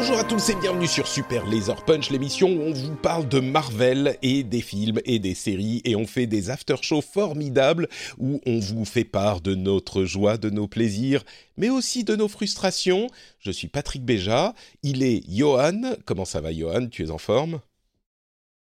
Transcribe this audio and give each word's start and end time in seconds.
Bonjour 0.00 0.18
à 0.18 0.24
tous 0.24 0.48
et 0.48 0.54
bienvenue 0.54 0.86
sur 0.86 1.06
Super 1.06 1.44
Laser 1.44 1.84
Punch, 1.84 2.08
l'émission 2.08 2.48
où 2.48 2.62
on 2.62 2.72
vous 2.72 2.94
parle 2.94 3.28
de 3.28 3.38
Marvel 3.38 4.16
et 4.22 4.42
des 4.42 4.62
films 4.62 4.98
et 5.04 5.18
des 5.18 5.34
séries 5.34 5.82
et 5.84 5.94
on 5.94 6.06
fait 6.06 6.26
des 6.26 6.48
after-shows 6.48 7.02
formidables 7.02 7.86
où 8.16 8.40
on 8.46 8.60
vous 8.60 8.86
fait 8.86 9.04
part 9.04 9.42
de 9.42 9.54
notre 9.54 10.04
joie, 10.04 10.38
de 10.38 10.48
nos 10.48 10.66
plaisirs, 10.66 11.22
mais 11.58 11.68
aussi 11.68 12.02
de 12.02 12.16
nos 12.16 12.28
frustrations. 12.28 13.08
Je 13.40 13.50
suis 13.50 13.68
Patrick 13.68 14.02
Béja, 14.02 14.54
il 14.82 15.02
est 15.02 15.22
Johan. 15.28 15.82
Comment 16.06 16.24
ça 16.24 16.40
va 16.40 16.50
Johan? 16.50 16.86
Tu 16.86 17.04
es 17.04 17.10
en 17.10 17.18
forme? 17.18 17.60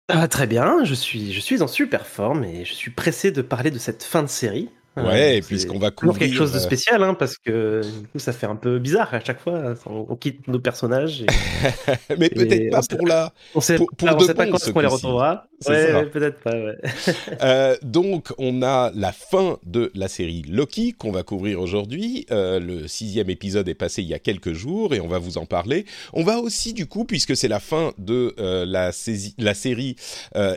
Ah, 0.09 0.29
très 0.29 0.47
bien, 0.47 0.85
je 0.85 0.95
suis, 0.95 1.35
je 1.35 1.41
suis 1.41 1.61
en 1.61 1.69
super 1.69 2.07
forme 2.07 2.45
et 2.45 2.65
je 2.65 2.73
suis 2.73 2.93
pressé 2.93 3.31
de 3.31 3.43
parler 3.43 3.71
de 3.71 3.79
cette 3.79 4.05
fin 4.05 4.23
de 4.23 4.29
série. 4.29 4.71
Ouais, 4.97 5.43
puisqu'on 5.43 5.79
va 5.79 5.91
couvrir, 5.91 6.19
quelque 6.19 6.35
chose 6.35 6.53
de 6.53 6.59
euh, 6.59 6.61
spécial, 6.61 7.03
hein, 7.03 7.15
parce 7.15 7.37
que 7.37 7.83
du 7.83 8.09
coup, 8.09 8.19
ça 8.19 8.33
fait 8.33 8.47
un 8.47 8.57
peu 8.57 8.79
bizarre 8.79 9.13
à 9.13 9.21
chaque 9.21 9.41
fois. 9.41 9.75
On, 9.85 10.07
on 10.09 10.17
quitte 10.17 10.49
nos 10.49 10.59
personnages. 10.59 11.23
Et 11.23 11.27
mais 12.19 12.31
peut-être 12.31 12.71
pas 12.71 12.81
on 12.93 12.97
pour 12.97 13.07
la 13.07 13.33
on 13.55 13.61
sait, 13.61 13.77
Pour- 13.77 13.91
pour 13.97 14.09
on 14.09 14.21
sait 14.21 14.35
pas 14.35 14.47
quand 14.47 14.73
qu'on 14.73 14.81
les 14.81 14.87
retrouvera. 14.87 15.47
Ouais, 15.67 16.07
peut-être 16.07 16.41
pas. 16.41 16.53
Ouais. 16.53 16.77
Euh, 17.43 17.77
donc, 17.83 18.33
on 18.39 18.63
a 18.63 18.91
la 18.95 19.13
fin 19.13 19.59
de 19.65 19.91
la 19.95 20.09
série 20.09 20.43
Loki 20.49 20.93
qu'on 20.93 21.11
va 21.11 21.23
couvrir 21.23 21.61
aujourd'hui. 21.61 22.27
Euh, 22.31 22.59
le 22.59 22.89
sixième 22.89 23.31
épisode 23.31 23.69
est 23.69 23.75
passé 23.75 24.03
il 24.03 24.09
y 24.09 24.15
a 24.15 24.19
quelques 24.19 24.53
jours 24.53 24.95
et 24.95 25.01
on 25.01 25.09
va 25.09 25.19
vous 25.19 25.39
en 25.39 25.45
parler. 25.45 25.85
On 26.13 26.23
va 26.23 26.39
aussi, 26.39 26.73
du 26.73 26.87
coup, 26.87 27.05
puisque 27.05 27.37
c'est 27.37 27.49
la 27.49 27.61
fin 27.61 27.93
de 27.99 28.35
euh, 28.39 28.65
la, 28.67 28.93
série 28.93 29.97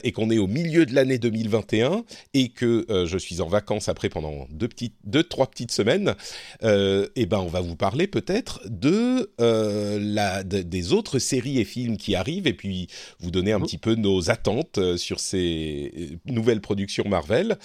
et 0.03 0.11
qu'on 0.11 0.29
est 0.29 0.37
au 0.37 0.47
milieu 0.47 0.85
de 0.85 0.95
l'année 0.95 1.17
2021 1.17 2.03
et 2.33 2.49
que 2.49 2.85
je 3.05 3.17
suis 3.17 3.41
en 3.41 3.47
vacances 3.47 3.89
après 3.89 4.09
pendant 4.09 4.28
deux 4.49 4.67
petites, 4.67 4.95
deux 5.03 5.23
trois 5.23 5.47
petites 5.47 5.72
semaines, 5.72 6.16
euh, 6.63 7.08
et 7.16 7.25
ben 7.25 7.39
on 7.39 7.47
va 7.47 7.61
vous 7.61 7.75
parler 7.75 8.08
peut-être 8.08 8.61
de 8.69 9.31
euh, 9.41 9.99
la 10.02 10.44
de- 10.44 10.61
des 10.61 10.94
autres 10.94 11.19
séries 11.19 11.59
et 11.59 11.66
films 11.66 11.97
qui 11.97 12.16
arrivent 12.16 12.47
et 12.47 12.53
puis 12.53 12.88
vous 13.19 13.31
donner 13.31 13.52
un 13.52 13.59
petit 13.61 13.77
peu 13.77 13.95
nos 13.95 14.30
attentes 14.30 14.77
euh, 14.77 14.97
sur 14.97 15.19
ces 15.19 16.17
nouvelles 16.25 16.61
productions 16.61 17.08
Marvel. 17.08 17.58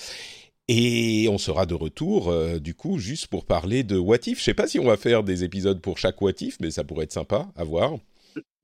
Et 0.69 1.27
on 1.31 1.37
sera 1.37 1.67
de 1.67 1.75
retour, 1.75 2.31
euh, 2.31 2.59
du 2.59 2.75
coup, 2.75 2.99
juste 2.99 3.27
pour 3.27 3.45
parler 3.45 3.83
de 3.83 3.99
What 3.99 4.21
If. 4.27 4.39
Je 4.39 4.45
sais 4.45 4.55
pas 4.55 4.67
si 4.67 4.78
on 4.78 4.84
va 4.87 4.97
faire 4.97 5.23
des 5.23 5.45
épisodes 5.45 5.81
pour 5.81 5.99
chaque 5.99 6.21
What 6.23 6.33
If, 6.41 6.59
mais 6.61 6.71
ça 6.71 6.84
pourrait 6.84 7.05
être 7.05 7.12
sympa 7.12 7.49
à 7.55 7.65
voir. 7.65 7.93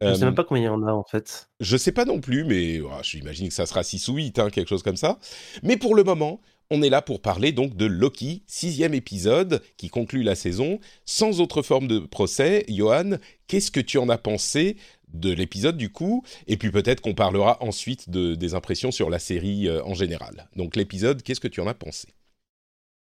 Je 0.01 0.14
sais 0.14 0.25
Euh, 0.25 0.27
même 0.27 0.35
pas 0.35 0.45
combien 0.45 0.62
il 0.64 0.67
y 0.67 0.69
en 0.69 0.83
a 0.87 0.92
en 0.92 1.05
fait. 1.05 1.51
je 1.61 1.77
sais 1.77 1.92
pas 1.92 2.07
non 2.07 2.20
plus, 2.20 2.45
mais 2.45 2.81
ah, 2.91 3.01
j'imagine 3.03 3.48
que 3.48 3.55
ça 3.55 3.67
sera 3.67 3.83
6 3.83 4.09
ou 4.09 4.14
8, 4.14 4.39
hein, 4.39 4.48
quelque 4.51 4.69
chose 4.69 4.83
comme 4.83 4.97
ça. 4.97 5.19
Mais 5.63 5.77
pour 5.77 5.95
le 5.95 6.03
moment, 6.05 6.41
on 6.70 6.83
est 6.83 6.89
là 6.89 7.03
pour 7.03 7.20
parler 7.20 7.53
donc 7.53 7.77
de 7.77 7.85
Loki, 7.85 8.42
sixième 8.47 8.95
épisode 8.95 9.61
qui 9.77 9.89
conclut 9.89 10.23
la 10.23 10.36
saison, 10.36 10.79
sans 11.05 11.41
autre 11.41 11.63
forme 11.63 11.89
de 11.89 11.98
procès. 11.98 12.64
Johan, 12.69 13.17
qu'est-ce 13.48 13.73
que 13.73 13.81
tu 13.81 13.98
en 13.98 14.08
as 14.08 14.19
pensé 14.19 14.77
de 15.13 15.33
l'épisode 15.33 15.77
du 15.77 15.91
coup? 15.91 16.23
Et 16.47 16.57
puis 16.57 16.70
peut-être 16.70 17.01
qu'on 17.01 17.14
parlera 17.14 17.59
ensuite 17.61 18.09
de, 18.09 18.36
des 18.36 18.55
impressions 18.55 18.92
sur 18.92 19.11
la 19.11 19.19
série 19.19 19.69
euh, 19.69 19.83
en 19.85 19.95
général. 19.95 20.48
Donc 20.55 20.77
l'épisode, 20.77 21.23
qu'est-ce 21.23 21.41
que 21.41 21.48
tu 21.48 21.61
en 21.61 21.67
as 21.67 21.75
pensé? 21.75 22.09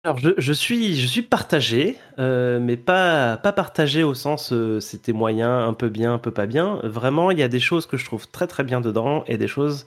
Alors, 0.06 0.18
je, 0.18 0.54
suis, 0.54 0.96
je 0.96 1.06
suis 1.06 1.22
partagé, 1.22 1.98
euh, 2.20 2.58
mais 2.62 2.78
pas, 2.78 3.36
pas 3.36 3.52
partagé 3.52 4.02
au 4.02 4.14
sens 4.14 4.54
euh, 4.54 4.80
c'était 4.80 5.12
moyen, 5.12 5.68
un 5.68 5.74
peu 5.74 5.90
bien, 5.90 6.14
un 6.14 6.20
peu 6.20 6.32
pas 6.32 6.46
bien. 6.46 6.80
Vraiment, 6.86 7.32
il 7.32 7.38
y 7.38 7.44
a 7.44 7.50
des 7.50 7.60
choses 7.60 7.86
que 7.86 7.98
je 7.98 8.06
trouve 8.06 8.26
très 8.30 8.48
très 8.48 8.64
bien 8.64 8.80
dedans 8.80 9.26
et 9.28 9.38
des 9.38 9.48
choses 9.48 9.86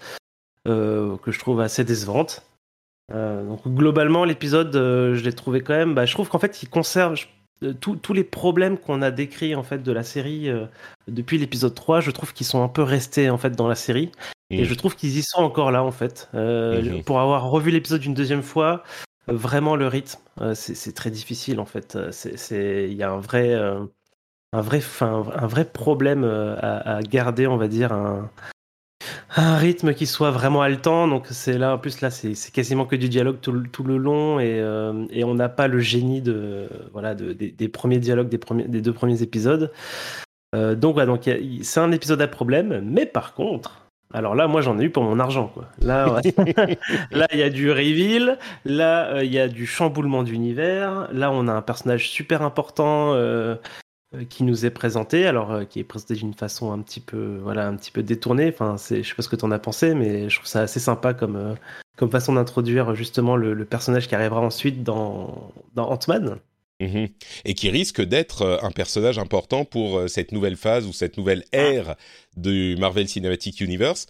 que 0.64 1.18
je 1.26 1.38
trouve 1.40 1.60
assez 1.60 1.82
décevantes. 1.82 2.44
Euh, 3.12 3.44
donc 3.46 3.66
globalement, 3.68 4.24
l'épisode, 4.24 4.74
euh, 4.76 5.14
je 5.14 5.22
l'ai 5.24 5.32
trouvé 5.32 5.60
quand 5.60 5.74
même. 5.74 5.94
Bah, 5.94 6.06
je 6.06 6.12
trouve 6.14 6.28
qu'en 6.28 6.38
fait, 6.38 6.62
il 6.62 6.68
conserve 6.68 7.16
euh, 7.62 7.72
tous- 7.74 7.96
tous 7.96 8.12
les 8.12 8.24
problèmes 8.24 8.78
qu'on 8.78 9.02
a 9.02 9.10
décrits 9.10 9.54
en 9.54 9.62
fait 9.62 9.82
de 9.82 9.92
la 9.92 10.02
série 10.02 10.50
depuis 11.08 11.38
l'épisode 11.38 11.74
3. 11.74 12.00
Je 12.00 12.10
trouve 12.10 12.32
qu'ils 12.32 12.46
sont 12.46 12.62
un 12.62 12.68
peu 12.68 12.82
restés 12.82 13.30
en 13.30 13.38
fait 13.38 13.50
dans 13.50 13.68
la 13.68 13.74
série. 13.74 14.10
Et 14.50 14.64
je 14.64 14.74
trouve 14.74 14.96
qu'ils 14.96 15.16
y 15.16 15.22
sont 15.22 15.42
encore 15.42 15.70
là 15.70 15.82
en 15.82 15.92
fait. 15.92 16.28
Pour 17.06 17.20
avoir 17.20 17.48
revu 17.48 17.70
l'épisode 17.70 18.04
une 18.04 18.14
deuxième 18.14 18.42
fois, 18.42 18.82
vraiment 19.26 19.76
le 19.76 19.86
rythme, 19.86 20.18
c'est 20.54 20.94
très 20.94 21.10
difficile 21.10 21.60
en 21.60 21.64
fait. 21.64 21.96
Il 22.50 22.92
y 22.92 23.02
a 23.02 23.10
un 23.10 23.20
vrai, 23.20 23.54
un 23.54 24.60
vrai, 24.60 24.82
un 25.00 25.46
vrai 25.46 25.64
problème 25.64 26.24
à, 26.24 26.96
à 26.96 27.02
garder, 27.02 27.46
on 27.46 27.56
va 27.56 27.68
dire, 27.68 27.92
un, 27.92 28.28
un 29.36 29.56
rythme 29.56 29.94
qui 29.94 30.06
soit 30.06 30.30
vraiment 30.30 30.62
haletant. 30.62 31.08
Donc 31.08 31.26
c'est 31.30 31.58
là, 31.58 31.74
en 31.74 31.78
plus 31.78 32.00
là, 32.00 32.10
c'est 32.10 32.34
quasiment 32.52 32.86
que 32.86 32.96
du 32.96 33.08
dialogue 33.08 33.38
tout, 33.40 33.52
le- 33.52 33.96
long 33.96 34.40
et, 34.40 34.60
euh, 34.60 35.04
et 35.10 35.24
on 35.24 35.34
n'a 35.34 35.48
pas 35.48 35.68
le 35.68 35.80
génie 35.80 36.20
de, 36.22 36.68
voilà, 36.92 37.14
de- 37.14 37.32
des, 37.32 37.68
premiers 37.68 37.98
dialogues 37.98 38.28
des, 38.28 38.38
premiers, 38.38 38.68
des 38.68 38.80
deux 38.80 38.92
premiers 38.92 39.22
épisodes. 39.22 39.72
Euh, 40.54 40.74
donc 40.74 40.94
voilà, 40.94 41.06
donc 41.06 41.28
c'est 41.62 41.80
un 41.80 41.92
épisode 41.92 42.20
à 42.20 42.28
problème, 42.28 42.82
mais 42.84 43.06
par 43.06 43.34
contre. 43.34 43.78
Alors 44.14 44.34
là, 44.34 44.46
moi, 44.46 44.60
j'en 44.60 44.78
ai 44.78 44.84
eu 44.84 44.90
pour 44.90 45.04
mon 45.04 45.18
argent. 45.18 45.54
Là, 45.80 46.20
là, 47.12 47.26
il 47.32 47.38
y 47.38 47.42
a 47.42 47.48
du 47.48 47.70
reveal. 47.70 48.38
Là, 48.66 49.06
euh, 49.06 49.24
il 49.24 49.32
y 49.32 49.38
a 49.38 49.48
du 49.48 49.66
chamboulement 49.66 50.22
d'univers. 50.22 51.08
Là, 51.12 51.30
on 51.32 51.48
a 51.48 51.52
un 51.52 51.62
personnage 51.62 52.10
super 52.10 52.42
important 52.42 53.14
qui 54.28 54.44
nous 54.44 54.66
est 54.66 54.70
présenté. 54.70 55.26
Alors, 55.26 55.52
euh, 55.52 55.64
qui 55.64 55.80
est 55.80 55.84
présenté 55.84 56.14
d'une 56.14 56.34
façon 56.34 56.72
un 56.72 56.80
petit 56.80 57.00
peu, 57.00 57.38
voilà, 57.42 57.66
un 57.68 57.76
petit 57.76 57.90
peu 57.90 58.02
détournée. 58.02 58.48
Enfin, 58.48 58.76
c'est, 58.78 59.02
je 59.02 59.08
sais 59.08 59.14
pas 59.14 59.22
ce 59.22 59.28
que 59.28 59.36
t'en 59.36 59.50
as 59.50 59.58
pensé, 59.58 59.94
mais 59.94 60.28
je 60.28 60.36
trouve 60.36 60.48
ça 60.48 60.60
assez 60.62 60.80
sympa 60.80 61.14
comme, 61.14 61.36
euh, 61.36 61.54
comme 61.96 62.10
façon 62.10 62.34
d'introduire 62.34 62.94
justement 62.94 63.36
le, 63.36 63.54
le 63.54 63.64
personnage 63.64 64.08
qui 64.08 64.14
arrivera 64.14 64.40
ensuite 64.40 64.82
dans, 64.82 65.52
dans 65.74 65.88
Ant-Man. 65.90 66.38
Mhm. 66.82 67.08
Et 67.44 67.54
qui 67.54 67.70
risque 67.70 68.02
d'être 68.02 68.42
euh, 68.42 68.58
un 68.62 68.70
personnage 68.70 69.18
important 69.18 69.64
pour 69.64 69.98
euh, 69.98 70.08
cette 70.08 70.32
nouvelle 70.32 70.56
phase 70.56 70.86
ou 70.86 70.92
cette 70.92 71.16
nouvelle 71.16 71.44
Ah. 71.52 71.58
ère 71.58 71.96
du 72.36 72.76
Marvel 72.78 73.08
Cinematic 73.08 73.60
Universe. 73.60 74.06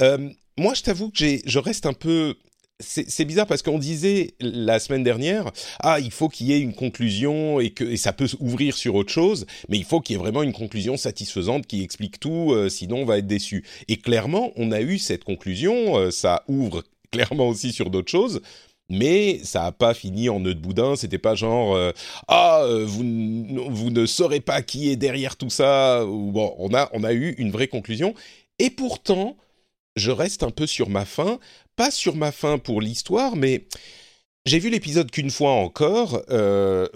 Euh, 0.00 0.28
moi, 0.58 0.74
je 0.74 0.82
t'avoue 0.82 1.10
que 1.10 1.16
j'ai, 1.16 1.42
je 1.46 1.58
reste 1.58 1.86
un 1.86 1.94
peu. 1.94 2.34
C'est 2.80 3.24
bizarre 3.24 3.46
parce 3.46 3.62
qu'on 3.62 3.78
disait 3.78 4.34
la 4.40 4.78
semaine 4.78 5.02
dernière, 5.02 5.50
ah, 5.80 6.00
il 6.00 6.10
faut 6.10 6.28
qu'il 6.28 6.46
y 6.48 6.52
ait 6.52 6.60
une 6.60 6.74
conclusion 6.74 7.60
et 7.60 7.70
que 7.70 7.96
ça 7.96 8.12
peut 8.12 8.28
ouvrir 8.40 8.76
sur 8.76 8.94
autre 8.94 9.12
chose, 9.12 9.46
mais 9.68 9.78
il 9.78 9.84
faut 9.84 10.00
qu'il 10.00 10.16
y 10.16 10.18
ait 10.18 10.22
vraiment 10.22 10.42
une 10.42 10.52
conclusion 10.52 10.96
satisfaisante 10.96 11.66
qui 11.66 11.82
explique 11.82 12.18
tout, 12.20 12.52
euh, 12.52 12.68
sinon 12.68 12.98
on 12.98 13.04
va 13.04 13.18
être 13.18 13.26
déçu. 13.26 13.64
Et 13.88 13.96
clairement, 13.96 14.52
on 14.56 14.72
a 14.72 14.80
eu 14.80 14.98
cette 14.98 15.24
conclusion, 15.24 15.96
euh, 15.98 16.10
ça 16.10 16.44
ouvre 16.48 16.82
clairement 17.10 17.48
aussi 17.48 17.72
sur 17.72 17.90
d'autres 17.90 18.10
choses, 18.10 18.40
mais 18.88 19.40
ça 19.44 19.62
n'a 19.62 19.72
pas 19.72 19.94
fini 19.94 20.28
en 20.28 20.40
nœud 20.40 20.54
de 20.54 20.60
boudin. 20.60 20.96
C'était 20.96 21.18
pas 21.18 21.34
genre 21.34 21.74
euh, 21.74 21.92
ah 22.28 22.64
vous 22.84 23.04
vous 23.70 23.90
ne 23.90 24.06
saurez 24.06 24.40
pas 24.40 24.62
qui 24.62 24.90
est 24.90 24.96
derrière 24.96 25.36
tout 25.36 25.50
ça. 25.50 26.04
Bon, 26.04 26.54
on 26.58 26.74
a 26.74 26.88
on 26.92 27.04
a 27.04 27.12
eu 27.12 27.34
une 27.38 27.50
vraie 27.52 27.68
conclusion. 27.68 28.14
Et 28.58 28.70
pourtant, 28.70 29.36
je 29.96 30.10
reste 30.10 30.42
un 30.42 30.50
peu 30.50 30.66
sur 30.66 30.88
ma 30.88 31.04
faim, 31.04 31.38
pas 31.80 31.90
sur 31.90 32.14
ma 32.14 32.30
faim 32.30 32.58
pour 32.58 32.82
l'histoire, 32.82 33.36
mais 33.36 33.64
j'ai 34.44 34.58
vu 34.58 34.68
l'épisode 34.68 35.10
qu'une 35.10 35.30
fois 35.30 35.52
encore. 35.52 36.22
euh, 36.28 36.86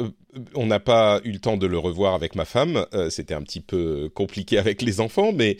on 0.55 0.67
n'a 0.67 0.79
pas 0.79 1.23
eu 1.25 1.33
le 1.33 1.39
temps 1.39 1.57
de 1.57 1.67
le 1.67 1.79
revoir 1.79 2.13
avec 2.13 2.35
ma 2.35 2.45
femme. 2.45 2.85
euh, 2.93 3.09
C'était 3.09 3.33
un 3.33 3.41
petit 3.43 3.63
peu 3.63 4.11
compliqué 4.15 4.59
avec 4.59 4.83
les 4.83 5.01
enfants, 5.01 5.33
mais 5.33 5.57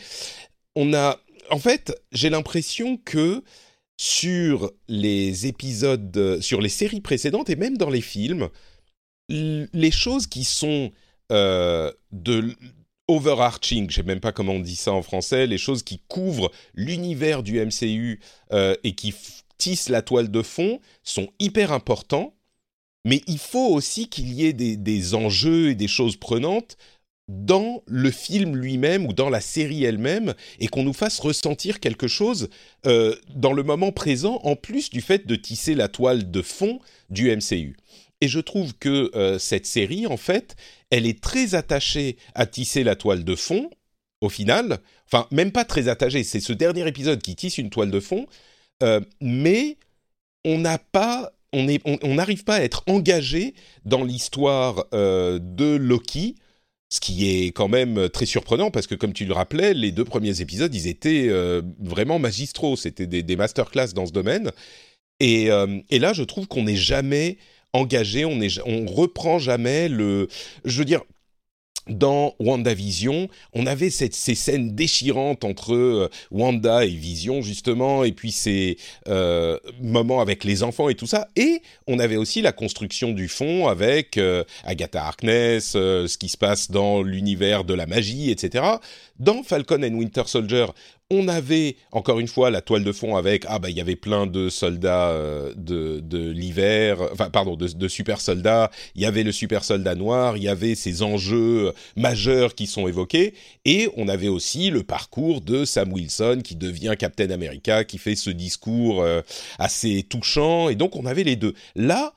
on 0.75 0.93
a. 0.93 1.17
En 1.49 1.57
fait, 1.57 1.99
j'ai 2.11 2.29
l'impression 2.29 2.97
que 2.97 3.43
sur 3.97 4.71
les 4.87 5.47
épisodes, 5.47 6.39
sur 6.39 6.61
les 6.61 6.69
séries 6.69 7.01
précédentes 7.01 7.49
et 7.49 7.55
même 7.55 7.77
dans 7.77 7.89
les 7.89 8.01
films, 8.01 8.49
les 9.29 9.91
choses 9.91 10.27
qui 10.27 10.43
sont 10.43 10.91
euh, 11.31 11.91
de 12.11 12.53
overarching, 13.07 13.89
je 13.89 13.97
sais 13.97 14.03
même 14.03 14.19
pas 14.19 14.31
comment 14.31 14.53
on 14.53 14.59
dit 14.59 14.75
ça 14.75 14.91
en 14.91 15.01
français, 15.01 15.47
les 15.47 15.57
choses 15.57 15.83
qui 15.83 15.99
couvrent 16.07 16.51
l'univers 16.73 17.43
du 17.43 17.63
MCU 17.63 18.19
euh, 18.51 18.75
et 18.83 18.95
qui 18.95 19.13
tissent 19.57 19.89
la 19.89 20.01
toile 20.01 20.31
de 20.31 20.41
fond 20.41 20.79
sont 21.03 21.29
hyper 21.39 21.71
importants, 21.71 22.33
mais 23.05 23.21
il 23.27 23.37
faut 23.37 23.67
aussi 23.67 24.09
qu'il 24.09 24.33
y 24.33 24.45
ait 24.45 24.53
des, 24.53 24.75
des 24.75 25.13
enjeux 25.13 25.69
et 25.69 25.75
des 25.75 25.87
choses 25.87 26.17
prenantes 26.17 26.77
dans 27.27 27.81
le 27.87 28.11
film 28.11 28.55
lui-même 28.55 29.05
ou 29.07 29.13
dans 29.13 29.29
la 29.29 29.41
série 29.41 29.83
elle-même 29.83 30.35
et 30.59 30.67
qu'on 30.67 30.83
nous 30.83 30.93
fasse 30.93 31.19
ressentir 31.19 31.79
quelque 31.79 32.07
chose 32.07 32.49
euh, 32.85 33.15
dans 33.33 33.53
le 33.53 33.63
moment 33.63 33.91
présent 33.91 34.39
en 34.43 34.55
plus 34.55 34.89
du 34.89 35.01
fait 35.01 35.25
de 35.25 35.35
tisser 35.35 35.73
la 35.73 35.87
toile 35.87 36.29
de 36.29 36.41
fond 36.41 36.79
du 37.09 37.35
MCU. 37.35 37.77
Et 38.21 38.27
je 38.27 38.39
trouve 38.39 38.73
que 38.75 39.11
euh, 39.15 39.39
cette 39.39 39.65
série, 39.65 40.07
en 40.07 40.17
fait, 40.17 40.55
elle 40.89 41.05
est 41.05 41.21
très 41.21 41.55
attachée 41.55 42.17
à 42.33 42.45
tisser 42.45 42.83
la 42.83 42.95
toile 42.95 43.23
de 43.23 43.35
fond, 43.35 43.69
au 44.21 44.29
final. 44.29 44.79
Enfin, 45.07 45.27
même 45.31 45.51
pas 45.51 45.65
très 45.65 45.87
attachée, 45.87 46.23
c'est 46.23 46.39
ce 46.39 46.53
dernier 46.53 46.87
épisode 46.87 47.21
qui 47.21 47.35
tisse 47.35 47.57
une 47.57 47.69
toile 47.69 47.91
de 47.91 47.99
fond, 47.99 48.25
euh, 48.83 49.01
mais 49.21 49.77
on 50.43 50.59
n'a 50.59 50.77
pas 50.77 51.31
on 51.53 52.13
n'arrive 52.15 52.43
pas 52.43 52.55
à 52.55 52.61
être 52.63 52.83
engagé 52.85 53.53
dans 53.85 54.03
l'histoire 54.03 54.89
de 54.91 55.77
Loki 55.77 56.35
ce 56.89 56.99
qui 56.99 57.29
est 57.29 57.47
quand 57.47 57.67
même 57.67 58.09
très 58.09 58.25
surprenant 58.25 58.71
parce 58.71 58.87
que, 58.87 58.95
comme 58.95 59.13
tu 59.13 59.25
le 59.25 59.33
rappelais, 59.33 59.73
les 59.73 59.91
deux 59.91 60.05
premiers 60.05 60.41
épisodes, 60.41 60.73
ils 60.73 60.87
étaient 60.87 61.27
euh, 61.29 61.61
vraiment 61.79 62.19
magistraux. 62.19 62.75
C'était 62.75 63.07
des, 63.07 63.23
des 63.23 63.35
masterclass 63.35 63.93
dans 63.93 64.05
ce 64.05 64.11
domaine. 64.11 64.51
Euh, 65.23 65.81
et 65.89 65.99
là, 65.99 66.13
je 66.13 66.23
trouve 66.23 66.47
qu'on 66.47 66.63
n'est 66.63 66.75
jamais 66.75 67.37
engagé, 67.75 68.25
on, 68.25 68.85
reprend 68.85 69.39
jamais 69.39 69.87
le. 69.87 70.27
Je 70.63 70.77
veux 70.77 70.85
dire, 70.85 71.01
dans 71.87 72.33
WandaVision, 72.39 73.27
on 73.53 73.67
avait 73.67 73.91
ces 73.91 74.09
scènes 74.09 74.73
déchirantes 74.73 75.43
entre 75.43 75.75
euh, 75.75 76.09
Wanda 76.31 76.83
et 76.83 76.89
Vision 76.89 77.41
justement, 77.41 78.03
et 78.03 78.11
puis 78.11 78.31
ces 78.31 78.77
euh, 79.07 79.59
moments 79.81 80.19
avec 80.19 80.43
les 80.43 80.63
enfants 80.63 80.89
et 80.89 80.95
tout 80.95 81.05
ça, 81.05 81.27
et 81.35 81.61
on 81.85 81.99
avait 81.99 82.17
aussi 82.17 82.41
la 82.41 82.51
construction 82.51 83.11
du 83.11 83.27
fond 83.27 83.67
avec 83.67 84.17
euh, 84.17 84.43
Agatha 84.63 85.05
Harkness, 85.05 85.73
ce 85.73 86.17
qui 86.17 86.29
se 86.29 86.37
passe 86.37 86.71
dans 86.71 87.03
l'univers 87.03 87.63
de 87.63 87.75
la 87.75 87.85
magie, 87.85 88.31
etc. 88.31 88.63
Dans 89.19 89.43
Falcon 89.43 89.83
and 89.83 89.93
Winter 89.93 90.23
Soldier, 90.25 90.65
on 91.11 91.27
avait 91.27 91.75
encore 91.91 92.19
une 92.19 92.27
fois 92.27 92.49
la 92.49 92.61
toile 92.61 92.83
de 92.83 92.91
fond 92.91 93.15
avec 93.15 93.45
ah 93.47 93.59
bah 93.59 93.69
il 93.69 93.77
y 93.77 93.81
avait 93.81 93.95
plein 93.95 94.25
de 94.25 94.49
soldats 94.49 95.09
euh, 95.09 95.53
de, 95.55 95.99
de 95.99 96.31
l'hiver, 96.31 96.97
enfin 97.11 97.29
pardon 97.29 97.55
de, 97.55 97.87
super 97.87 98.19
soldats. 98.19 98.71
Il 98.95 99.03
y 99.03 99.05
avait 99.05 99.23
le 99.23 99.31
super 99.31 99.63
soldat 99.63 99.93
noir, 99.93 100.35
il 100.35 100.43
y 100.43 100.47
avait 100.47 100.73
ces 100.73 101.03
enjeux 101.03 101.73
majeurs 101.95 102.55
qui 102.55 102.65
sont 102.65 102.87
évoqués 102.87 103.35
et 103.65 103.89
on 103.97 104.07
avait 104.07 104.29
aussi 104.29 104.71
le 104.71 104.83
parcours 104.83 105.41
de 105.41 105.63
Sam 105.63 105.93
Wilson 105.93 106.41
qui 106.43 106.55
devient 106.55 106.95
Captain 106.97 107.29
America, 107.29 107.83
qui 107.83 107.99
fait 107.99 108.15
ce 108.15 108.31
discours 108.31 109.03
euh, 109.03 109.21
assez 109.59 110.01
touchant 110.03 110.69
et 110.69 110.75
donc 110.75 110.95
on 110.95 111.05
avait 111.05 111.23
les 111.23 111.35
deux. 111.35 111.53
Là, 111.75 112.13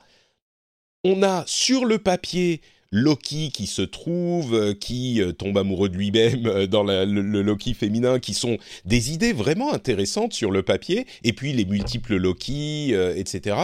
on 1.03 1.21
a 1.21 1.43
sur 1.45 1.85
le 1.85 1.99
papier 1.99 2.61
Loki 2.91 3.51
qui 3.51 3.67
se 3.67 3.83
trouve, 3.83 4.55
euh, 4.55 4.73
qui 4.73 5.21
euh, 5.21 5.31
tombe 5.31 5.57
amoureux 5.57 5.89
de 5.89 5.95
lui-même 5.95 6.47
euh, 6.47 6.67
dans 6.67 6.83
le, 6.83 7.03
Loki 7.41 7.73
féminin, 7.73 8.19
qui 8.19 8.33
sont 8.33 8.57
des 8.85 9.13
idées 9.13 9.33
vraiment 9.33 9.73
intéressantes 9.73 10.33
sur 10.33 10.49
le 10.51 10.63
papier, 10.63 11.05
et 11.23 11.33
puis 11.33 11.53
les 11.53 11.65
multiples 11.65 12.15
Loki, 12.15 12.93
etc. 13.15 13.57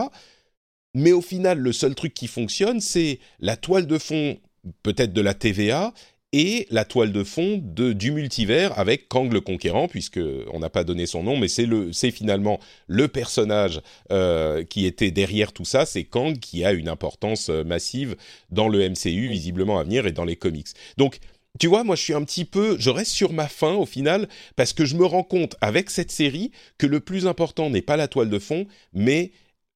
Mais 0.94 1.12
au 1.12 1.22
final, 1.22 1.60
le 1.60 1.74
seul 1.74 1.96
truc 1.96 2.14
qui 2.14 2.28
fonctionne, 2.28 2.80
c'est 2.80 3.20
la 3.40 3.58
toile 3.58 3.88
de 3.88 3.98
fond, 3.98 4.38
peut-être 4.84 5.14
de 5.14 5.22
la 5.22 5.34
TVA, 5.34 5.94
et 6.38 6.68
la 6.70 6.84
toile 6.84 7.14
de 7.14 7.24
fond 7.24 7.62
de, 7.64 7.94
du 7.94 8.12
multivers 8.12 8.78
avec 8.78 9.08
Kang 9.08 9.32
le 9.32 9.40
Conquérant, 9.40 9.88
puisque 9.88 10.20
on 10.52 10.60
n'a 10.60 10.70
pas 10.70 10.84
donné 10.84 11.06
son 11.06 11.24
nom, 11.24 11.38
mais 11.38 11.48
c'est 11.48 11.66
le, 11.66 11.94
c'est 11.94 12.12
finalement 12.12 12.60
le 12.88 13.08
personnage 13.08 13.80
euh, 14.12 14.66
qui 14.66 14.86
était 14.86 15.12
derrière 15.12 15.54
tout 15.54 15.64
ça, 15.64 15.86
c'est 15.86 16.04
Kang 16.04 16.38
qui 16.38 16.66
a 16.66 16.74
une 16.74 16.90
importance 16.90 17.48
euh, 17.50 17.64
massive 17.64 18.18
dans 18.52 18.68
le 18.68 18.90
MCU 18.90 19.30
visiblement 19.30 19.80
à 19.80 19.86
venir 19.86 20.08
et 20.08 20.12
dans 20.12 20.26
les 20.26 20.36
comics. 20.36 20.68
Donc 20.98 21.20
tu 21.58 21.68
vois, 21.68 21.86
moi 21.86 21.96
je 21.96 22.02
suis 22.02 22.14
un 22.14 22.24
petit 22.26 22.44
peu, 22.44 22.76
je 22.80 22.90
reste 22.90 23.12
sur 23.12 23.32
ma 23.32 23.48
faim 23.48 23.76
au 23.76 23.86
final 23.86 24.28
parce 24.58 24.74
que 24.74 24.84
je 24.84 24.96
me 24.96 25.06
rends 25.06 25.24
compte 25.24 25.56
avec 25.62 25.90
cette 25.90 26.12
série 26.12 26.52
que 26.78 26.86
le 26.86 27.00
plus 27.00 27.28
important 27.28 27.70
n'est 27.70 27.82
pas 27.82 27.96
la 27.96 28.10
toile 28.10 28.30
de 28.30 28.40
fond, 28.40 28.68
mais 28.92 29.32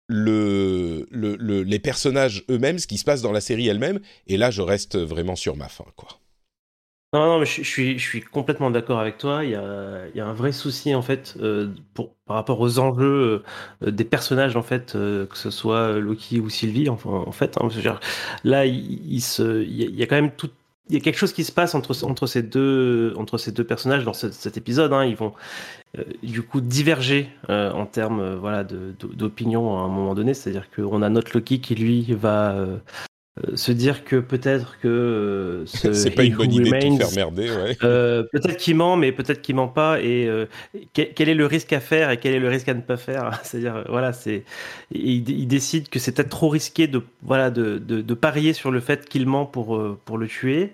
le, 0.08 1.08
le, 1.10 1.38
le, 1.38 1.64
les 1.64 1.80
personnages 1.80 2.44
eux-mêmes, 2.50 2.80
ce 2.80 2.88
qui 2.88 2.98
se 2.98 3.06
passe 3.06 3.22
dans 3.22 3.32
la 3.32 3.40
série 3.40 3.70
elle-même. 3.70 4.02
Et 4.28 4.36
là, 4.36 4.52
je 4.52 4.62
reste 4.62 4.98
vraiment 4.98 5.38
sur 5.38 5.56
ma 5.56 5.70
faim, 5.70 5.86
quoi. 5.96 6.20
Non, 7.12 7.26
non, 7.26 7.40
mais 7.40 7.46
je, 7.48 7.64
suis, 7.64 8.22
complètement 8.22 8.70
d'accord 8.70 9.00
avec 9.00 9.18
toi. 9.18 9.44
Il 9.44 9.50
y 9.50 9.56
a, 9.56 10.28
un 10.28 10.34
vrai 10.34 10.52
souci 10.52 10.94
en 10.94 11.02
fait 11.02 11.36
euh, 11.42 11.74
par 11.96 12.36
rapport 12.36 12.60
aux 12.60 12.78
enjeux 12.78 13.44
euh, 13.82 13.92
des 13.92 14.04
personnages 14.04 14.56
en 14.56 14.62
fait, 14.62 14.94
euh, 14.96 15.26
que 15.26 15.36
ce 15.36 15.50
soit 15.50 15.94
Loki 15.94 16.40
ou 16.40 16.50
Sylvie. 16.50 16.88
En 16.88 17.32
fait, 17.32 17.58
hein, 17.58 17.68
là, 18.44 18.68
il, 18.68 19.18
y 19.18 20.04
a 20.04 20.06
quand 20.06 20.16
même 20.18 20.32
quelque 20.90 21.18
chose 21.18 21.34
qui 21.34 21.44
se 21.44 21.52
passe 21.52 21.74
entre, 21.74 21.94
ces, 22.28 22.44
deux, 22.44 23.16
personnages 23.68 24.04
dans 24.06 24.14
cet 24.14 24.58
épisode. 24.58 24.94
Hein. 24.94 25.06
Ils 25.06 25.16
vont 25.16 25.34
du 26.22 26.44
coup 26.44 26.62
diverger 26.62 27.32
en 27.48 27.88
termes 27.88 28.36
voilà, 28.36 28.64
d'opinion 28.64 29.80
à 29.80 29.82
un 29.82 29.88
moment 29.88 30.14
donné. 30.14 30.36
C'est-à-dire 30.36 30.70
qu'on 30.70 31.02
a 31.02 31.10
notre 31.10 31.36
Loki 31.36 31.60
qui 31.60 31.74
lui 31.74 32.14
va 32.14 32.52
euh, 32.52 32.78
se 33.56 33.72
dire 33.72 34.04
que 34.04 34.18
peut-être 34.18 34.78
que 34.82 34.88
euh, 34.88 35.66
c'est 35.94 36.12
pas 36.12 36.24
une 36.24 36.36
bonne 36.36 36.52
idée 36.52 36.70
de 36.70 36.98
faire 36.98 37.12
merder 37.16 37.50
ouais. 37.50 37.78
euh, 37.84 38.24
peut-être 38.32 38.58
qu'il 38.58 38.76
ment 38.76 38.98
mais 38.98 39.12
peut-être 39.12 39.42
qu'il 39.42 39.56
ment 39.56 39.68
pas 39.68 40.02
et 40.02 40.28
euh, 40.28 40.46
quel 40.94 41.30
est 41.30 41.34
le 41.34 41.46
risque 41.46 41.74
à 41.74 41.80
faire 41.80 42.12
et 42.12 42.18
quel 42.18 42.34
est 42.34 42.40
le 42.40 42.50
risque 42.50 42.70
à 42.70 42.74
ne 42.74 42.82
pas 42.82 42.98
faire? 42.98 43.40
C'est-à-dire 43.44 43.86
voilà 43.90 44.14
c'est 44.14 44.44
il, 44.92 45.30
il, 45.30 45.48
décide 45.48 45.90
que 45.90 46.00
c'est 46.00 46.12
peut-être 46.12 46.30
trop 46.30 46.50
risqué 46.50 46.88
de 46.88 47.02
voilà 47.24 47.50
de, 47.50 47.78
de, 47.78 48.02
de, 48.02 48.14
parier 48.14 48.54
sur 48.54 48.72
le 48.72 48.80
fait 48.80 49.08
qu'il 49.08 49.26
ment 49.26 49.46
pour 49.46 49.82
pour 50.06 50.18
le 50.18 50.28
tuer 50.28 50.74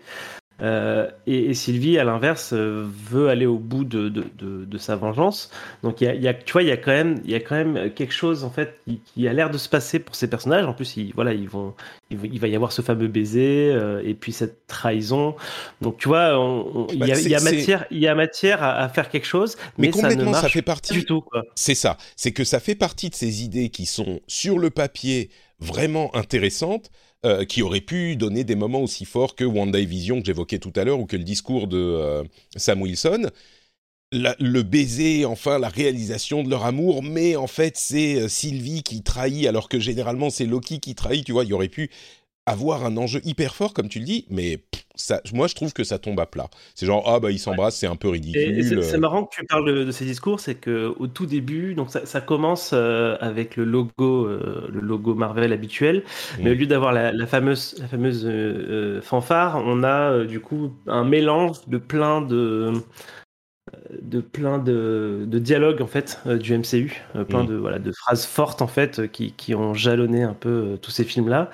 euh, 0.62 1.10
et, 1.28 1.50
et, 1.50 1.54
Sylvie, 1.54 2.00
à 2.00 2.06
l'inverse, 2.06 2.54
euh, 2.54 2.86
veut 2.88 3.28
aller 3.28 3.46
au 3.46 3.58
bout 3.58 3.84
de, 3.84 4.08
de, 4.08 4.24
de, 4.38 4.64
de 4.64 4.78
sa 4.78 4.96
vengeance. 4.96 5.52
Donc, 5.84 6.00
y 6.00 6.08
a, 6.08 6.16
y 6.16 6.30
a, 6.30 6.34
tu 6.34 6.54
vois, 6.54 6.64
il 6.64 6.70
y 6.70 6.72
a 6.72 6.78
quand 6.78 6.92
même, 6.92 7.20
il 7.26 7.32
y 7.32 7.36
a 7.36 7.42
quand 7.42 7.56
même 7.56 7.92
quelque 7.94 8.14
chose 8.14 8.46
en 8.46 8.50
fait 8.50 8.80
qui, 8.88 9.02
qui 9.06 9.28
a 9.28 9.34
l'air 9.34 9.50
de 9.50 9.58
se 9.58 9.68
passer 9.68 10.00
pour 10.00 10.16
ces 10.16 10.30
personnages. 10.30 10.66
En 10.66 10.74
plus, 10.74 10.96
ils, 10.96 11.14
voilà, 11.14 11.34
ils 11.34 11.50
vont, 11.50 11.74
il, 12.10 12.40
va 12.40 12.48
y 12.48 12.56
avoir 12.56 12.72
ce 12.72 12.82
fameux 12.82 13.10
baiser 13.10 13.72
euh, 13.74 14.02
et 14.06 14.14
puis 14.14 14.32
cette 14.32 14.66
trahison. 14.68 15.36
Donc, 15.82 15.98
tu 15.98 16.08
vois, 16.08 16.38
il 16.92 17.00
bah, 17.00 17.08
y, 17.08 17.12
a, 17.12 17.20
y, 17.20 17.36
a 17.36 17.42
matière, 17.42 17.86
il 17.92 18.00
y 18.00 18.08
a 18.08 18.16
matière 18.16 18.64
à, 18.64 18.78
à, 18.78 18.88
faire 18.88 19.10
quelque 19.10 19.28
chose, 19.28 19.58
mais, 19.78 19.92
mais 19.94 20.02
ça 20.02 20.16
ne 20.16 20.24
marche 20.24 20.42
ça 20.42 20.50
fait 20.50 20.62
partie, 20.62 20.94
du 20.94 21.06
tout. 21.06 21.24
C'est 21.56 21.76
ça. 21.76 21.98
C'est 22.16 22.32
que 22.32 22.46
ça 22.46 22.62
fait 22.62 22.76
partie 22.76 23.10
de 23.10 23.16
ces 23.16 23.44
idées 23.44 23.70
qui 23.70 23.86
sont 23.86 24.22
sur 24.28 24.58
le 24.58 24.70
papier 24.70 25.30
vraiment 25.60 26.16
intéressantes 26.16 26.92
euh, 27.26 27.44
qui 27.44 27.64
aurait 27.64 27.82
pu 27.82 28.16
donner 28.16 28.44
des 28.44 28.56
moments 28.56 28.82
aussi 28.82 29.04
forts 29.04 29.36
que 29.36 29.44
WandaVision 29.44 30.20
que 30.20 30.28
j'évoquais 30.28 30.60
tout 30.60 30.74
à 30.76 30.84
l'heure 30.84 31.00
ou 31.00 31.08
que 31.08 31.18
le 31.18 31.24
discours 31.24 31.68
de 31.68 31.78
euh, 31.78 32.24
Sam 32.56 32.84
Wilson. 32.84 33.32
le 34.12 34.62
baiser, 34.62 35.26
enfin 35.26 35.58
la 35.58 35.70
réalisation 35.70 36.44
de 36.44 36.50
leur 36.52 36.66
amour, 36.66 37.02
mais 37.02 37.36
en 37.36 37.48
fait 37.48 37.78
c'est 37.78 38.22
euh, 38.22 38.28
Sylvie 38.28 38.84
qui 38.84 39.02
trahit 39.02 39.48
alors 39.48 39.70
que 39.70 39.80
généralement 39.80 40.30
c'est 40.30 40.46
Loki 40.46 40.80
qui 40.80 40.94
trahit, 40.94 41.26
tu 41.26 41.32
vois, 41.32 41.46
il 41.46 41.50
y 41.50 41.54
aurait 41.54 41.68
pu 41.68 41.90
avoir 42.46 42.86
un 42.86 42.96
enjeu 42.98 43.22
hyper 43.24 43.56
fort 43.56 43.74
comme 43.74 43.90
tu 43.90 44.00
le 44.00 44.06
dis, 44.06 44.26
mais 44.30 44.60
ça, 44.96 45.22
moi 45.34 45.48
je 45.48 45.56
trouve 45.56 45.74
que 45.74 45.84
ça 45.84 45.98
tombe 46.00 46.20
à 46.20 46.26
plat. 46.26 46.48
C'est 46.74 46.86
genre 46.86 47.04
ah 47.08 47.20
bah 47.20 47.32
ils 47.32 47.40
s'embrassent, 47.40 47.78
c'est 47.78 47.88
un 47.88 47.96
peu 47.96 48.10
ridicule. 48.10 48.84
C'est 48.84 48.98
marrant 48.98 49.26
que 49.26 49.36
tu 49.36 49.46
parles 49.46 49.86
de, 49.86 49.92
ces 49.92 50.06
discours, 50.06 50.40
c'est 50.40 50.56
que 50.56 50.94
au 51.00 51.08
tout 51.08 51.26
début, 51.26 51.74
donc 51.74 51.90
ça, 51.90 52.06
ça 52.06 52.22
commence 52.22 52.72
euh, 52.74 53.18
avec 53.20 53.56
le 53.56 53.66
logo, 53.66 54.26
euh, 54.26 54.68
le 54.72 54.80
logo 54.80 55.16
Marvel 55.16 55.54
habituel, 55.54 56.04
mais 56.40 56.52
au 56.52 56.54
lieu 56.54 56.68
d'avoir 56.68 56.94
la, 56.94 57.12
la, 57.12 57.28
fameuse, 57.28 57.76
la 57.80 57.88
fameuse 57.88 58.26
euh, 58.26 59.02
fanfare, 59.02 59.62
on 59.66 59.84
a 59.84 60.24
du 60.26 60.40
coup 60.40 60.72
un 60.88 61.04
mélange 61.04 61.68
de 61.68 61.78
plein 61.78 62.22
de 62.22 62.74
de 64.02 64.22
plein 64.22 64.58
de, 64.58 65.26
de 65.28 65.40
dialogues 65.40 65.82
en 65.82 65.88
fait 65.88 66.20
du 66.26 66.58
MCU, 66.58 67.04
plein 67.28 67.44
mm. 67.44 67.48
de 67.48 67.56
voilà 67.56 67.80
de 67.80 67.92
phrases 67.92 68.26
fortes 68.26 68.62
en 68.62 68.68
fait 68.68 69.12
qui, 69.12 69.32
qui 69.32 69.56
ont 69.56 69.74
jalonné 69.74 70.24
un 70.24 70.34
peu 70.34 70.78
tous 70.82 70.92
ces 70.92 71.04
films 71.04 71.30
là 71.30 71.52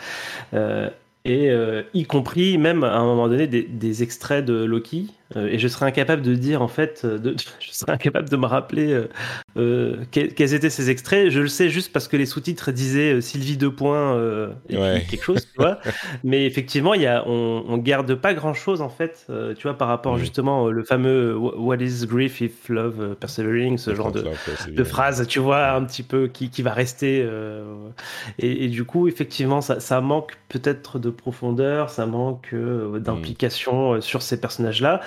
et 1.26 1.52
euh, 1.52 1.84
y 1.94 2.06
compris 2.06 2.58
même 2.58 2.84
à 2.84 2.98
un 2.98 3.06
moment 3.06 3.28
donné 3.28 3.48
des, 3.48 3.64
des 3.64 4.04
extraits 4.04 4.44
de 4.44 4.64
Loki 4.64 5.12
euh, 5.36 5.48
et 5.48 5.60
je 5.60 5.68
serais 5.68 5.86
incapable 5.86 6.22
de 6.22 6.36
dire 6.36 6.62
en 6.62 6.68
fait 6.68 7.02
euh, 7.04 7.18
de, 7.18 7.36
je 7.60 7.72
serais 7.72 7.94
incapable 7.94 8.30
de 8.30 8.38
me 8.38 8.46
rappeler 8.46 9.06
euh, 9.58 9.98
quels 10.12 10.54
étaient 10.54 10.70
ces 10.70 10.90
extraits 10.90 11.30
je 11.30 11.40
le 11.40 11.48
sais 11.48 11.70
juste 11.70 11.92
parce 11.94 12.08
que 12.08 12.18
les 12.18 12.26
sous-titres 12.26 12.72
disaient 12.72 13.22
Sylvie 13.22 13.58
deux 13.58 13.74
points 13.74 14.20
et 14.70 14.78
ouais. 14.78 15.06
quelque 15.10 15.24
chose 15.24 15.46
tu 15.46 15.58
vois 15.58 15.80
mais 16.24 16.46
effectivement 16.46 16.94
y 16.94 17.08
a 17.08 17.24
on, 17.28 17.64
on 17.68 17.78
garde 17.78 18.16
pas 18.16 18.34
grand 18.34 18.54
chose 18.54 18.82
en 18.82 18.90
fait 18.90 19.28
tu 19.58 19.64
vois 19.64 19.78
par 19.78 19.88
rapport 19.88 20.14
oui. 20.14 20.20
justement 20.20 20.70
le 20.70 20.84
fameux 20.84 21.36
What 21.38 21.78
is 21.78 22.06
grief 22.06 22.42
if 22.42 22.70
love 22.70 23.16
persevering 23.20 23.78
ce 23.78 23.96
genre 23.96 24.12
de, 24.12 24.26
de 24.68 24.84
phrase 24.84 25.28
tu 25.28 25.40
vois 25.40 25.72
un 25.72 25.84
petit 25.84 26.04
peu 26.04 26.28
qui, 26.28 26.50
qui 26.50 26.62
va 26.62 26.74
rester 26.74 27.28
et, 28.40 28.66
et, 28.66 28.68
du 28.68 28.84
coup 28.84 29.08
effectivement 29.08 29.62
ça, 29.62 29.80
ça 29.80 30.02
manque 30.02 30.38
peut-être 30.52 31.00
de 31.00 31.10
profondeur, 31.10 31.90
ça 31.90 32.06
manque 32.06 32.50
euh, 32.54 33.00
d'implication 33.00 33.96
mmh. 33.96 34.02
sur 34.02 34.22
ces 34.22 34.40
personnages-là. 34.40 35.02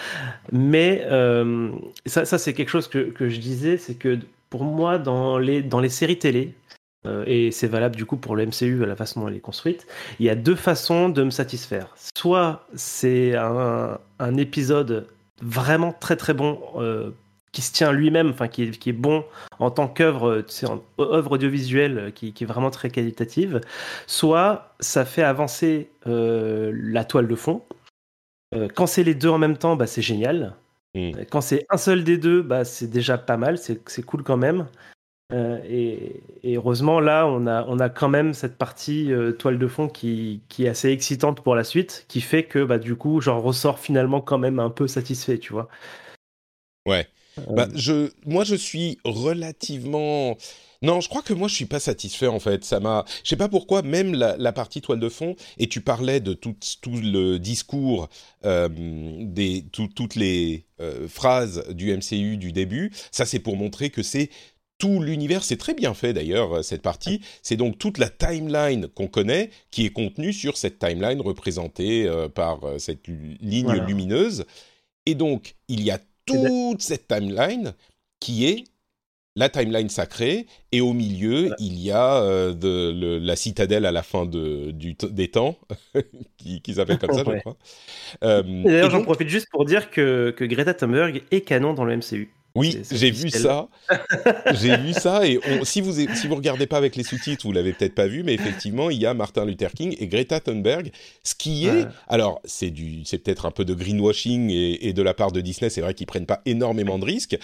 Mais 0.53 1.07
euh, 1.11 1.71
ça, 2.07 2.25
c'est 2.25 2.55
quelque 2.55 2.69
chose 2.69 2.89
que, 2.89 3.29
je 3.29 3.39
disais, 3.39 3.77
c'est 3.77 3.95
que 3.95 4.19
pour 4.51 4.65
moi, 4.65 4.99
dans 4.99 5.39
les, 5.39 5.63
dans 5.63 5.81
les 5.81 5.89
séries 5.89 6.19
télé, 6.19 6.55
et 7.27 7.51
c'est 7.51 7.67
valable 7.67 7.97
du 7.97 8.07
coup 8.07 8.17
pour 8.17 8.35
le 8.35 8.47
MCU 8.47 8.83
à 8.83 8.87
la 8.87 8.97
façon 8.97 9.21
dont 9.21 9.29
elle 9.29 9.37
est 9.37 9.41
construite, 9.41 9.87
il 10.21 10.25
y 10.25 10.31
a 10.31 10.35
deux 10.35 10.55
façons 10.55 11.11
de 11.11 11.23
me 11.23 11.29
satisfaire. 11.29 11.95
Soit 12.17 12.67
c'est 12.75 13.35
un, 13.37 13.99
épisode 14.39 15.07
vraiment 15.43 15.93
très 15.93 16.17
très 16.17 16.33
bon 16.33 16.59
qui 17.55 17.63
se 17.63 17.73
tient 17.73 17.93
lui-même, 17.93 18.31
enfin 18.31 18.49
qui 18.49 18.71
qui 18.73 18.91
est, 18.91 18.93
bon 18.93 19.25
en 19.59 19.71
tant 19.71 19.89
qu'œuvre, 19.89 20.45
œuvre 20.99 21.33
audiovisuelle 21.33 22.13
qui, 22.15 22.35
est 22.39 22.45
vraiment 22.45 22.71
très 22.71 22.91
qualitative, 22.91 23.61
soit 24.07 24.75
ça 24.81 25.07
fait 25.07 25.23
avancer 25.23 25.89
euh, 26.07 26.73
la 26.75 27.05
toile 27.05 27.29
de 27.29 27.35
fond. 27.37 27.63
Euh, 28.55 28.69
quand 28.75 28.87
c'est 28.87 29.05
les 29.05 29.15
deux 29.15 29.29
en 29.29 29.39
même 29.39 29.57
temps, 29.57 29.77
bah, 29.77 29.87
c'est 29.87 30.03
génial. 30.03 30.55
Mm. 30.95 31.25
Quand 31.31 31.41
c'est 31.41 31.67
un 31.71 31.77
seul 31.77 32.05
des 32.05 32.19
deux, 32.19 32.43
bah, 32.43 32.65
c'est 32.65 32.89
déjà 32.89 33.19
pas 33.19 33.37
mal, 33.37 33.59
c'est 33.59 34.03
cool 34.05 34.23
quand 34.23 34.37
même. 34.37 34.67
Euh, 35.33 35.59
et, 35.65 36.23
et, 36.43 36.57
heureusement, 36.57 37.01
là, 37.01 37.27
on 37.27 37.47
a, 37.47 37.65
on 37.67 37.79
a 37.79 37.89
quand 37.89 38.09
même 38.09 38.35
cette 38.35 38.57
partie 38.57 39.11
toile 39.39 39.59
de 39.59 39.67
fond 39.67 39.89
qui, 39.89 40.43
qui, 40.49 40.67
est 40.67 40.69
assez 40.69 40.91
excitante 40.91 41.43
pour 41.43 41.55
la 41.57 41.65
suite, 41.65 42.05
qui 42.09 42.21
fait 42.21 42.45
que 42.45 42.63
bah, 42.63 42.79
du 42.79 42.95
coup, 42.95 43.21
j'en 43.21 43.41
ressors 43.41 43.79
finalement 43.79 44.21
quand 44.21 44.39
même 44.39 44.59
un 44.59 44.71
peu 44.71 44.87
satisfait, 44.87 45.39
tu 45.39 45.53
vois. 45.53 45.69
Ouais. 46.87 47.09
Bah, 47.51 47.69
je, 47.75 48.11
moi, 48.27 48.45
je 48.45 48.55
suis 48.55 48.99
relativement. 49.05 50.37
Non, 50.83 51.01
je 51.01 51.09
crois 51.09 51.23
que 51.23 51.33
moi 51.33 51.49
je 51.49 51.55
suis 51.55 51.65
pas 51.65 51.81
satisfait 51.81 52.27
en 52.27 52.39
fait. 52.39 52.63
Ça 52.63 52.79
m'a, 52.79 53.07
je 53.23 53.31
sais 53.31 53.37
pas 53.37 53.49
pourquoi, 53.49 53.81
même 53.81 54.15
la, 54.15 54.53
partie 54.53 54.83
toile 54.83 55.01
de 55.01 55.09
fond. 55.09 55.35
Et 55.57 55.67
tu 55.67 55.81
parlais 55.81 56.21
de 56.21 56.35
tout, 56.35 56.55
tout 56.83 57.01
le 57.03 57.39
discours, 57.39 58.11
euh, 58.45 58.69
des 59.21 59.65
toutes 59.73 60.15
les 60.15 60.67
euh, 60.81 61.09
phrases 61.09 61.65
du 61.71 61.97
MCU 61.97 62.37
du 62.37 62.53
début. 62.53 62.93
Ça, 63.13 63.25
c'est 63.25 63.39
pour 63.39 63.57
montrer 63.57 63.89
que 63.89 64.03
c'est 64.03 64.29
tout 64.77 65.01
l'univers. 65.01 65.43
C'est 65.43 65.57
très 65.57 65.73
bien 65.73 65.95
fait 65.95 66.13
d'ailleurs 66.13 66.63
cette 66.63 66.83
partie. 66.83 67.23
C'est 67.43 67.57
donc 67.57 67.79
toute 67.79 67.97
la 67.97 68.11
timeline 68.11 68.89
qu'on 68.89 69.09
connaît 69.09 69.49
qui 69.71 69.87
est 69.87 69.91
contenue 69.91 70.35
sur 70.35 70.59
cette 70.59 70.79
timeline 70.79 71.23
représentée 71.23 72.07
euh, 72.07 72.29
par 72.29 72.61
cette 72.79 73.09
ligne 73.41 73.73
lumineuse. 73.87 74.45
Et 75.07 75.15
donc 75.15 75.55
il 75.69 75.83
y 75.83 75.91
a 75.91 75.99
toute 76.27 76.83
cette 76.83 77.09
timeline 77.09 77.75
qui 78.21 78.47
est 78.47 78.65
la 79.37 79.49
timeline 79.49 79.89
sacrée, 79.89 80.47
et 80.71 80.81
au 80.81 80.93
milieu, 80.93 81.51
il 81.59 81.79
y 81.81 81.91
a 81.91 82.23
euh, 82.23 82.53
de, 82.53 83.19
la 83.21 83.35
citadelle 83.35 83.85
à 83.85 83.91
la 83.91 84.03
fin 84.05 84.27
de, 84.27 84.71
du 84.71 84.95
des 84.95 85.29
temps, 85.29 85.59
qui, 86.37 86.63
qui 86.63 86.75
s'appelle 86.75 86.99
comme 86.99 87.13
ça, 87.13 87.25
je 87.27 87.39
crois. 87.41 87.57
Euh, 88.23 88.43
D'ailleurs, 88.63 88.91
j'en 88.91 89.03
profite 89.03 89.29
juste 89.29 89.49
pour 89.51 89.65
dire 89.65 89.91
que, 89.91 90.33
que 90.37 90.45
Greta 90.45 90.73
Thunberg 90.73 91.25
est 91.33 91.41
canon 91.41 91.75
dans 91.75 91.85
le 91.85 91.97
MCU. 91.97 92.33
Oui, 92.55 92.79
j'ai 92.91 93.11
vu 93.11 93.31
ça. 93.31 93.69
j'ai 94.55 94.77
vu 94.77 94.93
ça 94.93 95.27
et 95.27 95.41
si 95.65 95.81
vous 95.81 95.93
si 96.15 96.29
vous 96.29 96.37
regardez 96.37 96.67
pas 96.67 96.77
avec 96.77 96.95
les 96.95 97.03
sous-titres, 97.03 97.45
vous 97.47 97.53
l'avez 97.53 97.73
peut-être 97.73 97.95
pas 97.95 98.07
vu, 98.07 98.23
mais 98.23 98.35
effectivement, 98.35 98.91
il 98.91 99.01
y 99.01 99.07
a 99.07 99.15
Martin 99.15 99.45
Luther 99.45 99.73
King 99.73 99.97
et 99.99 100.07
Greta 100.07 100.39
Thunberg, 100.39 100.93
ce 101.25 101.35
qui 101.35 101.67
est 101.67 101.87
alors 102.07 102.41
c'est 102.45 102.71
du 102.71 103.05
c'est 103.05 103.19
peut-être 103.19 103.47
un 103.47 103.51
peu 103.51 103.65
de 103.65 103.75
greenwashing 103.75 104.51
et, 104.51 104.93
de 104.93 105.03
la 105.03 105.15
part 105.15 105.33
de 105.33 105.41
Disney, 105.41 105.69
c'est 105.69 105.81
vrai 105.81 105.95
qu'ils 105.95 106.07
prennent 106.07 106.27
pas 106.27 106.43
énormément 106.47 106.99
de 106.99 107.05
risques, 107.05 107.37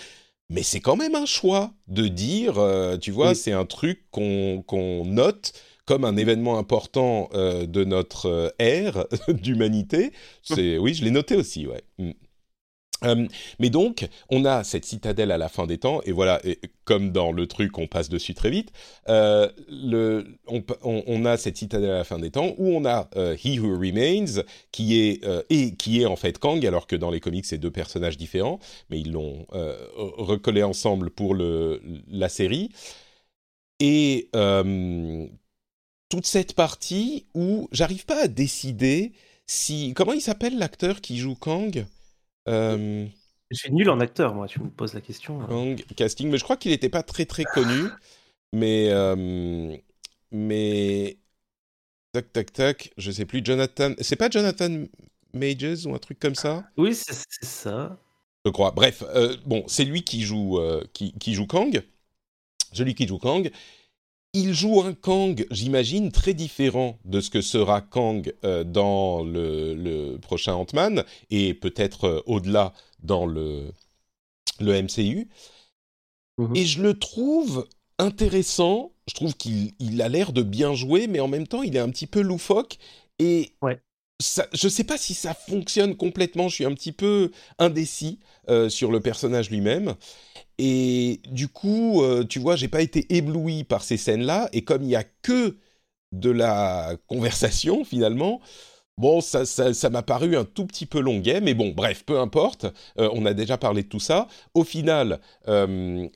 mais 0.51 0.63
c'est 0.63 0.81
quand 0.81 0.97
même 0.97 1.15
un 1.15 1.27
choix 1.27 1.73
de 1.89 2.09
dire, 2.09 2.59
euh, 2.59 2.97
tu 2.97 3.13
vois, 3.13 3.35
c'est 3.35 3.53
un 3.53 3.65
truc 3.65 4.05
qu'on 4.11 5.05
note 5.07 5.53
comme 5.87 6.05
un 6.05 6.17
événement 6.17 6.59
important 6.59 7.29
euh, 7.35 7.67
de 7.67 7.83
notre 7.83 8.27
euh, 8.27 8.49
ère 8.59 9.07
d'humanité. 9.29 10.13
C'est 10.43 10.79
oui, 10.79 10.95
je 10.95 11.05
l'ai 11.05 11.11
noté 11.11 11.35
aussi, 11.37 11.67
ouais. 11.67 11.83
Mm. 11.99 12.11
Euh, 13.05 13.27
mais 13.59 13.71
donc, 13.71 14.09
on 14.29 14.45
a 14.45 14.65
cette 14.65 14.85
citadelle 14.85 15.31
à 15.31 15.39
la 15.39 15.49
fin 15.49 15.67
des 15.67 15.79
temps, 15.79 16.01
et 16.05 16.13
voilà, 16.13 16.41
comme 16.85 17.13
dans 17.13 17.33
le 17.33 17.47
truc, 17.47 17.79
on 17.79 17.87
passe 17.87 18.09
dessus 18.09 18.35
très 18.35 18.51
vite. 18.51 18.73
Euh, 19.09 19.49
on, 20.49 21.25
a 21.25 21.37
cette 21.37 21.57
citadelle 21.57 21.91
à 21.91 21.99
la 21.99 22.05
fin 22.05 22.19
des 22.19 22.31
temps 22.31 22.55
où 22.59 22.69
on 22.69 22.85
a 22.85 23.09
euh, 23.17 23.37
He 23.37 23.59
Who 23.59 23.79
Remains, 23.79 24.43
qui 24.73 24.99
est 25.01 25.25
et 25.51 25.75
qui 25.75 26.03
est 26.03 26.07
en 26.07 26.17
fait 26.17 26.39
Kang, 26.39 26.65
alors 26.67 26.87
que 26.87 26.97
dans 26.97 27.11
les 27.11 27.21
comics 27.21 27.47
c'est 27.47 27.59
deux 27.59 27.71
personnages 27.71 28.17
différents, 28.17 28.59
mais 28.91 29.01
ils 29.01 29.13
l'ont 29.13 29.47
recollé 29.51 30.63
ensemble 30.63 31.11
pour 31.11 31.35
la 31.35 32.29
série. 32.29 32.71
Et 33.81 34.29
toute 36.09 36.27
cette 36.27 36.55
partie 36.55 37.27
où 37.35 37.69
j'arrive 37.73 38.05
pas 38.05 38.25
à 38.25 38.29
décider 38.29 39.13
si 39.47 39.93
comment 39.95 40.13
il 40.13 40.21
s'appelle 40.21 40.59
l'acteur 40.59 41.01
qui 41.01 41.19
joue 41.19 41.35
Kang? 41.35 41.87
Euh, 42.51 43.07
je 43.51 43.57
suis 43.57 43.73
nul 43.73 43.91
en 43.91 44.01
acteur, 44.01 44.35
moi, 44.35 44.47
tu 44.47 44.61
me 44.61 44.71
poses 44.71 44.95
la 44.95 45.01
question. 45.01 45.41
Hein. 45.43 45.77
casting, 45.97 46.31
mais 46.31 46.39
je 46.39 46.45
crois 46.45 46.57
qu'il 46.57 46.71
n'était 46.71 46.89
pas 46.89 47.03
très 47.03 47.27
très 47.27 47.45
connu. 47.45 47.89
mais. 48.53 48.89
Euh, 48.91 49.77
mais. 50.31 51.19
Tac, 52.13 52.33
tac, 52.33 52.53
tac, 52.53 52.93
je 52.97 53.11
sais 53.11 53.25
plus. 53.25 53.41
Jonathan. 53.45 53.95
C'est 54.01 54.17
pas 54.17 54.29
Jonathan 54.29 54.85
Majors 55.33 55.87
ou 55.87 55.95
un 55.95 55.99
truc 55.99 56.19
comme 56.19 56.35
ça? 56.35 56.65
Oui, 56.77 56.95
c'est 56.95 57.15
ça. 57.43 57.99
Je 58.45 58.51
crois. 58.51 58.73
Bref, 58.73 59.05
euh, 59.15 59.37
bon, 59.47 59.65
c'est 59.69 59.85
lui 59.85 60.03
qui 60.03 60.23
joue, 60.23 60.61
qui, 60.93 61.13
qui, 61.13 61.35
joue 61.35 61.47
Kang. 61.47 61.83
Celui 62.73 62.95
qui 62.95 63.07
joue 63.07 63.19
Kang 63.19 63.51
il 64.33 64.55
joue 64.55 64.81
un 64.83 64.95
Kang, 64.95 65.45
j'imagine, 65.51 66.13
très 66.13 66.35
différent 66.35 66.99
de 67.05 67.21
ce 67.21 67.31
que 67.31 67.41
sera 67.41 67.81
Kang 67.81 68.33
euh, 68.45 68.65
dans 68.65 69.25
le, 69.25 70.17
prochain 70.23 70.55
Ant-Man, 70.55 71.05
et 71.31 71.55
peut-être 71.55 72.05
euh, 72.05 72.23
au-delà 72.27 72.73
dans 73.03 73.27
le, 73.27 73.73
le 74.61 74.83
MCU. 74.83 75.29
Mhm. 76.39 76.57
Et 76.57 76.65
je 76.65 76.83
le 76.83 76.99
trouve 76.99 77.67
intéressant, 77.99 78.93
je 79.09 79.15
trouve 79.15 79.35
qu'il 79.35 80.01
a 80.01 80.09
l'air 80.09 80.33
de 80.33 80.43
bien 80.43 80.75
jouer, 80.75 81.07
mais 81.07 81.21
en 81.21 81.29
même 81.29 81.47
temps, 81.47 81.63
il 81.63 81.77
est 81.77 81.81
un 81.81 81.91
petit 81.91 82.07
peu 82.07 82.21
loufoque, 82.21 82.79
et 83.19 83.53
ouais. 83.63 83.81
ça, 84.21 84.47
je 84.53 84.67
ne 84.67 84.71
sais 84.71 84.85
pas 84.85 84.97
si 84.97 85.13
ça 85.13 85.35
fonctionne 85.35 85.97
complètement, 85.97 86.49
je 86.49 86.55
suis 86.55 86.65
un 86.65 86.75
petit 86.75 86.93
peu 86.93 87.33
indécis 87.59 88.21
euh, 88.49 88.69
sur 88.69 88.93
le 88.93 89.01
personnage 89.01 89.51
lui-même. 89.51 89.97
Et 90.63 91.23
du 91.31 91.49
coup, 91.49 92.03
euh, 92.03 92.23
tu 92.23 92.39
vois, 92.39 92.55
j'ai 92.55 92.69
pas 92.69 92.83
été 92.83 93.17
ébloui 93.17 93.65
par 93.65 93.83
ces 93.83 93.97
scènes-là. 93.97 94.51
Et 94.53 94.63
comme 94.63 94.83
il 94.83 94.91
y 94.91 94.97
a 94.97 95.05
que 95.05 95.57
de 96.13 96.31
la 96.31 96.97
conversation 97.07 97.83
finalement, 97.83 98.43
bon, 98.99 99.23
ça, 99.23 99.47
ça, 99.47 99.91
m'a 99.91 100.03
paru 100.03 100.37
un 100.37 100.45
tout 100.45 100.67
petit 100.67 100.85
peu 100.85 101.01
longuet. 101.01 101.41
Mais 101.41 101.55
bon, 101.55 101.71
bref, 101.71 102.05
peu 102.05 102.21
importe. 102.21 102.67
Euh, 102.99 103.09
on 103.15 103.25
a 103.25 103.33
déjà 103.33 103.57
parlé 103.57 103.85
de 103.85 103.89
tout 103.89 104.01
ça. 104.01 104.29
Au 104.53 104.63
final, 104.63 105.21
euh, 105.49 106.09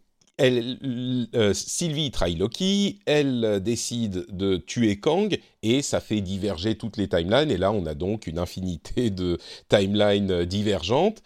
Sylvie 1.55 2.11
trahit 2.11 2.39
Loki, 2.39 2.99
elle 3.07 3.63
décide 3.63 4.27
de 4.29 4.59
tuer 4.59 5.01
Kang 5.01 5.39
et 5.63 5.81
ça 5.81 6.01
fait 6.01 6.21
diverger 6.21 6.77
toutes 6.77 6.99
les 6.99 7.09
timelines. 7.09 7.51
Et 7.51 7.57
là, 7.57 7.73
on 7.73 7.87
a 7.87 7.95
donc 7.95 8.27
une 8.27 8.39
infinité 8.39 9.09
de 9.09 9.39
timelines 9.71 10.45
divergentes. 10.45 11.23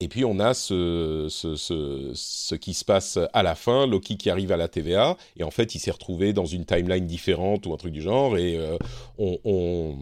Et 0.00 0.06
puis 0.06 0.24
on 0.24 0.38
a 0.38 0.54
ce, 0.54 1.26
ce, 1.28 1.56
ce, 1.56 2.12
ce, 2.14 2.54
qui 2.54 2.72
se 2.72 2.84
passe 2.84 3.18
à 3.32 3.42
la 3.42 3.56
fin, 3.56 3.84
Loki 3.84 4.16
qui 4.16 4.30
arrive 4.30 4.52
à 4.52 4.56
la 4.56 4.68
TVA, 4.68 5.16
et 5.36 5.42
en 5.42 5.50
fait 5.50 5.74
il 5.74 5.80
s'est 5.80 5.90
retrouvé 5.90 6.32
dans 6.32 6.44
une 6.44 6.64
timeline 6.64 7.06
différente 7.06 7.66
ou 7.66 7.72
un 7.72 7.76
truc 7.76 7.92
du 7.92 8.00
genre, 8.00 8.38
et 8.38 8.56
euh, 8.56 8.76
on, 9.18 9.40
on, 9.42 9.96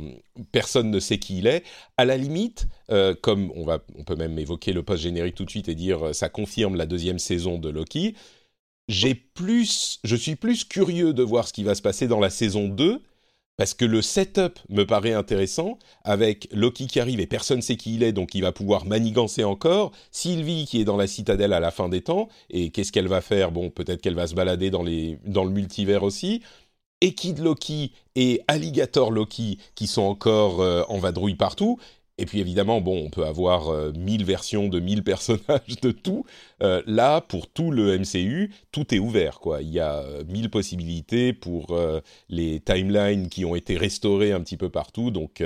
personne 0.53 0.91
ne 0.91 1.01
sait 1.01 1.19
qui 1.19 1.39
il 1.39 1.47
est. 1.47 1.65
À 1.97 2.05
la 2.05 2.19
limite, 2.19 2.69
euh, 2.91 3.15
comme 3.15 3.51
on, 3.57 3.65
va, 3.65 3.79
on 3.99 4.05
peut 4.05 4.17
même 4.17 4.39
évoquer 4.39 4.75
le 4.75 4.83
post-générique 4.83 5.35
tout 5.35 5.47
de 5.47 5.51
suite 5.51 5.71
et 5.71 5.75
dire 5.75 6.09
euh, 6.09 6.13
ça 6.13 6.29
confirme 6.29 6.77
la 6.77 6.85
deuxième 6.85 7.19
saison 7.19 7.59
de 7.59 7.71
Loki, 7.71 8.15
plus, 9.35 9.99
je 10.05 10.17
suis 10.17 10.37
plus 10.37 10.65
curieux 10.65 11.15
de 11.15 11.23
voir 11.23 11.49
ce 11.49 11.55
qui 11.55 11.65
va 11.65 11.75
se 11.75 11.83
passer 11.83 12.07
dans 12.07 12.21
la 12.21 12.31
saison 12.31 12.69
2, 12.69 13.01
parce 13.57 13.75
que 13.75 13.85
le 13.85 14.03
setup 14.03 14.59
me 14.69 14.85
paraît 14.85 15.13
intéressant, 15.13 15.79
avec 16.05 16.49
Loki 16.53 16.87
qui 16.87 17.01
arrive 17.01 17.21
et 17.21 17.27
personne 17.27 17.59
ne 17.59 17.63
sait 17.63 17.77
qui 17.77 17.95
il 17.95 18.03
est, 18.03 18.13
donc 18.13 18.35
il 18.35 18.43
va 18.43 18.53
pouvoir 18.53 18.85
manigancer 18.85 19.45
encore, 19.45 19.93
Sylvie 20.11 20.67
qui 20.67 20.81
est 20.81 20.85
dans 20.85 20.97
la 20.97 21.07
citadelle 21.07 21.53
à 21.53 21.61
la 21.61 21.71
fin 21.71 21.89
des 21.89 22.03
temps, 22.03 22.29
et 22.51 22.71
qu'est-ce 22.71 22.93
qu'elle 22.93 23.09
va 23.09 23.21
faire? 23.21 23.53
Bon, 23.53 23.71
peut-être 23.71 24.03
qu'elle 24.03 24.15
va 24.15 24.27
se 24.27 24.35
balader 24.35 24.71
dans, 24.71 24.83
les, 24.83 25.19
dans 25.25 25.45
le 25.45 25.51
multivers 25.51 26.03
aussi, 26.03 26.43
et 27.01 27.15
Kid 27.15 27.39
Loki 27.41 27.93
et 28.15 28.43
Alligator 28.49 29.11
Loki 29.11 29.59
qui 29.75 29.87
sont 29.87 30.03
encore 30.03 30.61
euh, 30.61 30.83
en 30.89 30.99
vadrouille 30.99 31.35
partout, 31.35 31.79
et 32.19 32.25
puis 32.25 32.41
évidemment, 32.41 32.81
bon, 32.81 33.05
on 33.05 33.11
peut 33.11 33.27
avoir 33.27 33.69
euh, 33.69 33.93
mille 33.93 34.25
versions 34.25 34.69
de 34.69 34.81
mille 34.81 35.05
personnages 35.05 35.81
de 35.83 35.91
tout. 35.91 36.25
Euh, 36.63 36.83
là, 36.87 37.21
pour 37.21 37.49
tout 37.49 37.71
le 37.71 37.99
MCU, 37.99 38.53
tout 38.73 38.95
est 38.95 38.99
ouvert, 38.99 39.39
quoi. 39.39 39.61
Il 39.63 39.71
y 39.71 39.81
a 39.81 39.99
euh, 39.99 40.25
mille 40.25 40.51
possibilités 40.51 41.33
pour 41.33 41.79
les 42.29 42.61
timelines 42.61 43.29
qui 43.29 43.45
ont 43.45 43.55
été 43.55 43.77
restaurées 43.77 44.33
un 44.33 44.41
petit 44.41 44.57
peu 44.57 44.71
partout. 44.71 45.11
Donc, 45.11 45.43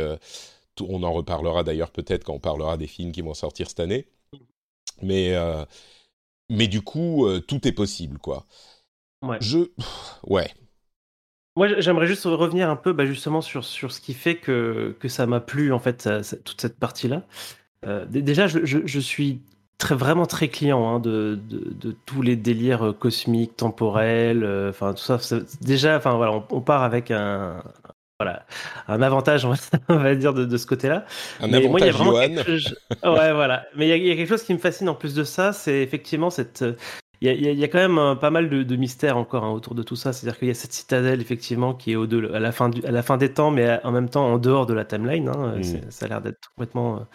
on 0.80 1.02
en 1.02 1.12
reparlera 1.12 1.64
d'ailleurs 1.64 1.90
peut-être 1.90 2.24
quand 2.24 2.34
on 2.34 2.40
parlera 2.40 2.76
des 2.76 2.86
films 2.86 3.12
qui 3.12 3.20
vont 3.20 3.34
sortir 3.34 3.68
cette 3.68 3.80
année. 3.80 4.06
Mais, 5.02 5.34
mais 6.48 6.68
du 6.68 6.82
coup, 6.82 7.26
tout 7.46 7.66
est 7.66 7.72
possible, 7.72 8.18
quoi. 8.18 8.46
Ouais. 9.22 9.38
Je, 9.40 9.58
ouais. 10.26 10.50
Moi, 11.57 11.80
j'aimerais 11.80 12.07
juste 12.07 12.25
revenir 12.25 12.71
un 12.71 12.76
peu 12.76 12.92
bah, 12.92 13.07
justement 13.07 13.40
sur, 13.40 13.64
sur 13.64 13.92
ce 13.92 14.00
qui 14.00 14.14
fait 14.14 14.37
que, 14.37 14.97
que 15.00 15.09
ça 15.09 15.26
m'a 15.26 15.40
plu, 15.40 15.73
en 15.73 15.78
fait, 15.78 16.09
toute 16.45 16.61
cette 16.61 16.78
partie-là. 16.78 17.23
Euh, 17.87 18.04
déjà, 18.07 18.47
je, 18.47 18.59
je, 18.64 19.00
suis 19.00 19.40
très, 19.78 19.95
vraiment 19.95 20.26
très 20.26 20.49
client 20.49 20.87
hein, 20.87 21.00
de, 21.00 21.38
de, 21.49 21.73
de, 21.73 21.97
tous 22.07 22.23
les 22.23 22.37
délires 22.37 22.95
cosmiques, 22.99 23.57
temporels, 23.57 24.47
enfin 24.69 24.92
tout 24.92 25.02
ça. 25.02 25.19
Déjà, 25.61 25.97
enfin 25.97 26.14
voilà, 26.14 26.33
on, 26.33 26.45
on, 26.50 26.61
part 26.61 26.83
avec 26.83 27.11
un, 27.11 27.62
voilà, 28.21 28.45
un 28.87 29.00
avantage, 29.00 29.47
on 29.47 29.54
va, 29.97 30.14
dire, 30.14 30.35
de, 30.35 30.45
de 30.45 30.57
ce 30.59 30.66
côté-là. 30.66 31.07
Un 31.40 31.49
Mais 31.49 31.57
avantage, 31.57 31.71
moi, 31.71 31.80
il 31.80 31.87
y 31.87 31.88
a 31.88 31.92
vraiment 31.92 33.14
ouais, 33.16 33.33
voilà. 33.33 33.64
Mais 33.76 33.87
il 33.87 33.88
y, 33.88 33.92
a, 33.92 33.97
il 33.97 34.07
y, 34.07 34.11
a, 34.11 34.14
quelque 34.14 34.28
chose 34.28 34.42
qui 34.42 34.52
me 34.52 34.59
fascine 34.59 34.90
en 34.90 34.95
plus 34.95 35.14
de 35.14 35.25
ça, 35.25 35.54
c'est 35.54 35.80
effectivement 35.80 36.28
cette. 36.28 36.62
Il 37.22 37.28
y, 37.28 37.30
a, 37.30 37.52
il 37.52 37.58
y 37.58 37.64
a 37.64 37.68
quand 37.68 37.78
même 37.78 37.98
euh, 37.98 38.14
pas 38.14 38.30
mal 38.30 38.48
de, 38.48 38.62
de 38.62 38.76
mystères 38.76 39.18
encore 39.18 39.44
hein, 39.44 39.50
autour 39.50 39.74
de 39.74 39.82
tout 39.82 39.96
ça. 39.96 40.12
C'est-à-dire 40.12 40.38
qu'il 40.38 40.48
y 40.48 40.50
a 40.50 40.54
cette 40.54 40.72
citadelle, 40.72 41.20
effectivement, 41.20 41.74
qui 41.74 41.92
est 41.92 41.96
au 41.96 42.06
-delà, 42.06 42.34
à, 42.34 42.40
la 42.40 42.50
fin 42.50 42.70
du, 42.70 42.82
à 42.84 42.90
la 42.90 43.02
fin 43.02 43.18
des 43.18 43.32
temps, 43.32 43.50
mais 43.50 43.78
en 43.84 43.92
même 43.92 44.08
temps 44.08 44.26
en 44.26 44.38
dehors 44.38 44.66
de 44.66 44.72
la 44.72 44.86
timeline. 44.86 45.28
Hein. 45.28 45.56
Mmh. 45.58 45.90
Ça 45.90 46.06
a 46.06 46.08
l'air 46.08 46.22
d'être 46.22 46.50
complètement 46.56 47.06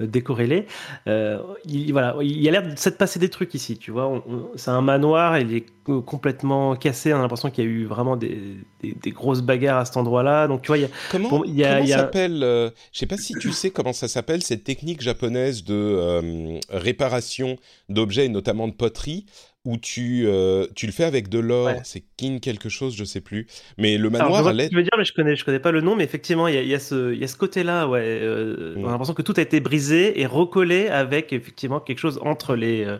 euh, 0.00 0.06
décorrélé. 0.06 0.66
Euh, 1.06 1.38
il, 1.64 1.92
voilà, 1.92 2.16
il 2.20 2.42
y 2.42 2.48
a 2.48 2.52
l'air 2.52 2.62
de 2.62 2.76
s'être 2.76 2.98
passé 2.98 3.18
des 3.18 3.30
trucs 3.30 3.54
ici, 3.54 3.78
tu 3.78 3.90
vois. 3.90 4.24
C'est 4.56 4.70
un 4.70 4.80
manoir, 4.80 5.38
il 5.38 5.54
est 5.54 5.66
complètement 5.84 6.74
cassé. 6.74 7.12
On 7.12 7.18
a 7.18 7.20
l'impression 7.20 7.50
qu'il 7.50 7.64
y 7.64 7.66
a 7.66 7.70
eu 7.70 7.84
vraiment 7.84 8.16
des, 8.16 8.56
des, 8.82 8.92
des, 9.00 9.10
grosses 9.10 9.42
bagarres 9.42 9.78
à 9.78 9.84
cet 9.84 9.96
endroit-là. 9.96 10.48
Donc, 10.48 10.62
tu 10.62 10.68
vois, 10.68 10.78
il 10.78 10.82
y 10.82 10.86
a. 10.86 10.90
Comment, 11.10 11.28
bon, 11.28 11.44
il 11.44 11.54
y 11.54 11.64
a, 11.64 11.74
comment 11.74 11.84
il 11.84 11.88
y 11.88 11.92
a... 11.92 11.98
s'appelle 11.98 12.42
euh, 12.42 12.70
Je 12.92 12.98
sais 12.98 13.06
pas 13.06 13.16
si 13.16 13.34
tu 13.34 13.52
sais 13.52 13.70
comment 13.70 13.92
ça 13.92 14.08
s'appelle 14.08 14.42
cette 14.42 14.64
technique 14.64 15.00
japonaise 15.00 15.64
de 15.64 15.74
euh, 15.74 16.58
réparation 16.70 17.56
d'objets, 17.88 18.28
notamment 18.28 18.66
de 18.66 18.72
poterie 18.72 19.26
où 19.64 19.78
tu, 19.78 20.24
euh, 20.26 20.66
tu 20.74 20.86
le 20.86 20.92
fais 20.92 21.04
avec 21.04 21.28
de 21.28 21.38
l'or, 21.38 21.66
ouais. 21.66 21.80
c'est 21.84 22.04
kin 22.16 22.38
quelque 22.38 22.68
chose, 22.68 22.94
je 22.94 23.04
sais 23.04 23.20
plus. 23.20 23.46
Mais 23.78 23.96
le 23.96 24.10
manoir 24.10 24.40
Alors, 24.40 24.52
l'aide. 24.52 24.70
Tu 24.70 24.76
veux 24.76 24.82
dire, 24.82 24.92
mais 24.98 25.04
je 25.04 25.12
connais, 25.12 25.36
je 25.36 25.44
connais 25.44 25.58
pas 25.58 25.72
le 25.72 25.80
nom, 25.80 25.96
mais 25.96 26.04
effectivement, 26.04 26.48
il 26.48 26.54
y 26.54 26.58
a, 26.58 26.62
y 26.62 26.74
a, 26.74 26.78
ce, 26.78 27.14
y 27.14 27.24
a 27.24 27.28
ce 27.28 27.36
côté-là, 27.36 27.88
ouais. 27.88 28.02
Euh, 28.04 28.74
mm. 28.76 28.84
On 28.84 28.88
a 28.88 28.90
l'impression 28.90 29.14
que 29.14 29.22
tout 29.22 29.34
a 29.36 29.40
été 29.40 29.60
brisé 29.60 30.20
et 30.20 30.26
recollé 30.26 30.88
avec 30.88 31.32
effectivement 31.32 31.80
quelque 31.80 31.98
chose 31.98 32.20
entre 32.22 32.56
les. 32.56 32.84
Euh, 32.84 32.98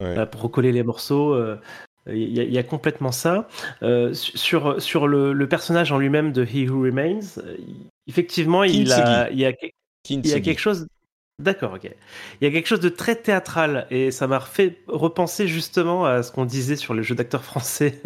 ouais. 0.00 0.26
pour 0.26 0.42
recoller 0.42 0.72
les 0.72 0.82
morceaux. 0.82 1.36
Il 2.06 2.18
y, 2.18 2.38
a, 2.38 2.42
il 2.42 2.52
y, 2.52 2.58
a 2.58 2.62
complètement 2.62 3.12
ça. 3.12 3.48
sur 4.12 4.80
sur 4.80 5.08
le, 5.08 5.32
le 5.32 5.48
personnage 5.48 5.90
en 5.90 5.98
lui-même 5.98 6.32
de 6.32 6.44
He 6.44 6.68
Who 6.68 6.82
Remains, 6.82 7.20
effectivement, 8.06 8.62
il 8.62 8.92
a, 8.92 9.30
il, 9.30 9.38
y 9.38 9.46
a, 9.46 9.52
il 10.10 10.26
y 10.26 10.34
a 10.34 10.40
quelque 10.40 10.60
chose 10.60 10.86
D'accord, 11.40 11.72
ok. 11.74 11.90
Il 12.40 12.44
y 12.44 12.46
a 12.46 12.52
quelque 12.52 12.68
chose 12.68 12.78
de 12.78 12.88
très 12.88 13.16
théâtral 13.16 13.88
et 13.90 14.12
ça 14.12 14.28
m'a 14.28 14.38
fait 14.38 14.78
repenser 14.86 15.48
justement 15.48 16.06
à 16.06 16.22
ce 16.22 16.30
qu'on 16.30 16.44
disait 16.44 16.76
sur 16.76 16.94
le 16.94 17.02
jeu 17.02 17.16
d'acteur 17.16 17.42
français 17.42 18.00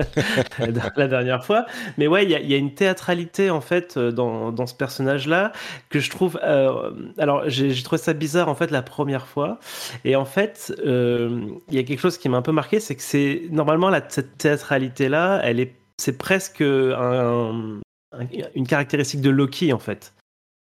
la 0.97 1.09
dernière 1.09 1.45
fois. 1.45 1.67
Mais 1.99 2.07
ouais, 2.07 2.25
il 2.25 2.31
y, 2.31 2.35
a, 2.35 2.41
y, 2.41 2.55
a, 2.55 2.57
une 2.57 2.75
théâtralité 2.75 3.51
en 3.51 3.61
fait 3.61 3.99
dans, 3.99 4.51
dans 4.51 4.67
ce 4.67 4.75
personnage-là 4.75 5.53
que 5.91 6.01
je 6.01 6.09
trouve. 6.09 6.41
Euh, 6.43 6.91
alors, 7.19 7.43
j'ai 7.51 7.83
trouvé 7.83 8.01
ça 8.01 8.15
bizarre 8.15 8.49
en 8.49 8.55
fait 8.55 8.71
la 8.71 8.81
première 8.81 9.27
fois 9.27 9.61
et 10.07 10.17
en 10.17 10.25
fait, 10.25 10.73
euh, 10.87 11.49
il 11.69 11.75
y 11.75 11.79
a 11.79 11.83
quelque 11.83 12.01
chose 12.01 12.17
qui 12.17 12.31
m'a 12.31 12.39
un 12.39 12.43
peu 12.43 12.53
marqué, 12.53 12.81
c'est 12.81 12.95
que 12.97 13.03
c'est 13.03 13.43
normalement 13.51 13.91
la, 13.91 14.03
cette 14.09 14.39
théâtralité-là, 14.39 15.43
est, 15.47 15.75
c'est 15.99 16.17
presque 16.17 16.63
un, 16.63 17.79
un, 18.13 18.27
une 18.55 18.67
caractéristique 18.67 19.21
de 19.21 19.29
Loki 19.29 19.75
en 19.75 19.79
fait. 19.79 20.15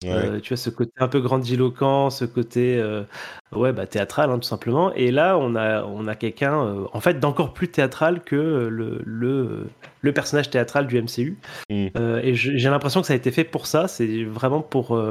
Ouais. 0.05 0.11
Euh, 0.11 0.41
tu 0.41 0.51
vois 0.51 0.59
ce 0.59 0.69
côté 0.69 0.93
un 0.99 1.09
peu 1.09 1.21
grandiloquent, 1.21 2.11
ce 2.11 2.27
côté 2.27 2.77
euh, 2.77 3.05
ouais 3.53 3.73
bah 3.73 3.87
théâtral 3.87 4.31
hein, 4.31 4.39
tout 4.39 4.47
simplement. 4.47 4.93
Et 4.93 5.11
là 5.11 5.39
on 5.39 5.55
a 5.57 5.85
on 5.85 6.07
a 6.07 6.15
quelqu'un 6.15 6.63
euh, 6.63 6.85
en 6.93 7.01
fait 7.01 7.19
d'encore 7.19 7.55
plus 7.55 7.69
théâtral 7.69 8.23
que 8.23 8.37
le, 8.37 9.01
le 9.07 9.67
le 10.03 10.13
personnage 10.13 10.51
théâtral 10.51 10.87
du 10.87 11.01
MCU. 11.01 11.39
Mm. 11.71 11.89
et 12.23 12.35
j'ai 12.35 12.69
l'impression 12.69 13.01
que 13.01 13.07
ça 13.07 13.15
a 13.15 13.17
été 13.17 13.31
fait 13.31 13.45
pour 13.45 13.67
ça. 13.67 13.89
C'est 13.89 14.25
vraiment 14.25 14.61
pour 14.61 15.03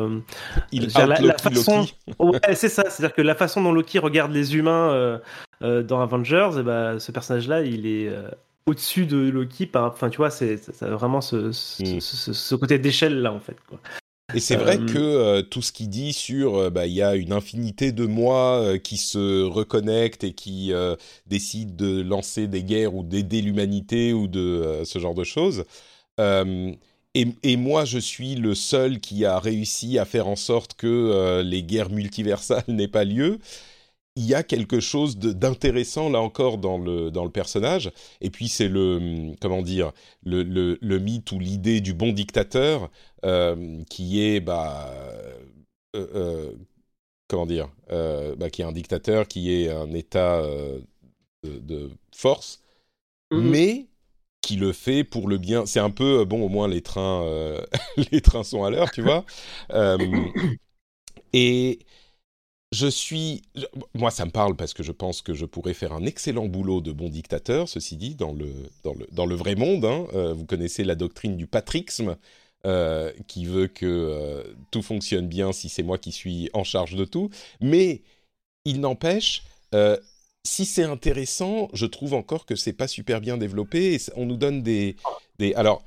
il 0.71 0.87
la, 0.95 1.19
la 1.19 1.37
façon. 1.39 1.87
ouais 2.19 2.39
c'est 2.53 2.69
ça. 2.69 2.83
C'est-à-dire 2.87 3.15
que 3.15 3.23
la 3.23 3.35
façon 3.35 3.63
dont 3.63 3.71
Loki 3.71 3.97
regarde 3.97 4.31
les 4.31 4.55
humains 4.55 5.19
dans 5.61 5.99
Avengers, 5.99 6.51
et 6.59 6.63
bah, 6.63 6.99
ce 6.99 7.11
personnage 7.11 7.47
là 7.47 7.61
il 7.61 7.87
est 7.87 8.13
au-dessus 8.67 9.07
de 9.07 9.17
Loki 9.29 9.65
par 9.65 9.85
enfin 9.85 10.09
tu 10.09 10.17
vois 10.17 10.29
c'est 10.29 10.59
vraiment 10.81 11.21
ce, 11.21 11.51
ce, 11.51 11.81
mm. 11.81 11.99
ce, 12.01 12.33
ce 12.33 12.55
côté 12.55 12.77
d'échelle 12.77 13.23
là 13.23 13.33
en 13.33 13.39
fait 13.39 13.57
quoi. 13.67 13.79
Et 14.33 14.39
c'est 14.39 14.55
vrai 14.55 14.79
euh... 14.79 14.85
que 14.85 14.97
euh, 14.97 15.41
tout 15.43 15.61
ce 15.61 15.71
qu'il 15.71 15.89
dit 15.89 16.11
sur, 16.11 16.55
euh, 16.55 16.69
bah, 16.71 16.87
il 16.87 16.93
y 16.93 17.03
a 17.03 17.15
une 17.15 17.31
infinité 17.31 17.91
de 17.91 18.05
moi 18.05 18.59
euh, 18.59 18.77
qui 18.79 18.97
se 18.97 19.43
reconnectent 19.43 20.23
et 20.23 20.33
qui 20.33 20.73
décident 21.27 21.73
de 21.75 22.01
lancer 22.01 22.47
des 22.47 22.63
guerres 22.63 22.95
ou 22.95 23.03
d'aider 23.03 23.41
l'humanité 23.41 24.13
ou 24.13 24.27
de 24.27 24.81
ce 24.83 24.99
genre 24.99 25.15
de 25.15 25.23
choses. 25.23 25.65
Et, 27.17 27.27
et, 27.43 27.55
moi, 27.55 27.85
je 27.85 27.97
suis 27.97 28.35
le 28.35 28.55
seul 28.55 28.99
qui 28.99 29.23
a 29.23 29.39
réussi 29.39 29.99
à 29.99 30.05
faire 30.05 30.27
en 30.27 30.35
sorte 30.35 30.73
que 30.73 31.41
les 31.45 31.63
guerres 31.63 31.89
multiversales 31.89 32.63
n'aient 32.67 32.89
pas 32.89 33.05
lieu 33.05 33.39
il 34.15 34.25
y 34.25 34.33
a 34.33 34.43
quelque 34.43 34.79
chose 34.79 35.17
d'intéressant 35.17 36.09
là 36.09 36.21
encore 36.21 36.57
dans 36.57 36.77
le, 36.77 37.11
dans 37.11 37.25
le 37.25 37.31
personnage. 37.31 37.91
Et 38.21 38.29
puis 38.29 38.47
c'est 38.47 38.69
le 38.69 39.33
comment 39.41 39.61
dire 39.61 39.91
le, 40.23 40.43
le, 40.43 40.77
le 40.81 40.99
mythe 40.99 41.31
ou 41.31 41.39
l'idée 41.39 41.81
du 41.81 41.93
bon 41.93 42.13
dictateur 42.13 42.89
euh, 43.25 43.83
qui 43.89 44.21
est 44.23 44.39
bah 44.39 44.89
euh, 45.95 46.07
euh, 46.15 46.51
comment 47.27 47.45
dire 47.45 47.69
bah, 47.89 48.49
qui 48.49 48.61
est 48.61 48.65
un 48.65 48.71
dictateur 48.71 49.27
qui 49.27 49.51
est 49.53 49.69
un 49.69 49.91
état 49.93 50.41
de, 51.43 51.59
de, 51.59 51.91
force, 52.15 52.61
mmh. 53.31 53.39
mais 53.39 53.87
qui 54.41 54.55
le 54.55 54.71
fait 54.73 55.03
pour 55.03 55.27
le 55.27 55.37
bien. 55.37 55.65
C'est 55.65 55.79
un 55.79 55.89
peu 55.89 56.23
bon 56.25 56.43
au 56.43 56.49
moins 56.49 56.67
les 56.67 56.81
trains 56.81 57.25
les 58.11 58.21
trains 58.21 58.43
sont 58.43 58.63
à 58.63 58.69
l'heure, 58.69 58.91
tu 58.91 59.01
vois. 59.01 59.25
et 61.33 61.79
je 62.75 62.87
suis. 62.87 63.41
Moi, 63.93 64.11
ça 64.11 64.25
me 64.25 64.31
parle 64.31 64.55
parce 64.55 64.73
que 64.73 64.83
je 64.83 64.91
pense 64.91 65.21
que 65.21 65.33
je 65.33 65.45
pourrais 65.45 65.73
faire 65.73 65.93
un 65.93 66.05
excellent 66.05 66.47
boulot 66.47 66.81
de 66.81 66.91
bon 66.91 67.09
dictateur, 67.09 67.69
ceci 67.69 67.95
dit, 67.95 68.15
dans 68.15 68.33
le, 68.33 68.51
dans 68.83 68.93
le, 68.93 69.07
dans 69.11 69.25
le 69.25 69.35
vrai 69.35 69.55
monde. 69.55 69.85
Hein. 69.85 70.07
Euh, 70.13 70.33
vous 70.33 70.45
connaissez 70.45 70.83
la 70.83 70.95
doctrine 70.95 71.37
du 71.37 71.47
patrixme, 71.47 72.17
euh, 72.65 73.13
qui 73.27 73.45
veut 73.45 73.67
que 73.67 73.85
euh, 73.85 74.43
tout 74.71 74.81
fonctionne 74.81 75.27
bien 75.27 75.53
si 75.53 75.69
c'est 75.69 75.83
moi 75.83 75.97
qui 75.97 76.11
suis 76.11 76.49
en 76.53 76.65
charge 76.65 76.95
de 76.95 77.05
tout. 77.05 77.29
Mais 77.61 78.01
il 78.65 78.81
n'empêche. 78.81 79.43
Si 80.45 80.65
c'est 80.65 80.83
intéressant, 80.83 81.69
je 81.73 81.85
trouve 81.85 82.13
encore 82.13 82.45
que 82.45 82.55
c'est 82.55 82.71
pas 82.71 82.87
super 82.87 83.19
bien 83.19 83.35
développé. 83.35 83.97
On 84.15 84.25
nous 84.25 84.37
donne 84.37 84.61
des, 84.61 84.95
des... 85.39 85.53
alors 85.55 85.83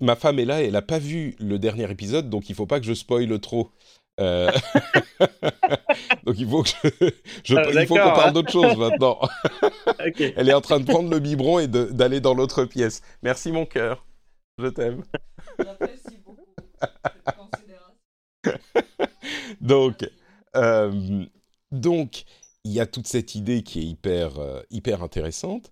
ma 0.00 0.16
femme 0.16 0.38
est 0.38 0.44
là, 0.44 0.62
elle 0.62 0.72
n'a 0.72 0.82
pas 0.82 0.98
vu 0.98 1.36
le 1.38 1.58
dernier 1.58 1.88
épisode, 1.90 2.28
donc 2.28 2.48
il 2.48 2.54
faut 2.56 2.66
pas 2.66 2.80
que 2.80 2.86
je 2.86 2.94
spoile 2.94 3.38
trop. 3.38 3.70
Euh... 4.20 4.50
Donc 6.24 6.36
il 6.38 6.48
faut 6.48 6.62
que 6.62 6.68
je, 6.68 7.10
je 7.44 7.56
ah, 7.56 7.82
il 7.82 7.86
faut 7.86 7.94
qu'on 7.94 8.00
parle 8.00 8.32
d'autre 8.32 8.52
chose 8.52 8.76
maintenant. 8.76 9.18
okay. 10.06 10.34
Elle 10.36 10.48
est 10.48 10.54
en 10.54 10.60
train 10.60 10.80
de 10.80 10.86
prendre 10.86 11.10
le 11.10 11.18
biberon 11.18 11.58
et 11.58 11.68
d'aller 11.68 12.20
dans 12.20 12.34
l'autre 12.34 12.64
pièce. 12.64 13.02
Merci 13.22 13.52
mon 13.52 13.66
cœur, 13.66 14.06
je 14.58 14.68
t'aime. 14.68 15.02
J'apprécie 15.58 16.18
beaucoup 16.24 16.44
cette 16.80 17.36
considération. 17.36 19.08
donc, 19.60 20.08
euh, 20.56 21.24
donc 21.72 22.24
il 22.64 22.72
y 22.72 22.80
a 22.80 22.86
toute 22.86 23.06
cette 23.06 23.34
idée 23.34 23.62
qui 23.62 23.80
est 23.80 23.84
hyper 23.84 24.38
euh, 24.38 24.62
hyper 24.70 25.02
intéressante, 25.02 25.70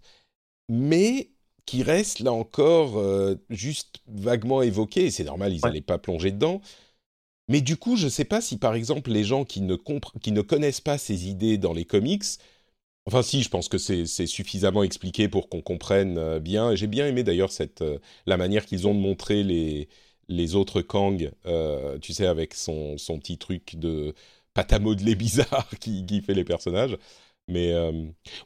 mais 0.68 1.31
qui 1.64 1.83
reste 1.83 2.18
là 2.20 2.33
encore 2.33 2.98
euh, 2.98 3.37
juste 3.50 4.00
vaguement 4.07 4.62
évoquée. 4.62 5.11
C'est 5.11 5.24
normal, 5.24 5.52
ils 5.52 5.61
n'allaient 5.61 5.76
ouais. 5.76 5.81
pas 5.81 5.98
plonger 5.98 6.33
dedans 6.33 6.61
mais 7.48 7.61
du 7.61 7.76
coup, 7.76 7.96
je 7.96 8.07
ne 8.07 8.11
sais 8.11 8.24
pas 8.24 8.40
si 8.40 8.59
par 8.59 8.74
exemple 8.74 9.11
les 9.11 9.24
gens 9.24 9.44
qui 9.44 9.61
ne, 9.62 9.76
qui 10.22 10.33
ne 10.33 10.42
connaissent 10.42 10.81
pas 10.81 10.98
ces 10.98 11.28
idées 11.28 11.59
dans 11.59 11.72
les 11.72 11.85
comics, 11.85 12.24
enfin 13.07 13.22
si, 13.22 13.42
je 13.42 13.48
pense 13.48 13.68
que 13.68 13.78
c'est 13.78 14.07
suffisamment 14.26 14.83
expliqué 14.83 15.28
pour 15.28 15.48
qu'on 15.48 15.62
comprenne 15.62 16.18
euh, 16.18 16.40
bien. 16.40 16.74
J'ai 16.74 16.87
bien 16.87 17.07
aimé 17.07 17.24
d'ailleurs 17.24 17.52
cette 17.52 17.83
euh, 17.83 17.98
la 18.26 18.37
manière 18.37 18.66
qu'ils 18.66 18.87
ont 18.87 18.94
de 18.94 19.00
montrer 19.00 19.42
les 19.42 19.88
les 20.28 20.55
autres 20.55 20.83
Kang, 20.83 21.31
euh, 21.46 21.98
tu 21.98 22.12
sais, 22.12 22.26
avec 22.26 22.55
son, 22.55 22.96
son 22.98 23.18
petit 23.18 23.38
truc 23.38 23.76
de 23.76 24.14
pâte 24.55 24.72
à 24.72 24.78
modeler 24.78 25.14
bizarre 25.16 25.68
qui, 25.81 26.07
qui 26.07 26.22
fait 26.22 26.35
les 26.35 26.44
personnages. 26.44 26.96
Mais 27.48 27.72
euh... 27.72 27.92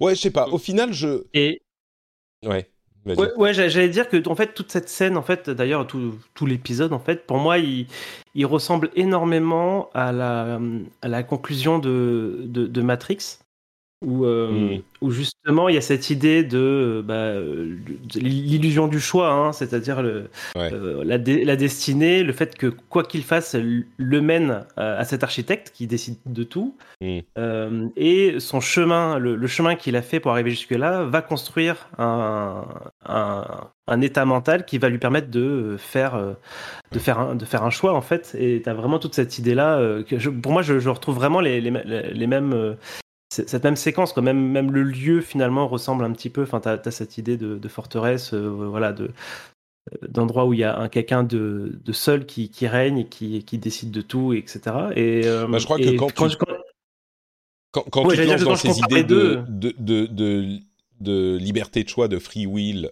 ouais, 0.01 0.15
je 0.15 0.21
sais 0.23 0.31
pas. 0.31 0.49
Au 0.49 0.59
final, 0.59 0.93
je. 0.93 1.27
Et. 1.35 1.63
Ouais. 2.45 2.71
Ouais, 3.07 3.55
j'allais 3.55 3.89
dire 3.89 4.09
que 4.09 4.29
en 4.29 4.35
fait 4.35 4.55
toute 4.55 4.73
cette 4.73 4.89
scène, 4.89 5.17
en 5.17 5.23
fait, 5.23 5.49
d'ailleurs 5.49 5.87
tout, 5.87 6.47
l'épisode, 6.47 6.93
en 6.93 6.99
fait, 6.99 7.27
pour 7.27 7.39
moi, 7.39 7.59
il, 7.59 7.87
ressemble 8.47 8.91
énormément 8.97 9.91
à 9.95 10.13
la, 10.13 11.23
conclusion 11.23 11.79
de 11.79 12.81
Matrix, 12.83 13.39
où, 14.05 14.27
euh, 14.27 14.77
mmh. 14.77 14.83
où 15.01 15.11
justement 15.11 15.69
il 15.69 15.75
y 15.75 15.79
a 15.79 15.83
cette 15.83 16.11
idée 16.11 16.45
de, 16.45 17.03
bah, 17.05 17.33
de 17.35 18.19
l'illusion 18.19 18.89
du 18.89 19.01
choix, 19.01 19.31
hein, 19.31 19.53
c'est-à-dire 19.53 19.99
ouais. 19.99 20.71
euh, 20.73 21.03
la, 21.03 21.17
la, 21.17 21.57
destinée, 21.57 22.23
le 22.23 22.33
fait 22.35 22.57
que 22.57 22.67
quoi 22.67 23.05
qu'il 23.05 23.23
fasse, 23.23 23.57
le 23.57 24.21
mène 24.21 24.67
à, 24.77 24.97
à, 24.97 25.05
cet 25.05 25.25
architecte 25.25 25.73
qui 25.75 25.87
décide 25.87 26.19
de 26.27 26.43
tout, 26.43 26.77
mmh. 27.01 27.19
euh, 27.39 27.89
et 27.97 28.39
son 28.39 28.61
chemin, 28.61 29.19
le, 29.19 29.35
le 29.35 29.47
chemin 29.47 29.77
qu'il 29.77 29.97
a 29.97 30.03
fait 30.03 30.21
pour 30.21 30.33
arriver 30.33 30.51
jusque-là, 30.51 31.05
va 31.05 31.23
construire 31.23 31.89
un, 31.97 32.67
un, 33.07 33.47
un, 33.87 34.01
état 34.03 34.27
mental 34.27 34.67
qui 34.67 34.77
va 34.77 34.91
lui 34.91 34.99
permettre 34.99 35.31
de 35.31 35.77
faire, 35.79 36.37
de 36.93 36.99
faire, 36.99 37.19
un, 37.19 37.35
de 37.35 37.47
faire 37.47 37.65
un 37.65 37.71
choix 37.71 37.95
en 37.95 38.03
fait. 38.03 38.37
Et 38.39 38.61
tu 38.63 38.69
as 38.69 38.75
vraiment 38.75 38.99
toute 38.99 39.15
cette 39.15 39.39
idée-là. 39.39 40.03
Que 40.07 40.19
je, 40.19 40.29
pour 40.29 40.53
moi, 40.53 40.61
je, 40.61 40.81
je, 40.81 40.89
retrouve 40.91 41.15
vraiment 41.15 41.41
les, 41.41 41.63
les, 41.63 41.71
les 41.71 42.27
mêmes 42.27 42.77
cette 43.29 43.65
même 43.65 43.77
séquence, 43.77 44.13
quand 44.13 44.23
même, 44.23 44.51
même 44.51 44.71
le 44.71 44.83
lieu 44.83 45.21
finalement 45.21 45.67
ressemble 45.67 46.05
un 46.05 46.13
petit 46.13 46.31
peu. 46.31 46.43
Enfin, 46.43 46.61
tu 46.61 46.69
as, 46.69 46.91
cette 46.91 47.19
idée 47.19 47.37
de, 47.37 47.69
forteresse, 47.69 48.35
voilà, 48.35 48.93
de 48.93 49.11
d'endroit 50.09 50.47
où 50.47 50.53
il 50.53 50.59
y 50.59 50.65
a 50.65 50.77
un 50.77 50.89
quelqu'un 50.89 51.23
de, 51.23 51.79
de, 51.85 51.93
seul 51.93 52.27
qui, 52.27 52.51
qui 52.51 52.67
règne 52.67 52.99
et 52.99 53.07
qui, 53.07 53.45
qui, 53.45 53.59
décide 53.59 53.93
de 53.93 54.01
tout, 54.01 54.33
etc. 54.33 54.61
Et 54.97 55.23
bah, 55.49 55.59
je 55.59 55.65
crois 55.65 55.79
que 55.79 55.97
quand, 55.97 56.09
tu, 56.09 56.37
quand, 57.71 57.85
quand, 57.91 58.09
tu 58.09 58.17
te 58.17 58.23
lances 58.23 58.43
dans 58.43 58.57
ces 58.57 58.79
idées 58.81 59.05
de, 59.05 59.45
de, 59.49 59.73
de, 59.79 60.59
de, 61.01 61.37
liberté 61.37 61.85
de 61.85 61.89
choix, 61.89 62.09
de 62.09 62.19
free 62.19 62.47
will 62.47 62.91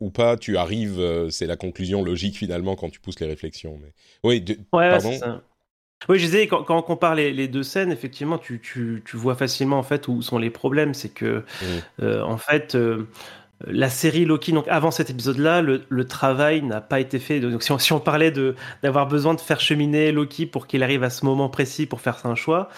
ou 0.00 0.10
pas, 0.10 0.36
tu 0.36 0.56
arrives, 0.56 1.28
c'est 1.30 1.46
la 1.46 1.56
conclusion 1.56 2.04
logique 2.04 2.36
finalement 2.36 2.76
quand 2.76 2.90
tu 2.90 3.00
pousses 3.00 3.18
les 3.20 3.26
réflexions. 3.26 3.80
Mais 3.82 3.92
oui, 4.22 4.44
pardon. 4.70 5.40
Oui, 6.08 6.18
je 6.18 6.26
disais, 6.26 6.46
quand, 6.46 6.62
quand 6.64 6.78
on 6.78 6.82
compare 6.82 7.14
les, 7.14 7.32
les, 7.32 7.48
deux 7.48 7.62
scènes, 7.62 7.92
effectivement, 7.92 8.38
tu, 8.38 8.60
tu, 8.60 9.02
tu, 9.04 9.16
vois 9.16 9.34
facilement 9.34 9.78
en 9.78 9.82
fait 9.82 10.08
où 10.08 10.22
sont 10.22 10.38
les 10.38 10.50
problèmes. 10.50 10.94
C'est 10.94 11.08
que, 11.08 11.38
mmh. 11.38 11.64
euh, 12.02 12.22
en 12.22 12.36
fait, 12.36 12.74
euh, 12.74 13.08
la 13.66 13.88
série 13.88 14.24
Loki, 14.24 14.52
donc 14.52 14.66
avant 14.68 14.90
cet 14.90 15.10
épisode-là, 15.10 15.62
le, 15.62 15.84
le, 15.88 16.06
travail 16.06 16.62
n'a 16.62 16.80
pas 16.80 17.00
été 17.00 17.18
fait. 17.18 17.40
Donc, 17.40 17.62
si 17.62 17.72
on, 17.72 17.78
si 17.78 17.92
on 17.92 18.00
parlait 18.00 18.32
d'avoir 18.82 19.06
besoin 19.06 19.34
de 19.34 19.40
faire 19.40 19.60
cheminer 19.60 20.12
Loki 20.12 20.46
pour 20.46 20.66
qu'il 20.66 20.82
arrive 20.82 21.02
à 21.02 21.10
ce 21.10 21.24
moment 21.24 21.48
précis 21.48 21.86
pour 21.86 22.00
faire 22.00 22.24
un 22.26 22.34
choix, 22.34 22.68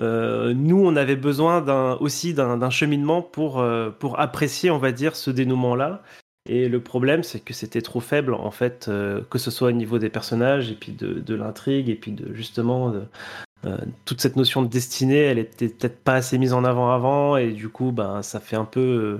euh, 0.00 0.54
nous, 0.54 0.82
on 0.82 0.96
avait 0.96 1.16
besoin 1.16 1.62
aussi 2.00 2.32
d'un, 2.32 2.70
cheminement 2.70 3.20
pour, 3.20 3.64
pour 3.98 4.18
apprécier, 4.18 4.70
on 4.70 4.78
va 4.78 4.92
dire, 4.92 5.16
ce 5.16 5.30
dénouement-là. 5.30 6.02
Et 6.48 6.68
le 6.68 6.82
problème, 6.82 7.22
c'est 7.22 7.40
que 7.40 7.52
c'était 7.52 7.82
trop 7.82 8.00
faible, 8.00 8.34
en 8.34 8.50
fait, 8.50 8.86
euh, 8.88 9.20
que 9.28 9.38
ce 9.38 9.50
soit 9.50 9.68
au 9.68 9.72
niveau 9.72 9.98
des 9.98 10.08
personnages, 10.08 10.70
et 10.70 10.74
puis 10.74 10.92
de, 10.92 11.34
l'intrigue, 11.34 11.88
et 11.90 11.94
puis 11.96 12.12
de 12.12 12.32
justement 12.34 12.94
euh, 13.66 13.76
toute 14.06 14.20
cette 14.20 14.36
notion 14.36 14.62
de 14.62 14.68
destinée, 14.68 15.18
elle 15.18 15.38
était 15.38 15.68
peut-être 15.68 16.02
pas 16.02 16.14
assez 16.14 16.38
mise 16.38 16.54
en 16.54 16.64
avant 16.64 16.92
avant, 16.92 17.36
et 17.36 17.52
du 17.52 17.68
coup, 17.68 17.92
ben, 17.92 18.22
ça 18.22 18.40
fait 18.40 18.56
un 18.56 18.64
peu, 18.64 18.80
euh, 18.80 19.18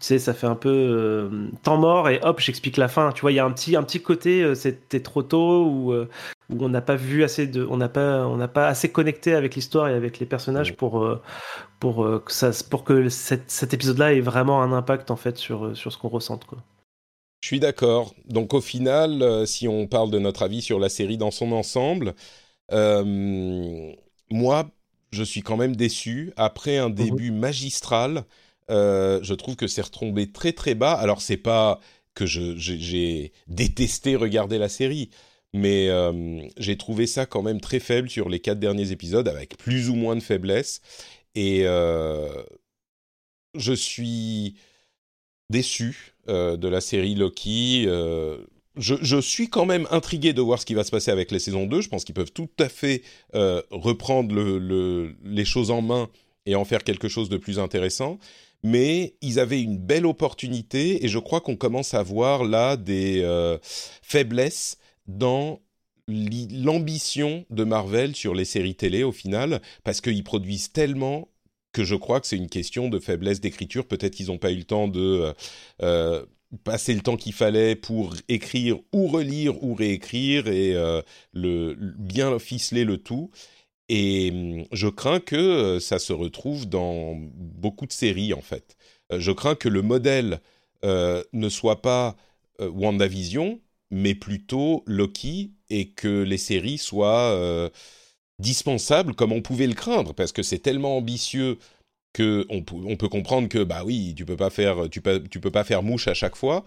tu 0.00 0.06
sais, 0.06 0.18
ça 0.18 0.34
fait 0.34 0.48
un 0.48 0.56
peu 0.56 1.30
temps 1.62 1.78
mort, 1.78 2.08
et 2.08 2.18
hop, 2.22 2.40
j'explique 2.40 2.76
la 2.76 2.88
fin. 2.88 3.12
Tu 3.12 3.20
vois, 3.20 3.30
il 3.32 3.36
y 3.36 3.40
a 3.40 3.44
un 3.44 3.52
petit, 3.52 3.76
un 3.76 3.84
petit 3.84 4.02
côté, 4.02 4.54
c'était 4.56 5.00
trop 5.00 5.22
tôt, 5.22 5.66
ou 5.66 5.94
où 6.50 6.64
on 6.64 6.68
n'a 6.68 6.80
pas 6.80 6.96
vu 6.96 7.24
assez 7.24 7.46
de, 7.46 7.66
on 7.68 7.76
n'a 7.76 7.88
pas, 7.88 8.26
on 8.26 8.36
n'a 8.36 8.48
pas 8.48 8.68
assez 8.68 8.90
connecté 8.90 9.34
avec 9.34 9.54
l'histoire 9.54 9.88
et 9.88 9.94
avec 9.94 10.18
les 10.18 10.26
personnages 10.26 10.76
pour 10.76 11.02
euh, 11.02 11.20
pour 11.78 12.04
euh, 12.04 12.22
que 12.24 12.32
ça, 12.32 12.50
pour 12.68 12.84
que 12.84 13.08
cet 13.08 13.74
épisode-là 13.74 14.14
ait 14.14 14.20
vraiment 14.20 14.62
un 14.62 14.72
impact 14.72 15.10
en 15.10 15.16
fait 15.16 15.38
sur 15.38 15.66
euh, 15.66 15.74
sur 15.74 15.92
ce 15.92 15.98
qu'on 15.98 16.08
ressente 16.08 16.44
quoi. 16.44 16.62
Je 17.40 17.48
suis 17.48 17.60
d'accord. 17.60 18.14
Donc 18.26 18.52
au 18.52 18.60
final, 18.60 19.46
si 19.46 19.66
on 19.66 19.86
parle 19.86 20.10
de 20.10 20.18
notre 20.18 20.42
avis 20.42 20.60
sur 20.60 20.78
la 20.78 20.90
série 20.90 21.16
dans 21.16 21.30
son 21.30 21.52
ensemble, 21.52 22.14
moi, 22.70 24.68
je 25.10 25.24
suis 25.24 25.40
quand 25.40 25.56
même 25.56 25.74
déçu. 25.74 26.34
Après 26.36 26.76
un 26.76 26.90
mhm. 26.90 26.94
début 26.94 27.30
magistral, 27.30 28.24
je 28.68 29.32
trouve 29.32 29.56
que 29.56 29.68
c'est 29.68 29.80
retombé 29.80 30.30
très 30.30 30.52
très 30.52 30.74
bas. 30.74 30.92
Alors 30.92 31.22
c'est 31.22 31.38
pas 31.38 31.80
que 32.14 32.26
j'ai 32.26 33.32
détesté 33.48 34.16
regarder 34.16 34.58
la 34.58 34.68
série, 34.68 35.08
mais 35.52 35.88
euh, 35.88 36.42
j'ai 36.56 36.76
trouvé 36.76 37.06
ça 37.06 37.26
quand 37.26 37.42
même 37.42 37.60
très 37.60 37.80
faible 37.80 38.08
sur 38.08 38.28
les 38.28 38.40
quatre 38.40 38.60
derniers 38.60 38.92
épisodes, 38.92 39.26
avec 39.28 39.56
plus 39.56 39.88
ou 39.90 39.94
moins 39.94 40.14
de 40.14 40.20
faiblesse. 40.20 40.80
Et 41.34 41.62
euh, 41.64 42.42
je 43.54 43.72
suis 43.72 44.54
déçu 45.48 46.14
euh, 46.28 46.56
de 46.56 46.68
la 46.68 46.80
série 46.80 47.14
Loki. 47.14 47.88
Je, 48.76 49.20
suis 49.20 49.48
quand 49.48 49.66
même 49.66 49.86
intrigué 49.90 50.32
de 50.32 50.40
voir 50.40 50.60
ce 50.60 50.64
qui 50.64 50.74
va 50.74 50.84
se 50.84 50.90
passer 50.90 51.10
avec 51.10 51.32
les 51.32 51.40
saisons 51.40 51.66
2. 51.66 51.80
Je 51.80 51.88
pense 51.88 52.04
qu'ils 52.04 52.14
peuvent 52.14 52.32
tout 52.32 52.48
à 52.58 52.68
fait 52.68 53.02
reprendre 53.32 54.34
le, 54.34 54.58
le, 54.58 55.16
les 55.24 55.44
choses 55.44 55.70
en 55.70 55.82
main 55.82 56.08
et 56.46 56.54
en 56.54 56.64
faire 56.64 56.84
quelque 56.84 57.08
chose 57.08 57.28
de 57.28 57.36
plus 57.36 57.58
intéressant. 57.58 58.18
Mais 58.62 59.14
ils 59.20 59.40
avaient 59.40 59.60
une 59.60 59.78
belle 59.78 60.06
opportunité 60.06 61.04
et 61.04 61.08
je 61.08 61.18
crois 61.18 61.40
qu'on 61.40 61.56
commence 61.56 61.94
à 61.94 62.02
voir 62.02 62.44
là 62.44 62.76
des 62.76 63.26
faiblesses 64.02 64.78
dans 65.18 65.60
l'ambition 66.08 67.44
de 67.50 67.64
Marvel 67.64 68.16
sur 68.16 68.34
les 68.34 68.44
séries 68.44 68.74
télé 68.74 69.02
au 69.02 69.12
final, 69.12 69.60
parce 69.84 70.00
qu'ils 70.00 70.24
produisent 70.24 70.72
tellement 70.72 71.28
que 71.72 71.84
je 71.84 71.94
crois 71.94 72.20
que 72.20 72.26
c'est 72.26 72.36
une 72.36 72.48
question 72.48 72.88
de 72.88 72.98
faiblesse 72.98 73.40
d'écriture. 73.40 73.86
Peut-être 73.86 74.14
qu'ils 74.14 74.26
n'ont 74.26 74.38
pas 74.38 74.50
eu 74.50 74.56
le 74.56 74.64
temps 74.64 74.88
de 74.88 75.00
euh, 75.00 75.32
euh, 75.82 76.26
passer 76.64 76.94
le 76.94 77.00
temps 77.00 77.16
qu'il 77.16 77.32
fallait 77.32 77.76
pour 77.76 78.14
écrire 78.28 78.78
ou 78.92 79.06
relire 79.06 79.62
ou 79.62 79.74
réécrire 79.74 80.48
et 80.48 80.74
euh, 80.74 81.00
le, 81.32 81.76
bien 81.98 82.38
ficeler 82.38 82.84
le 82.84 82.98
tout. 82.98 83.30
Et 83.88 84.30
hum, 84.32 84.64
je 84.72 84.88
crains 84.88 85.20
que 85.20 85.78
ça 85.80 85.98
se 85.98 86.12
retrouve 86.12 86.68
dans 86.68 87.14
beaucoup 87.16 87.86
de 87.86 87.92
séries 87.92 88.34
en 88.34 88.42
fait. 88.42 88.76
Je 89.16 89.32
crains 89.32 89.56
que 89.56 89.68
le 89.68 89.82
modèle 89.82 90.40
ne 90.84 91.48
soit 91.48 91.82
pas 91.82 92.16
WandaVision, 92.60 93.60
mais 93.90 94.14
plutôt 94.14 94.82
Loki 94.86 95.52
et 95.68 95.90
que 95.90 96.22
les 96.22 96.38
séries 96.38 96.78
soient 96.78 97.32
euh, 97.32 97.68
dispensables 98.38 99.14
comme 99.14 99.32
on 99.32 99.42
pouvait 99.42 99.66
le 99.66 99.74
craindre 99.74 100.14
parce 100.14 100.32
que 100.32 100.42
c'est 100.42 100.58
tellement 100.58 100.96
ambitieux 100.96 101.58
que 102.12 102.46
on, 102.50 102.62
peut 102.62 103.08
comprendre 103.08 103.48
que 103.48 103.62
bah 103.62 103.84
oui 103.84 104.14
tu 104.16 104.24
peux 104.24 104.36
pas 104.36 104.50
faire 104.50 104.88
tu 104.90 105.00
peux, 105.00 105.22
tu 105.22 105.40
peux 105.40 105.50
pas 105.50 105.64
faire 105.64 105.82
mouche 105.82 106.08
à 106.08 106.14
chaque 106.14 106.36
fois. 106.36 106.64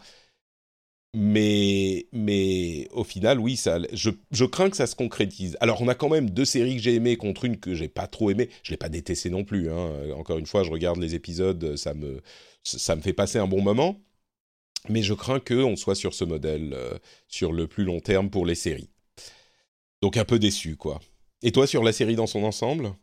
Mais 1.16 2.08
mais 2.12 2.88
au 2.92 3.04
final 3.04 3.40
oui 3.40 3.56
ça 3.56 3.78
je, 3.92 4.10
je 4.32 4.46
crains 4.46 4.70
que 4.70 4.78
ça 4.78 4.88
se 4.88 4.96
concrétise. 4.96 5.58
Alors 5.60 5.82
on 5.82 5.88
a 5.88 5.96
quand 5.96 6.10
même 6.10 6.30
deux 6.30 6.46
séries 6.46 6.76
que 6.78 6.82
j'ai 6.82 6.96
aimées 6.96 7.18
contre 7.18 7.46
une 7.46 7.58
que 7.60 7.76
j'ai 7.76 7.88
pas 7.88 8.08
trop 8.08 8.32
aimée 8.32 8.50
je 8.64 8.72
l'ai 8.72 8.78
pas 8.78 8.90
détestée 8.90 9.30
non 9.30 9.44
plus 9.44 9.70
hein. 9.70 9.92
encore 10.16 10.40
une 10.40 10.48
fois 10.48 10.64
je 10.64 10.72
regarde 10.72 11.00
les 11.00 11.14
épisodes 11.14 11.76
ça 11.76 11.94
me 11.94 12.22
ça 12.64 12.96
me 12.96 13.02
fait 13.02 13.14
passer 13.14 13.38
un 13.38 13.48
bon 13.48 13.62
moment 13.62 14.02
mais 14.90 15.02
je 15.02 15.14
crains 15.14 15.40
qu'on 15.40 15.76
soit 15.76 15.96
sur 15.96 16.14
ce 16.14 16.24
modèle 16.24 16.74
euh, 16.74 16.98
sur 17.28 17.52
le 17.52 17.68
plus 17.68 17.84
long 17.84 18.00
terme 18.00 18.30
pour 18.30 18.46
les 18.46 18.56
séries. 18.56 18.90
Donc 20.02 20.18
un 20.18 20.26
peu 20.26 20.40
déçu, 20.40 20.76
quoi. 20.76 21.00
Et 21.42 21.52
toi, 21.52 21.68
sur 21.68 21.84
la 21.84 21.94
série 21.94 22.16
dans 22.16 22.28
son 22.28 22.44
ensemble? 22.44 22.94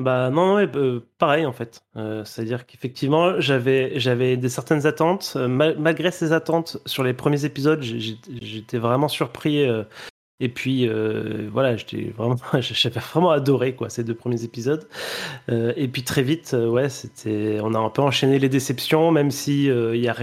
Bah 0.00 0.30
non, 0.30 0.58
euh, 0.58 1.00
pareil 1.18 1.44
en 1.44 1.52
fait. 1.52 1.82
Euh, 1.96 2.24
c'est-à-dire 2.24 2.66
qu'effectivement, 2.66 3.38
j'avais 3.38 3.98
j'avais 4.00 4.36
des 4.38 4.48
certaines 4.48 4.86
attentes. 4.86 5.36
malgré 5.36 6.10
ces 6.10 6.32
attentes, 6.32 6.78
sur 6.86 7.04
les 7.04 7.12
premiers 7.12 7.44
épisodes, 7.44 7.82
j'étais 7.82 8.78
vraiment 8.78 9.08
surpris 9.08 9.66
et 10.40 10.48
puis 10.48 10.88
euh, 10.88 11.48
voilà, 11.52 11.76
j'étais 11.76 12.12
vraiment, 12.16 12.36
j'avais 12.60 13.00
vraiment 13.00 13.30
adoré 13.30 13.74
quoi 13.74 13.90
ces 13.90 14.02
deux 14.04 14.14
premiers 14.14 14.42
épisodes. 14.42 14.88
Euh, 15.50 15.72
et 15.76 15.86
puis 15.86 16.02
très 16.02 16.22
vite, 16.22 16.52
euh, 16.54 16.68
ouais, 16.68 16.88
c'était, 16.88 17.58
on 17.62 17.74
a 17.74 17.78
un 17.78 17.90
peu 17.90 18.02
enchaîné 18.02 18.38
les 18.38 18.48
déceptions, 18.48 19.10
même 19.12 19.30
si 19.30 19.66
il 19.66 20.00
y 20.00 20.08
a, 20.08 20.16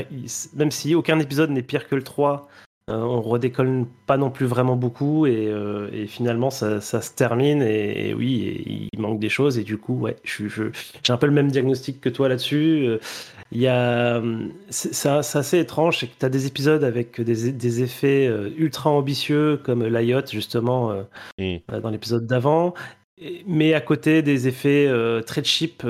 même 0.55 0.71
si 0.71 0.95
aucun 0.95 1.19
épisode 1.19 1.51
n'est 1.51 1.61
pire 1.61 1.87
que 1.87 1.95
le 1.95 2.03
3. 2.03 2.47
on 2.89 3.21
redécolle 3.21 3.85
pas 4.07 4.17
non 4.17 4.31
plus 4.31 4.45
vraiment 4.45 4.75
beaucoup 4.75 5.25
et, 5.27 5.53
finalement 6.07 6.49
ça, 6.49 6.81
se 6.81 7.13
termine 7.13 7.61
et, 7.61 8.13
oui, 8.13 8.89
il 8.91 8.99
manque 8.99 9.19
des 9.19 9.29
choses 9.29 9.57
et 9.59 9.63
du 9.63 9.77
coup, 9.77 9.99
ouais, 9.99 10.15
j'ai 10.23 11.13
un 11.13 11.17
peu 11.17 11.27
le 11.27 11.33
même 11.33 11.51
diagnostic 11.51 12.01
que 12.01 12.09
toi 12.09 12.29
là-dessus. 12.29 12.97
Il 13.51 13.61
y 13.61 13.67
a, 13.67 14.21
c'est 14.69 15.07
assez 15.07 15.59
étrange, 15.59 15.99
c'est 15.99 16.07
que 16.07 16.19
tu 16.19 16.25
as 16.25 16.29
des 16.29 16.47
épisodes 16.47 16.83
avec 16.83 17.21
des, 17.21 17.51
des 17.51 17.81
effets 17.81 18.27
euh, 18.27 18.49
ultra 18.57 18.89
ambitieux 18.89 19.57
comme 19.63 19.85
l'IOT 19.85 20.27
justement 20.31 20.91
euh, 20.91 21.03
euh, 21.39 21.79
dans 21.79 21.89
l'épisode 21.89 22.27
d'avant, 22.27 22.73
mais 23.45 23.73
à 23.73 23.81
côté 23.81 24.21
des 24.21 24.47
effets 24.47 24.91
très 25.25 25.43
cheap 25.43 25.83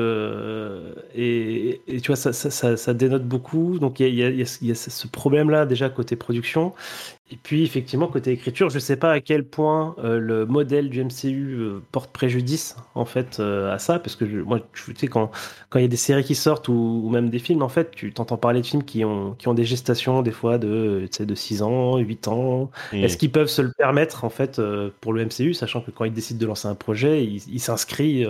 et, 1.16 1.82
et, 1.88 2.02
tu 2.02 2.08
vois 2.08 2.16
ça, 2.16 2.32
ça, 2.32 2.78
ça, 2.78 2.94
dénote 2.94 3.26
beaucoup. 3.26 3.80
Donc 3.80 4.00
il 4.00 4.16
y 4.16 4.24
a, 4.24 4.30
y 4.30 4.72
a, 4.72 4.76
ce 4.76 5.08
problème 5.08 5.50
là 5.50 5.66
déjà 5.66 5.90
côté 5.90 6.16
production 6.16 6.74
et 7.30 7.36
puis 7.36 7.64
effectivement 7.64 8.08
côté 8.08 8.32
écriture, 8.32 8.70
je 8.70 8.80
sais 8.80 8.96
pas 8.96 9.12
à 9.12 9.20
quel 9.20 9.44
point 9.44 9.96
euh, 10.00 10.18
le 10.18 10.46
modèle 10.46 10.90
du 10.90 11.04
MCU 11.04 11.56
euh, 11.56 11.82
porte 11.92 12.12
préjudice 12.12 12.78
en 12.96 13.04
fait 13.04 13.40
euh, 13.40 13.74
à 13.74 13.80
ça, 13.80 14.00
parce 14.00 14.16
que 14.16 14.24
moi, 14.24 14.62
tu 14.74 14.96
sais 14.96 15.08
quand 15.08 15.32
quand 15.70 15.80
il 15.80 15.82
y 15.82 15.86
a 15.86 15.90
des 15.90 15.98
séries 15.98 16.24
qui 16.24 16.36
sortent 16.36 16.70
ou, 16.70 17.10
même 17.10 17.30
des 17.30 17.40
films, 17.40 17.64
en 17.64 17.70
fait, 17.70 17.92
tu 17.92 18.14
t'entends 18.14 18.38
parler 18.38 18.62
de 18.62 18.66
films 18.66 18.84
qui 18.84 19.04
ont 19.04 19.34
qui 19.34 19.50
ont 19.50 19.54
des 19.54 19.66
gestations 19.66 20.22
des 20.22 20.32
fois 20.32 20.58
de 20.58 21.08
tu 21.12 21.18
sais, 21.18 21.26
de 21.26 21.36
6 21.36 21.64
ans, 21.64 21.98
8 21.98 22.30
ans. 22.30 22.72
Mmh. 22.94 22.98
Est-ce 22.98 23.18
qu'ils 23.18 23.32
peuvent 23.32 23.50
se 23.50 23.62
le 23.62 23.74
permettre 23.78 24.24
en 24.24 24.30
fait 24.30 24.62
pour 25.02 25.12
le 25.12 25.26
MCU, 25.26 25.54
sachant 25.54 25.82
que 25.82 25.92
quand 25.92 26.06
ils 26.06 26.14
décident 26.14 26.40
de 26.40 26.46
lancer 26.46 26.70
un 26.70 26.76
projet, 26.76 27.26
il, 27.26 27.60
s'inscrit 27.60 28.26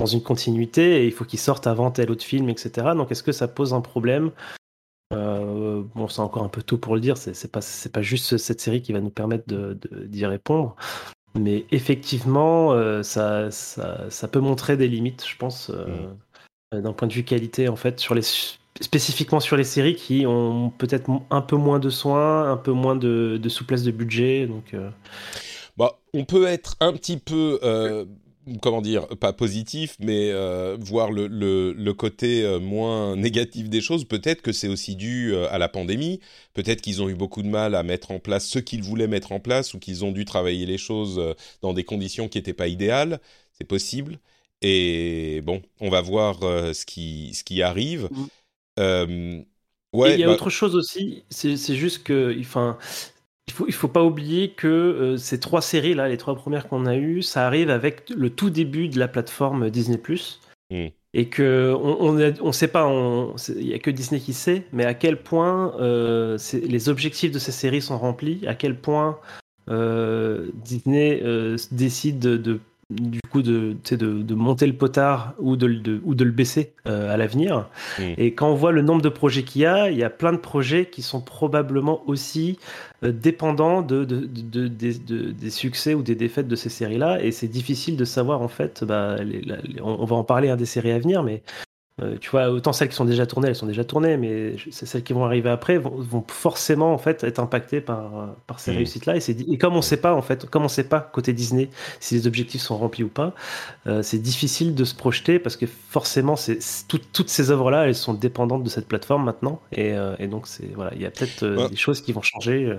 dans 0.00 0.06
une 0.06 0.22
continuité 0.22 1.02
et 1.02 1.06
il 1.06 1.12
faut 1.12 1.24
qu'il 1.24 1.38
sorte 1.38 1.68
avant 1.68 1.92
tel 1.92 2.10
autre 2.10 2.24
film, 2.24 2.48
etc. 2.48 2.88
Donc 2.96 3.12
est-ce 3.12 3.22
que 3.22 3.32
ça 3.32 3.46
pose 3.46 3.72
un 3.72 3.80
problème 3.80 4.32
euh, 5.12 5.82
bon, 5.94 6.08
c'est 6.08 6.20
encore 6.20 6.44
un 6.44 6.48
peu 6.48 6.62
tôt 6.62 6.78
pour 6.78 6.94
le 6.94 7.00
dire, 7.00 7.16
c'est 7.16 7.50
pas, 7.50 7.60
pas 7.92 8.02
juste 8.02 8.36
cette 8.36 8.60
série 8.60 8.82
qui 8.82 8.92
va 8.92 9.00
nous 9.00 9.10
permettre 9.10 9.44
d'y 9.48 10.26
répondre. 10.26 10.76
Mais 11.34 11.64
effectivement, 11.70 12.72
euh, 12.72 13.02
ça, 13.02 13.50
ça, 13.50 14.10
ça, 14.10 14.28
peut 14.28 14.40
montrer 14.40 14.76
des 14.76 14.86
limites, 14.86 15.24
je 15.26 15.36
pense, 15.36 15.70
euh, 15.70 16.12
mm. 16.72 16.82
d'un 16.82 16.92
point 16.92 17.08
de 17.08 17.12
vue 17.12 17.24
qualité, 17.24 17.68
en 17.68 17.76
fait, 17.76 18.00
sur 18.00 18.14
les, 18.14 18.22
spécifiquement 18.80 19.40
sur 19.40 19.56
les 19.56 19.64
séries 19.64 19.94
qui 19.94 20.26
ont 20.26 20.70
peut-être 20.70 21.10
un 21.30 21.40
peu 21.40 21.56
moins 21.56 21.78
de 21.78 21.88
soins, 21.88 22.50
un 22.50 22.58
peu 22.58 22.72
moins 22.72 22.96
de, 22.96 23.38
de 23.42 23.48
souplesse 23.48 23.82
de 23.82 23.90
budget. 23.90 24.46
Donc, 24.46 24.76
bah, 25.78 25.98
on 26.12 26.26
peut 26.26 26.46
être 26.46 26.76
un 26.80 26.92
petit 26.92 27.16
peu 27.16 27.58
comment 28.60 28.82
dire, 28.82 29.06
pas 29.08 29.32
positif, 29.32 29.96
mais 30.00 30.30
euh, 30.30 30.76
voir 30.80 31.10
le, 31.12 31.26
le, 31.26 31.72
le 31.72 31.94
côté 31.94 32.44
euh, 32.44 32.58
moins 32.58 33.16
négatif 33.16 33.68
des 33.68 33.80
choses, 33.80 34.04
peut-être 34.04 34.42
que 34.42 34.52
c'est 34.52 34.68
aussi 34.68 34.96
dû 34.96 35.32
euh, 35.32 35.48
à 35.50 35.58
la 35.58 35.68
pandémie, 35.68 36.20
peut-être 36.54 36.80
qu'ils 36.80 37.02
ont 37.02 37.08
eu 37.08 37.14
beaucoup 37.14 37.42
de 37.42 37.48
mal 37.48 37.74
à 37.74 37.82
mettre 37.82 38.10
en 38.10 38.18
place 38.18 38.46
ce 38.46 38.58
qu'ils 38.58 38.82
voulaient 38.82 39.06
mettre 39.06 39.32
en 39.32 39.40
place, 39.40 39.74
ou 39.74 39.78
qu'ils 39.78 40.04
ont 40.04 40.12
dû 40.12 40.24
travailler 40.24 40.66
les 40.66 40.78
choses 40.78 41.20
dans 41.60 41.72
des 41.72 41.84
conditions 41.84 42.28
qui 42.28 42.38
n'étaient 42.38 42.52
pas 42.52 42.68
idéales, 42.68 43.20
c'est 43.52 43.66
possible. 43.66 44.18
Et 44.60 45.40
bon, 45.44 45.62
on 45.80 45.90
va 45.90 46.00
voir 46.00 46.40
ce, 46.40 46.84
qui, 46.84 47.34
ce 47.34 47.44
qui 47.44 47.62
arrive. 47.62 48.08
Mmh. 48.78 49.42
ouais, 49.92 50.14
il 50.14 50.20
y 50.20 50.24
a 50.24 50.26
bah 50.26 50.32
autre 50.32 50.50
chose 50.50 50.76
aussi, 50.76 51.24
c'est 51.30 51.76
juste 51.76 52.02
que, 52.02 52.36
enfin, 52.40 52.78
il 53.48 53.52
faut, 53.52 53.66
il 53.66 53.72
faut 53.72 53.88
pas 53.88 54.04
oublier 54.04 54.50
que 54.50 54.68
euh, 54.68 55.16
ces 55.16 55.40
trois 55.40 55.62
séries 55.62 55.94
là, 55.94 56.08
les 56.08 56.16
trois 56.16 56.34
premières 56.36 56.68
qu'on 56.68 56.86
a 56.86 56.96
eues, 56.96 57.22
ça 57.22 57.46
arrive 57.46 57.70
avec 57.70 58.10
le 58.10 58.30
tout 58.30 58.50
début 58.50 58.88
de 58.88 58.98
la 58.98 59.08
plateforme 59.08 59.70
Disney+. 59.70 60.00
Mmh. 60.70 60.86
Et 61.14 61.28
que 61.28 61.74
on, 61.78 62.16
on, 62.40 62.52
sait 62.52 62.68
pas, 62.68 62.90
il 63.48 63.66
y 63.66 63.74
a 63.74 63.78
que 63.78 63.90
Disney 63.90 64.18
qui 64.18 64.32
sait, 64.32 64.64
mais 64.72 64.86
à 64.86 64.94
quel 64.94 65.22
point 65.22 65.78
euh, 65.78 66.38
les 66.54 66.88
objectifs 66.88 67.30
de 67.30 67.38
ces 67.38 67.52
séries 67.52 67.82
sont 67.82 67.98
remplis, 67.98 68.46
à 68.46 68.54
quel 68.54 68.80
point 68.80 69.18
euh, 69.68 70.48
Disney 70.54 71.22
décide 71.70 72.18
de 72.18 72.60
du 73.00 73.20
coup 73.30 73.42
de, 73.42 73.76
de, 73.90 74.22
de, 74.22 74.34
monter 74.34 74.66
le 74.66 74.72
potard 74.74 75.34
ou 75.38 75.56
de, 75.56 75.68
de 75.68 76.00
ou 76.04 76.14
de 76.14 76.24
le 76.24 76.30
baisser 76.30 76.72
euh, 76.86 77.12
à 77.12 77.16
l'avenir. 77.16 77.68
Et 77.98 78.34
quand 78.34 78.50
on 78.50 78.54
voit 78.54 78.72
le 78.72 78.82
nombre 78.82 79.02
de 79.02 79.08
projets 79.08 79.42
qu'il 79.42 79.62
y 79.62 79.66
a, 79.66 79.90
il 79.90 79.98
y 79.98 80.04
a 80.04 80.10
plein 80.10 80.32
de 80.32 80.38
projets 80.38 80.86
qui 80.86 81.02
sont 81.02 81.20
probablement 81.20 82.02
aussi 82.06 82.58
euh, 83.04 83.12
dépendants 83.12 83.82
de, 83.82 84.04
des 84.04 85.50
succès 85.50 85.94
ou 85.94 86.02
des 86.02 86.14
défaites 86.14 86.48
de 86.48 86.56
ces 86.56 86.68
séries-là. 86.68 87.22
Et 87.22 87.32
c'est 87.32 87.48
difficile 87.48 87.96
de 87.96 88.04
savoir 88.04 88.42
en 88.42 88.48
fait, 88.48 88.84
bah, 88.84 89.16
on, 89.82 90.04
va 90.04 90.16
en 90.16 90.24
parler 90.24 90.50
à 90.50 90.56
des 90.56 90.66
séries 90.66 90.92
à 90.92 90.98
venir, 90.98 91.22
mais 91.22 91.42
euh, 92.00 92.16
tu 92.18 92.30
vois, 92.30 92.48
autant 92.50 92.72
celles 92.72 92.88
qui 92.88 92.94
sont 92.94 93.04
déjà 93.04 93.26
tournées, 93.26 93.48
elles 93.48 93.54
sont 93.54 93.66
déjà 93.66 93.84
tournées, 93.84 94.16
mais 94.16 94.56
celles 94.70 95.02
qui 95.02 95.12
vont 95.12 95.26
arriver 95.26 95.50
après 95.50 95.76
vont, 95.76 96.24
forcément 96.26 96.94
en 96.94 96.98
fait 96.98 97.22
être 97.22 97.38
impactées 97.38 97.82
par, 97.82 98.34
par 98.46 98.60
ces 98.60 98.72
mm. 98.72 98.76
réussites-là. 98.76 99.16
Et, 99.16 99.30
et, 99.30 99.58
comme 99.58 99.76
on 99.76 99.82
sait 99.82 99.98
pas 99.98 100.14
en 100.14 100.22
fait, 100.22 100.48
comme 100.48 100.64
on 100.64 100.68
sait 100.68 100.84
pas 100.84 101.00
côté 101.00 101.34
Disney 101.34 101.68
si 102.00 102.14
les 102.14 102.26
objectifs 102.26 102.62
sont 102.62 102.78
remplis 102.78 103.04
ou 103.04 103.08
pas, 103.08 103.34
euh, 103.86 104.02
c'est 104.02 104.18
difficile 104.18 104.74
de 104.74 104.84
se 104.84 104.94
projeter 104.94 105.38
parce 105.38 105.56
que 105.56 105.66
forcément, 105.66 106.36
c'est 106.36 106.58
toutes 106.88 107.28
ces 107.28 107.50
œuvres-là, 107.50 107.86
elles 107.86 107.94
sont 107.94 108.14
dépendantes 108.14 108.64
de 108.64 108.70
cette 108.70 108.88
plateforme 108.88 109.24
maintenant, 109.24 109.60
et, 109.70 109.92
euh, 109.92 110.16
et 110.18 110.28
donc 110.28 110.46
c'est 110.46 110.72
voilà, 110.74 110.92
il 110.94 111.02
y 111.02 111.06
a 111.06 111.10
peut-être 111.10 111.68
des 111.68 111.76
choses 111.76 112.00
qui 112.00 112.12
vont 112.12 112.22
changer. 112.22 112.74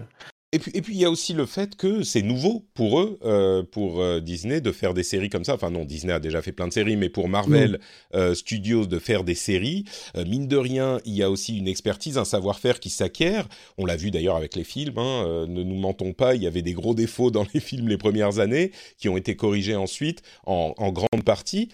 Et 0.54 0.60
puis, 0.60 0.72
et 0.76 0.84
puis 0.84 0.94
il 0.94 1.02
y 1.02 1.06
a 1.06 1.10
aussi 1.10 1.34
le 1.34 1.48
fait 1.48 1.76
que 1.76 2.04
c'est 2.04 2.22
nouveau 2.22 2.64
pour 2.76 3.00
eux, 3.00 3.18
euh, 3.26 3.64
pour 3.64 4.02
euh, 4.02 4.20
Disney, 4.20 4.62
de 4.62 4.72
faire 4.72 4.94
des 4.94 5.02
séries 5.02 5.30
comme 5.30 5.44
ça. 5.44 5.56
Enfin 5.56 5.72
non, 5.72 5.84
Disney 5.84 6.14
a 6.14 6.20
déjà 6.20 6.44
fait 6.44 6.52
plein 6.52 6.68
de 6.68 6.74
séries, 6.74 6.96
mais 6.96 7.10
pour 7.10 7.28
Marvel 7.28 7.80
euh, 8.14 8.36
Studios 8.36 8.86
de 8.86 9.00
faire 9.00 9.24
des 9.24 9.34
séries, 9.34 9.86
mine 10.16 10.48
de 10.48 10.56
rien, 10.56 11.00
il 11.06 11.16
y 11.16 11.24
a 11.24 11.32
aussi 11.32 11.58
une 11.58 11.68
expertise, 11.68 12.20
un 12.20 12.24
savoir-faire 12.26 12.80
qui 12.80 12.92
s'acquiert. 12.92 13.48
On 13.80 13.86
l'a 13.88 13.96
vu 13.96 14.12
d'ailleurs 14.12 14.36
avec 14.36 14.56
les 14.56 14.64
films. 14.64 15.00
Hein, 15.00 15.48
ne 15.48 15.64
nous 15.64 15.76
mentons 15.76 16.14
pas, 16.14 16.36
il 16.36 16.44
y 16.44 16.48
avait 16.48 16.62
des 16.62 16.74
gros 16.74 16.94
défauts 16.94 17.32
dans 17.32 17.48
les 17.52 17.60
films 17.60 17.88
les 17.88 17.98
premières 17.98 18.38
années 18.38 18.72
qui 19.00 19.10
ont 19.10 19.18
été 19.18 19.36
corrigés 19.36 19.76
ensuite 19.76 20.22
en, 20.46 20.76
en 20.78 20.92
grande 20.92 21.24
partie. 21.26 21.70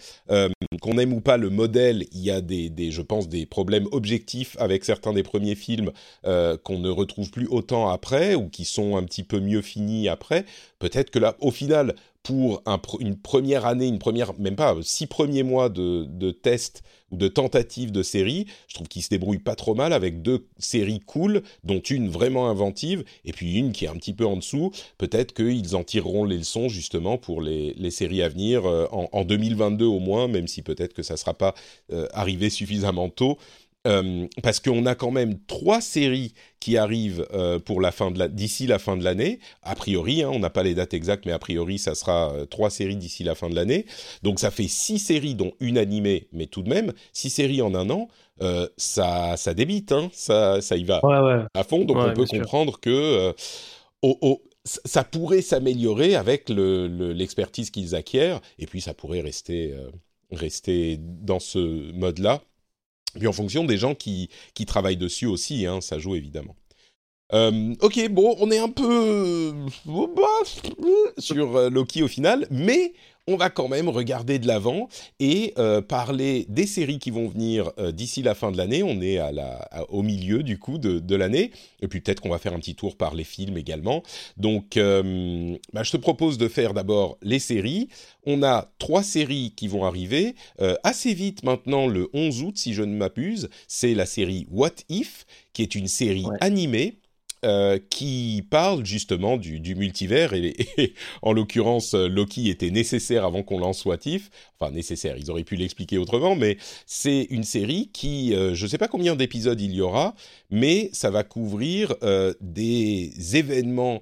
Qu'on 0.80 0.96
aime 0.96 1.12
ou 1.12 1.20
pas 1.20 1.36
le 1.36 1.50
modèle, 1.50 2.06
il 2.12 2.22
y 2.22 2.30
a 2.30 2.40
des, 2.40 2.70
des, 2.70 2.90
je 2.90 3.02
pense, 3.02 3.28
des 3.28 3.44
problèmes 3.44 3.88
objectifs 3.92 4.56
avec 4.58 4.86
certains 4.86 5.12
des 5.12 5.22
premiers 5.22 5.54
films 5.54 5.90
qu'on 6.22 6.78
ne 6.78 6.88
retrouve 6.88 7.30
plus 7.30 7.46
autant 7.46 7.90
après 7.90 8.34
ou 8.34 8.48
qui 8.48 8.64
sont 8.70 8.96
un 8.96 9.04
petit 9.04 9.22
peu 9.22 9.40
mieux 9.40 9.62
finis 9.62 10.08
après. 10.08 10.44
Peut-être 10.78 11.10
que 11.10 11.18
là, 11.18 11.36
au 11.40 11.50
final, 11.50 11.94
pour 12.22 12.62
une 13.00 13.16
première 13.16 13.66
année, 13.66 13.86
une 13.86 13.98
première, 13.98 14.38
même 14.38 14.56
pas 14.56 14.76
six 14.82 15.06
premiers 15.06 15.42
mois 15.42 15.68
de, 15.68 16.04
de 16.04 16.30
tests 16.30 16.82
ou 17.10 17.16
de 17.16 17.28
tentatives 17.28 17.90
de 17.90 18.02
séries, 18.02 18.46
je 18.68 18.74
trouve 18.74 18.88
qu'ils 18.88 19.02
se 19.02 19.08
débrouillent 19.08 19.38
pas 19.38 19.56
trop 19.56 19.74
mal 19.74 19.92
avec 19.92 20.22
deux 20.22 20.46
séries 20.58 21.00
cool, 21.00 21.42
dont 21.64 21.80
une 21.80 22.08
vraiment 22.08 22.48
inventive 22.48 23.04
et 23.24 23.32
puis 23.32 23.56
une 23.56 23.72
qui 23.72 23.86
est 23.86 23.88
un 23.88 23.96
petit 23.96 24.12
peu 24.12 24.26
en 24.26 24.36
dessous. 24.36 24.70
Peut-être 24.98 25.34
qu'ils 25.34 25.74
en 25.74 25.82
tireront 25.82 26.24
les 26.24 26.38
leçons 26.38 26.68
justement 26.68 27.18
pour 27.18 27.40
les, 27.40 27.74
les 27.74 27.90
séries 27.90 28.22
à 28.22 28.28
venir 28.28 28.66
euh, 28.66 28.86
en, 28.92 29.08
en, 29.12 29.24
2022 29.24 29.86
au 29.86 29.98
moins, 29.98 30.28
même 30.28 30.46
si 30.46 30.62
peut-être 30.62 30.92
que 30.92 31.02
ça 31.02 31.16
sera 31.16 31.34
pas 31.34 31.54
euh, 31.92 32.06
arrivé 32.12 32.50
suffisamment 32.50 33.08
tôt. 33.08 33.38
Euh, 33.86 34.26
parce 34.42 34.60
qu'on 34.60 34.84
a 34.84 34.94
quand 34.94 35.10
même 35.10 35.38
trois 35.46 35.80
séries 35.80 36.34
qui 36.58 36.76
arrivent 36.76 37.26
euh, 37.32 37.58
pour 37.58 37.80
la 37.80 37.92
fin 37.92 38.10
de 38.10 38.18
la, 38.18 38.28
d'ici 38.28 38.66
la 38.66 38.78
fin 38.78 38.98
de 38.98 39.04
l'année. 39.04 39.38
A 39.62 39.74
priori, 39.74 40.22
hein, 40.22 40.30
on 40.30 40.38
n'a 40.38 40.50
pas 40.50 40.62
les 40.62 40.74
dates 40.74 40.92
exactes, 40.92 41.24
mais 41.24 41.32
a 41.32 41.38
priori, 41.38 41.78
ça 41.78 41.94
sera 41.94 42.30
euh, 42.34 42.44
trois 42.44 42.68
séries 42.68 42.96
d'ici 42.96 43.24
la 43.24 43.34
fin 43.34 43.48
de 43.48 43.54
l'année. 43.54 43.86
Donc 44.22 44.38
ça 44.38 44.50
fait 44.50 44.68
six 44.68 44.98
séries, 44.98 45.34
dont 45.34 45.52
une 45.60 45.78
animée, 45.78 46.28
mais 46.32 46.46
tout 46.46 46.62
de 46.62 46.68
même 46.68 46.92
six 47.14 47.30
séries 47.30 47.62
en 47.62 47.74
un 47.74 47.88
an. 47.88 48.08
ça, 48.76 49.36
ça 49.38 49.54
débite, 49.54 49.92
hein, 49.92 50.10
ça, 50.12 50.60
ça 50.60 50.76
y 50.76 50.84
va 50.84 51.00
à 51.54 51.64
fond. 51.64 51.84
Donc 51.84 51.96
on 51.96 52.12
peut 52.12 52.26
comprendre 52.26 52.80
que 52.80 53.34
ça 54.64 55.04
pourrait 55.04 55.42
s'améliorer 55.42 56.16
avec 56.16 56.50
le, 56.50 56.86
l'expertise 57.12 57.70
qu'ils 57.70 57.94
acquièrent, 57.94 58.40
et 58.58 58.66
puis 58.66 58.82
ça 58.82 58.92
pourrait 58.92 59.22
rester, 59.22 59.74
rester 60.30 60.98
dans 61.00 61.40
ce 61.40 61.92
mode-là 61.92 62.42
puis 63.18 63.26
en 63.26 63.32
fonction 63.32 63.64
des 63.64 63.76
gens 63.76 63.94
qui, 63.94 64.28
travaillent 64.66 64.96
dessus 64.96 65.26
aussi, 65.26 65.66
hein, 65.66 65.80
ça 65.80 65.98
joue 65.98 66.14
évidemment. 66.14 66.54
Euh, 67.32 67.74
ok, 67.80 68.08
bon, 68.10 68.36
on 68.40 68.50
est 68.50 68.58
un 68.58 68.68
peu 68.68 68.84
euh, 68.88 69.52
sur 71.18 71.56
euh, 71.56 71.70
Loki 71.70 72.02
au 72.02 72.08
final, 72.08 72.46
mais 72.50 72.92
on 73.26 73.36
va 73.36 73.50
quand 73.50 73.68
même 73.68 73.88
regarder 73.88 74.38
de 74.38 74.46
l'avant 74.46 74.88
et 75.20 75.54
euh, 75.58 75.80
parler 75.80 76.46
des 76.48 76.66
séries 76.66 76.98
qui 76.98 77.10
vont 77.10 77.28
venir 77.28 77.70
euh, 77.78 77.92
d'ici 77.92 78.22
la 78.22 78.34
fin 78.34 78.50
de 78.50 78.56
l'année. 78.56 78.82
On 78.82 79.00
est 79.00 79.18
à 79.18 79.30
la, 79.30 79.68
au 79.90 80.02
milieu 80.02 80.42
du 80.42 80.58
coup 80.58 80.78
de, 80.78 80.98
de 80.98 81.16
l'année. 81.16 81.52
Et 81.80 81.86
puis 81.86 82.00
peut-être 82.00 82.20
qu'on 82.20 82.30
va 82.30 82.38
faire 82.38 82.54
un 82.54 82.58
petit 82.58 82.74
tour 82.74 82.96
par 82.96 83.14
les 83.14 83.24
films 83.24 83.56
également. 83.56 84.02
Donc 84.36 84.76
euh, 84.76 85.56
bah, 85.72 85.82
je 85.84 85.92
te 85.92 85.96
propose 85.96 86.38
de 86.38 86.48
faire 86.48 86.74
d'abord 86.74 87.18
les 87.22 87.38
séries. 87.38 87.88
On 88.26 88.42
a 88.42 88.72
trois 88.78 89.02
séries 89.02 89.52
qui 89.56 89.68
vont 89.68 89.84
arriver 89.84 90.34
assez 90.84 91.14
vite 91.14 91.42
maintenant 91.42 91.86
le 91.86 92.10
11 92.12 92.42
août 92.42 92.58
si 92.58 92.74
je 92.74 92.82
ne 92.82 92.94
m'abuse. 92.94 93.48
C'est 93.66 93.94
la 93.94 94.04
série 94.04 94.46
What 94.50 94.74
If 94.90 95.24
qui 95.52 95.62
est 95.62 95.74
une 95.74 95.88
série 95.88 96.26
animée 96.40 96.98
euh, 97.42 97.78
qui 97.88 98.46
parle 98.50 98.84
justement 98.84 99.38
du, 99.38 99.74
multivers 99.74 100.34
et, 100.34 100.54
en 101.22 101.32
l'occurrence 101.32 101.94
euh, 101.94 102.06
Loki 102.06 102.50
était 102.50 102.70
nécessaire 102.70 103.24
avant 103.24 103.42
qu'on 103.42 103.58
lance 103.58 103.86
What 103.86 104.00
If. 104.04 104.28
Enfin 104.58 104.70
nécessaire, 104.70 105.16
ils 105.16 105.30
auraient 105.30 105.42
pu 105.42 105.56
l'expliquer 105.56 105.96
autrement, 105.96 106.36
mais 106.36 106.58
c'est 106.84 107.28
une 107.30 107.44
série 107.44 107.88
qui, 107.94 108.34
euh, 108.34 108.54
je 108.54 108.64
ne 108.64 108.68
sais 108.68 108.76
pas 108.76 108.88
combien 108.88 109.16
d'épisodes 109.16 109.58
il 109.58 109.72
y 109.72 109.80
aura, 109.80 110.14
mais 110.50 110.90
ça 110.92 111.10
va 111.10 111.24
couvrir 111.24 111.94
des 112.42 113.36
événements 113.36 114.00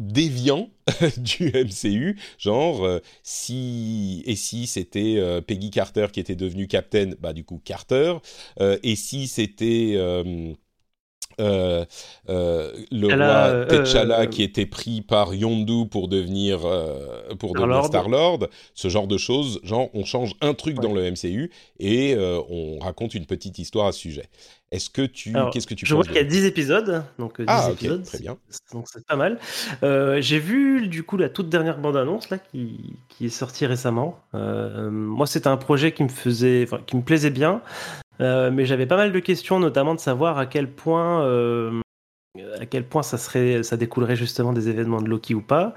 déviants 0.00 0.68
du 1.18 1.52
MCU, 1.54 2.18
genre 2.38 3.00
si 3.22 4.24
et 4.26 4.34
si 4.34 4.66
c'était 4.66 5.40
Peggy 5.46 5.70
Carter 5.70 6.08
qui 6.12 6.18
était 6.18 6.34
devenue 6.34 6.66
Captain, 6.66 7.12
bah 7.20 7.32
du 7.32 7.44
coup 7.44 7.60
Carter, 7.64 8.16
et 8.60 8.96
si 8.96 9.28
c'était 9.28 9.96
euh, 11.40 11.84
euh, 12.28 12.72
le 12.90 13.06
roi 13.06 13.16
euh, 13.16 13.84
T'Challa 13.84 14.26
qui 14.26 14.42
était 14.42 14.66
pris 14.66 15.02
par 15.02 15.34
Yondu 15.34 15.88
pour 15.90 16.08
devenir 16.08 16.60
pour 17.38 17.54
devenir 17.54 17.84
Star 17.84 18.08
Lord, 18.08 18.48
ce 18.74 18.88
genre 18.88 19.06
de 19.06 19.18
choses, 19.18 19.60
genre 19.62 19.88
on 19.94 20.04
change 20.04 20.34
un 20.40 20.54
truc 20.54 20.78
dans 20.78 20.92
le 20.92 21.10
MCU 21.10 21.50
et 21.78 22.16
on 22.16 22.78
raconte 22.78 23.14
une 23.14 23.26
petite 23.26 23.58
histoire 23.58 23.86
à 23.86 23.92
ce 23.92 24.00
sujet. 24.00 24.28
Est-ce 24.70 24.88
que 24.88 25.02
tu 25.02 25.34
qu'est-ce 25.52 25.66
que 25.66 25.74
tu 25.74 25.84
Je 25.84 25.94
vois 25.94 26.04
qu'il 26.04 26.14
y 26.14 26.18
a 26.18 26.24
10 26.24 26.46
épisodes, 26.46 27.04
donc 27.18 27.40
10 27.40 27.46
ah, 27.48 27.68
épisodes, 27.72 28.04
très 28.04 28.18
bien. 28.18 28.38
Donc 28.72 28.86
c'est 28.90 29.06
pas 29.06 29.16
mal. 29.16 29.38
J'ai 30.20 30.38
vu 30.38 30.88
du 30.88 31.02
coup 31.02 31.16
la 31.16 31.28
toute 31.28 31.48
dernière 31.48 31.78
bande 31.78 31.96
annonce 31.96 32.30
là 32.30 32.38
qui, 32.38 32.96
qui 33.08 33.26
est 33.26 33.30
sortie 33.30 33.66
récemment. 33.66 34.18
moi 34.32 35.26
c'était 35.26 35.48
un 35.48 35.56
projet 35.56 35.92
qui 35.92 36.02
me 36.04 36.08
faisait, 36.08 36.66
qui 36.86 36.96
me 36.96 37.02
plaisait 37.02 37.30
bien. 37.30 37.62
Euh, 38.22 38.50
mais 38.50 38.66
j'avais 38.66 38.86
pas 38.86 38.96
mal 38.96 39.12
de 39.12 39.18
questions, 39.18 39.58
notamment 39.58 39.94
de 39.94 40.00
savoir 40.00 40.38
à 40.38 40.46
quel 40.46 40.70
point, 40.70 41.24
euh, 41.24 41.80
à 42.58 42.66
quel 42.66 42.84
point 42.84 43.02
ça 43.02 43.18
serait, 43.18 43.62
ça 43.62 43.76
découlerait 43.76 44.16
justement 44.16 44.52
des 44.52 44.68
événements 44.68 45.02
de 45.02 45.08
Loki 45.08 45.34
ou 45.34 45.42
pas, 45.42 45.74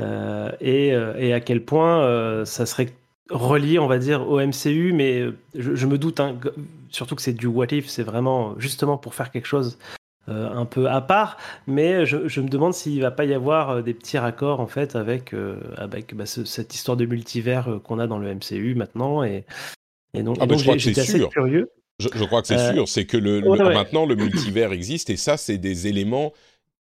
euh, 0.00 0.50
et, 0.60 0.88
et, 0.88 1.32
à 1.32 1.40
quel 1.40 1.64
point 1.64 2.44
ça 2.44 2.66
serait 2.66 2.92
relié, 3.30 3.78
on 3.78 3.86
va 3.86 3.98
dire, 3.98 4.28
au 4.28 4.40
MCU. 4.40 4.92
Mais 4.92 5.24
je, 5.54 5.74
je 5.74 5.86
me 5.86 5.96
doute, 5.96 6.18
hein, 6.20 6.38
surtout 6.90 7.14
que 7.14 7.22
c'est 7.22 7.32
du 7.32 7.46
What 7.46 7.68
If, 7.70 7.88
c'est 7.88 8.02
vraiment 8.02 8.58
justement 8.58 8.98
pour 8.98 9.14
faire 9.14 9.30
quelque 9.30 9.46
chose. 9.46 9.78
un 10.26 10.64
peu 10.64 10.88
à 10.88 11.00
part, 11.00 11.36
mais 11.66 12.06
je, 12.06 12.28
je 12.28 12.40
me 12.40 12.48
demande 12.48 12.72
s'il 12.74 13.00
va 13.02 13.10
pas 13.10 13.26
y 13.26 13.34
avoir 13.34 13.82
des 13.82 13.94
petits 13.94 14.18
raccords 14.18 14.58
en 14.58 14.66
fait 14.66 14.96
avec, 14.96 15.34
avec 15.76 16.14
bah, 16.16 16.26
ce, 16.26 16.44
cette 16.44 16.74
histoire 16.74 16.96
de 16.96 17.04
multivers 17.04 17.78
qu'on 17.84 17.98
a 17.98 18.06
dans 18.06 18.18
le 18.18 18.34
MCU 18.34 18.74
maintenant 18.74 19.22
et, 19.22 19.44
et 20.14 20.22
donc, 20.22 20.38
ah 20.40 20.46
bah, 20.46 20.56
c'est 20.56 20.94
sûr. 20.94 21.28
Curieux. 21.28 21.68
Je, 22.00 22.08
je, 22.12 22.24
crois 22.24 22.42
que 22.42 22.48
c'est 22.48 22.58
euh, 22.58 22.72
sûr, 22.72 22.88
c'est 22.88 23.04
que 23.04 23.16
le, 23.16 23.40
maintenant 23.40 24.04
le 24.04 24.16
multivers 24.16 24.72
existe 24.72 25.10
et 25.10 25.16
ça 25.16 25.36
c'est 25.36 25.58
des 25.58 25.86
éléments 25.86 26.32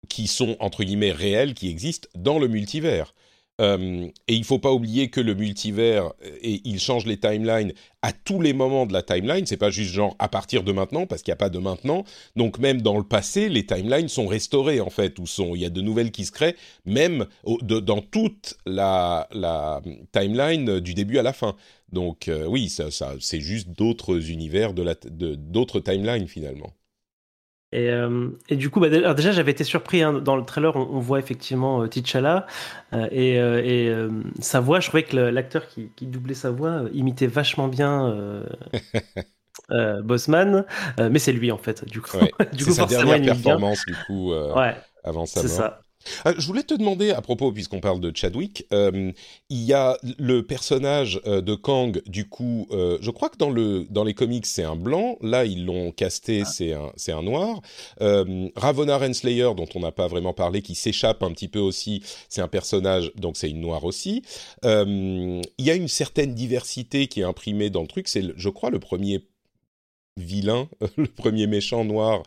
qui 0.10 0.28
sont 0.28 0.58
entre 0.60 0.84
guillemets 0.84 1.12
réels 1.12 1.54
qui 1.54 1.70
existent 1.70 2.10
dans 2.16 2.40
le 2.40 2.48
multivers. 2.48 3.14
Euh, 3.62 4.08
et 4.28 4.34
il 4.34 4.44
faut 4.44 4.58
pas 4.58 4.72
oublier 4.72 5.10
que 5.10 5.22
le 5.22 5.36
multivers 5.36 6.12
et 6.42 6.62
il 6.66 6.80
change 6.80 7.06
les 7.06 7.18
timelines 7.18 7.72
à 8.02 8.12
tous 8.12 8.42
les 8.42 8.52
moments 8.52 8.88
de 8.88 8.94
la 8.94 9.04
timeline. 9.04 9.46
C'est 9.46 9.58
pas 9.58 9.70
juste 9.70 9.92
genre 9.92 10.16
à 10.18 10.28
partir 10.28 10.64
de 10.64 10.72
maintenant 10.72 11.06
parce 11.06 11.22
qu'il 11.22 11.32
n'y 11.32 11.36
a 11.36 11.38
pas 11.38 11.50
de 11.50 11.60
maintenant. 11.60 12.04
Donc 12.36 12.58
même 12.58 12.82
dans 12.82 12.98
le 12.98 13.04
passé, 13.04 13.50
les 13.50 13.66
timelines 13.66 14.10
sont 14.10 14.26
restaurées 14.26 14.82
en 14.82 14.90
fait, 14.90 15.20
ou 15.20 15.26
il 15.56 15.62
y 15.62 15.66
a 15.66 15.70
de 15.70 15.82
nouvelles 15.82 16.12
qui 16.12 16.26
se 16.26 16.32
créent, 16.32 16.56
même 16.86 17.28
dans 17.62 18.02
toute 18.02 18.56
la, 18.66 19.30
timeline 20.12 20.80
du 20.80 20.96
début 20.96 21.20
à 21.20 21.24
la 21.24 21.34
fin. 21.34 21.56
Donc 21.92 22.28
euh, 22.28 22.46
oui, 22.48 22.70
ça 22.70 22.88
c'est 23.20 23.42
juste 23.42 23.70
d'autres 23.70 24.32
univers 24.32 24.74
de 24.74 25.36
d'autres 25.36 25.80
timelines 25.80 26.28
finalement. 26.28 26.74
Et, 27.74 27.90
euh, 27.90 28.30
et, 28.50 28.56
du 28.56 28.70
coup, 28.70 28.80
bah, 28.80 28.90
déjà, 28.90 29.32
j'avais 29.32 29.52
été 29.52 29.64
surpris 29.64 30.04
hein, 30.04 30.14
dans 30.14 30.36
le 30.36 30.46
trailer. 30.46 30.76
On, 30.76 31.00
voit 31.00 31.18
effectivement 31.18 31.82
euh, 31.82 31.88
T'Challa 31.88 32.46
euh, 32.94 33.08
et, 33.12 33.38
et 33.38 33.94
sa 34.40 34.60
voix. 34.60 34.80
Je 34.80 34.88
trouvais 34.90 35.02
que 35.02 35.18
l'acteur 35.18 35.68
qui, 35.68 35.90
qui, 35.96 36.06
doublait 36.06 36.36
sa 36.36 36.52
voix 36.52 36.84
imitait 36.94 37.26
vachement 37.26 37.68
bien 37.68 38.44
Bossman, 40.04 40.66
mais 41.00 41.18
c'est 41.18 41.34
lui 41.34 41.52
en 41.52 41.58
fait. 41.58 41.84
Du 41.86 42.00
coup, 42.00 42.18
du 42.54 42.64
coup, 42.64 42.72
sa 42.72 42.86
dernière 42.86 43.22
performance 43.22 43.84
du 43.88 43.96
coup 44.06 44.34
avant 45.04 45.26
sa 45.26 45.42
mort. 45.42 45.50
C'est 45.50 45.56
ça. 45.56 45.83
Euh, 46.26 46.34
je 46.38 46.46
voulais 46.46 46.64
te 46.64 46.74
demander, 46.74 47.12
à 47.12 47.22
propos, 47.22 47.52
puisqu'on 47.52 47.80
parle 47.80 48.00
de 48.00 48.12
Chadwick, 48.16 48.66
euh, 48.74 49.12
il 49.50 49.64
y 49.64 49.74
a 49.74 49.98
le 50.18 50.44
personnage 50.46 51.22
euh, 51.26 51.42
de 51.42 51.56
Kang, 51.56 52.02
du 52.06 52.28
coup, 52.28 52.68
je 52.72 53.10
crois 53.12 53.30
que 53.30 53.38
dans, 53.38 53.50
le, 53.50 53.86
dans 53.90 54.04
les 54.04 54.14
comics, 54.14 54.46
c'est 54.46 54.64
un 54.64 54.76
blanc. 54.76 55.18
Là, 55.22 55.46
ils 55.46 55.66
l'ont 55.66 55.92
casté, 55.92 56.42
ah. 56.44 56.46
c'est 56.46 56.74
un, 56.74 56.92
c'est 56.96 57.12
un 57.12 57.24
noir. 57.24 57.62
Ravonna 58.00 58.98
Renslayer, 58.98 59.52
dont 59.56 59.68
on 59.76 59.80
n'a 59.80 59.92
pas 59.92 60.08
vraiment 60.08 60.34
parlé, 60.34 60.62
qui 60.62 60.76
s'échappe 60.76 61.24
un 61.24 61.32
petit 61.32 61.48
peu 61.48 61.60
aussi, 61.60 62.04
c'est 62.30 62.42
un 62.42 62.48
personnage, 62.48 63.12
donc 63.16 63.38
c'est 63.38 63.50
une 63.50 63.62
noire 63.62 63.84
aussi. 63.84 64.24
Il 64.64 65.42
y 65.60 65.72
a 65.72 65.76
une 65.76 65.88
certaine 65.88 66.34
diversité 66.34 67.08
qui 67.08 67.22
est 67.22 67.26
imprimée 67.26 67.70
dans 67.70 67.82
le 67.82 67.88
truc. 67.88 68.08
C'est, 68.08 68.24
je 68.36 68.50
crois, 68.50 68.70
le 68.70 68.80
premier 68.80 69.28
vilain, 70.18 70.70
le 70.98 71.08
premier 71.08 71.48
méchant 71.48 71.84
noir 71.86 72.24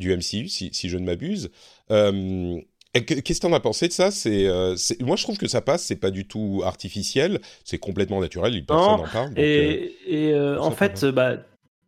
du 0.00 0.16
MCU, 0.16 0.48
si, 0.48 0.70
si 0.72 0.88
je 0.88 0.98
ne 0.98 1.04
m'abuse. 1.04 1.50
Euh, 1.92 2.58
qu'est-ce 2.92 3.40
que 3.40 3.46
t'en 3.46 3.52
as 3.52 3.60
pensé 3.60 3.86
de 3.86 3.92
ça? 3.92 4.08
Euh, 4.26 4.74
c'est, 4.76 5.00
moi 5.00 5.14
je 5.14 5.22
trouve 5.22 5.38
que 5.38 5.46
ça 5.46 5.60
passe, 5.60 5.84
c'est 5.84 5.96
pas 5.96 6.10
du 6.10 6.26
tout 6.26 6.62
artificiel, 6.64 7.40
c'est 7.64 7.78
complètement 7.78 8.20
naturel, 8.20 8.52
personne 8.66 8.96
n'en 8.96 9.06
parle. 9.06 9.32
et, 9.36 9.94
euh, 10.08 10.58
en 10.58 10.72
fait, 10.72 11.04
bah, 11.04 11.36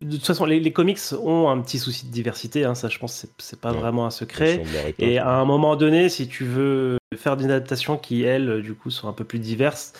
de 0.00 0.16
toute 0.16 0.26
façon, 0.26 0.44
les, 0.44 0.72
comics 0.72 0.98
ont 1.20 1.48
un 1.48 1.60
petit 1.60 1.78
souci 1.78 2.06
de 2.06 2.12
diversité, 2.12 2.64
hein, 2.64 2.76
ça 2.76 2.88
je 2.88 2.98
pense 2.98 3.26
c'est, 3.38 3.60
pas 3.60 3.72
vraiment 3.72 4.06
un 4.06 4.10
secret. 4.10 4.62
Et 4.98 5.18
à 5.18 5.30
un 5.30 5.44
moment 5.44 5.74
donné, 5.74 6.08
si 6.08 6.28
tu 6.28 6.44
veux 6.44 6.98
faire 7.16 7.36
des 7.36 7.46
adaptations 7.46 7.96
qui, 7.96 8.22
elles, 8.22 8.62
du 8.62 8.74
coup, 8.74 8.90
sont 8.90 9.08
un 9.08 9.12
peu 9.12 9.24
plus 9.24 9.38
diverses, 9.38 9.94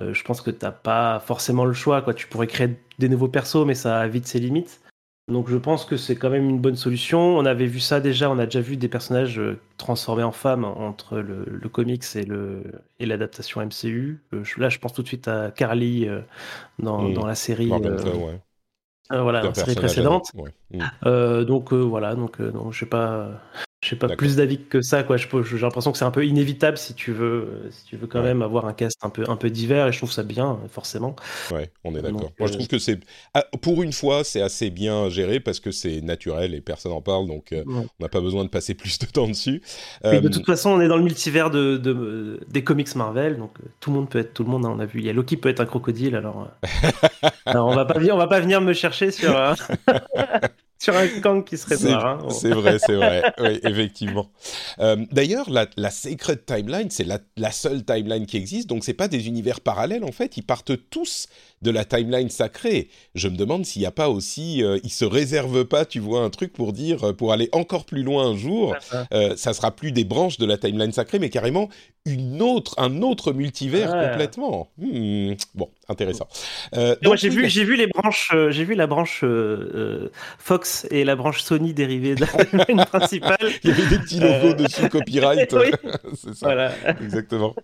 je 0.00 0.22
pense 0.22 0.40
que 0.40 0.50
t'as 0.50 0.70
pas 0.70 1.20
forcément 1.20 1.66
le 1.66 1.74
choix. 1.74 2.00
Quoi. 2.00 2.14
Tu 2.14 2.26
pourrais 2.26 2.46
créer 2.46 2.70
des 2.98 3.08
nouveaux 3.08 3.28
persos, 3.28 3.66
mais 3.66 3.74
ça 3.74 4.00
a 4.00 4.08
vite 4.08 4.26
ses 4.26 4.40
limites. 4.40 4.80
Donc 5.30 5.48
je 5.48 5.56
pense 5.56 5.84
que 5.84 5.96
c'est 5.96 6.16
quand 6.16 6.30
même 6.30 6.48
une 6.48 6.58
bonne 6.58 6.76
solution. 6.76 7.20
On 7.20 7.44
avait 7.44 7.66
vu 7.66 7.80
ça 7.80 8.00
déjà, 8.00 8.30
on 8.30 8.38
a 8.38 8.46
déjà 8.46 8.60
vu 8.60 8.76
des 8.76 8.88
personnages 8.88 9.38
euh, 9.38 9.60
transformés 9.76 10.24
en 10.24 10.32
femmes 10.32 10.64
entre 10.64 11.18
le, 11.18 11.68
comics 11.68 12.04
et 12.16 12.24
le 12.24 12.62
et 12.98 13.06
l'adaptation 13.06 13.60
MCU. 13.64 14.20
Euh, 14.34 14.42
là, 14.58 14.68
je 14.68 14.78
pense 14.78 14.92
tout 14.92 15.02
de 15.02 15.06
suite 15.06 15.28
à 15.28 15.52
Carly 15.52 16.08
euh, 16.08 16.20
dans, 16.80 17.02
mmh. 17.02 17.14
dans, 17.14 17.26
la 17.26 17.36
série. 17.36 17.68
voilà, 19.10 19.42
la 19.42 19.54
série 19.54 19.76
précédente. 19.76 20.32
Mmh. 20.72 21.44
donc 21.44 21.72
voilà, 21.72 22.14
donc 22.14 22.40
non, 22.40 22.72
je 22.72 22.80
sais 22.80 22.86
pas. 22.86 23.40
Je 23.82 23.88
sais 23.88 23.96
pas 23.96 24.08
plus 24.14 24.36
d'avis 24.36 24.60
que 24.62 24.82
ça, 24.82 25.02
quoi. 25.02 25.16
J'ai 25.16 25.26
l'impression 25.58 25.90
que 25.90 25.96
c'est 25.96 26.04
un 26.04 26.10
peu 26.10 26.26
inévitable 26.26 26.76
si 26.76 26.92
tu 26.92 27.12
veux, 27.12 27.62
si 27.70 27.86
tu 27.86 27.96
veux 27.96 28.06
quand 28.06 28.22
même 28.22 28.42
avoir 28.42 28.66
un 28.66 28.74
cast 28.74 28.98
un 29.02 29.08
peu, 29.08 29.24
un 29.26 29.36
peu 29.36 29.48
divers, 29.48 29.86
et 29.86 29.92
je 29.92 29.96
trouve 29.96 30.12
ça 30.12 30.22
bien, 30.22 30.58
forcément. 30.70 31.16
Ouais, 31.50 31.70
on 31.84 31.94
est 31.94 32.02
d'accord. 32.02 32.30
Moi, 32.38 32.48
je 32.48 32.52
euh, 32.52 32.56
trouve 32.56 32.68
que 32.68 32.78
c'est, 32.78 33.00
ah, 33.32 33.46
pour 33.62 33.82
une 33.82 33.94
fois, 33.94 34.22
c'est 34.22 34.42
assez 34.42 34.68
bien 34.68 35.08
géré 35.08 35.40
parce 35.40 35.60
que 35.60 35.70
c'est 35.70 36.02
naturel 36.02 36.54
et 36.54 36.60
personne 36.60 36.92
n'en 36.92 37.00
parle, 37.00 37.26
donc 37.26 37.52
euh, 37.52 37.64
on 37.66 37.86
n'a 38.00 38.10
pas 38.10 38.20
besoin 38.20 38.44
de 38.44 38.50
passer 38.50 38.74
plus 38.74 38.98
de 38.98 39.06
temps 39.06 39.28
dessus. 39.28 39.62
de 40.04 40.08
euh, 40.08 40.28
toute 40.28 40.44
façon, 40.44 40.70
on 40.72 40.80
est 40.82 40.88
dans 40.88 40.98
le 40.98 41.02
multivers 41.02 41.50
de, 41.50 41.78
de 41.78 42.38
des 42.48 42.62
comics 42.62 42.94
Marvel, 42.96 43.38
donc 43.38 43.52
tout 43.80 43.90
le 43.90 43.96
monde 43.96 44.10
peut 44.10 44.18
être 44.18 44.34
tout 44.34 44.44
le 44.44 44.50
monde. 44.50 44.66
Hein, 44.66 44.74
on 44.76 44.80
a 44.80 44.84
vu, 44.84 44.98
il 44.98 45.06
y 45.06 45.10
a 45.10 45.14
Loki 45.14 45.38
peut 45.38 45.48
être 45.48 45.60
un 45.60 45.66
crocodile, 45.66 46.16
alors, 46.16 46.48
alors 47.46 47.66
on 47.66 47.74
va 47.74 47.86
pas, 47.86 47.98
on 47.98 48.18
va 48.18 48.26
pas 48.26 48.40
venir 48.40 48.60
me 48.60 48.74
chercher 48.74 49.10
sur. 49.10 49.34
sur 50.80 50.96
un 50.96 51.06
Kang 51.20 51.44
qui 51.44 51.58
serait 51.58 51.76
noir. 51.76 52.24
Hein. 52.24 52.28
C'est 52.30 52.50
vrai, 52.50 52.78
c'est 52.78 52.94
vrai. 52.94 53.32
oui, 53.38 53.60
effectivement. 53.62 54.30
Euh, 54.78 54.96
d'ailleurs, 55.12 55.50
la, 55.50 55.66
la, 55.76 55.90
Sacred 55.90 56.46
Timeline, 56.46 56.90
c'est 56.90 57.04
la, 57.04 57.18
la, 57.36 57.52
seule 57.52 57.84
timeline 57.84 58.24
qui 58.24 58.38
existe, 58.38 58.66
donc 58.68 58.82
c'est 58.82 58.94
pas 58.94 59.06
des 59.06 59.28
univers 59.28 59.60
parallèles 59.60 60.04
en 60.04 60.12
fait. 60.12 60.38
Ils 60.38 60.42
partent 60.42 60.72
tous 60.88 61.28
de 61.62 61.70
la 61.70 61.84
timeline 61.84 62.30
sacrée. 62.30 62.88
Je 63.14 63.28
me 63.28 63.36
demande 63.36 63.66
s'il 63.66 63.80
n'y 63.80 63.86
a 63.86 63.90
pas 63.90 64.08
aussi, 64.08 64.62
euh, 64.62 64.78
ils 64.82 64.90
se 64.90 65.04
réservent 65.04 65.64
pas, 65.64 65.84
tu 65.84 66.00
vois, 66.00 66.22
un 66.22 66.30
truc 66.30 66.52
pour 66.52 66.72
dire, 66.72 67.08
euh, 67.08 67.12
pour 67.12 67.32
aller 67.32 67.48
encore 67.52 67.84
plus 67.84 68.02
loin 68.02 68.28
un 68.30 68.36
jour, 68.36 68.74
euh, 69.12 69.36
ça 69.36 69.52
sera 69.52 69.70
plus 69.70 69.92
des 69.92 70.04
branches 70.04 70.38
de 70.38 70.46
la 70.46 70.56
timeline 70.56 70.92
sacrée, 70.92 71.18
mais 71.18 71.28
carrément 71.28 71.68
une 72.06 72.40
autre, 72.40 72.74
un 72.78 73.02
autre 73.02 73.32
multivers 73.34 73.90
complètement. 73.90 74.70
Hmm, 74.78 75.34
bon, 75.54 75.68
intéressant. 75.88 76.28
Euh, 76.74 76.96
moi, 77.02 77.16
j'ai 77.16 77.28
vu, 77.28 77.48
j'ai 77.50 77.64
vu 77.64 77.76
les 77.76 77.86
branches, 77.86 78.30
euh, 78.32 78.50
j'ai 78.50 78.64
vu 78.64 78.74
la 78.74 78.86
branche 78.86 79.22
Fox 80.38 80.86
et 80.90 81.04
la 81.04 81.14
branche 81.14 81.42
Sony 81.42 81.74
dérivée 81.74 82.14
de 82.14 82.22
la 82.22 82.44
timeline 82.44 82.84
principale. 82.90 83.36
Il 83.62 83.70
y 83.70 83.72
avait 83.72 83.86
des 83.86 83.98
petits 83.98 84.20
logos 84.20 84.54
dessus 84.54 84.88
copyright. 84.88 85.54
C'est 86.14 86.34
ça. 86.34 86.46
Voilà. 86.46 86.72
Exactement. 87.02 87.54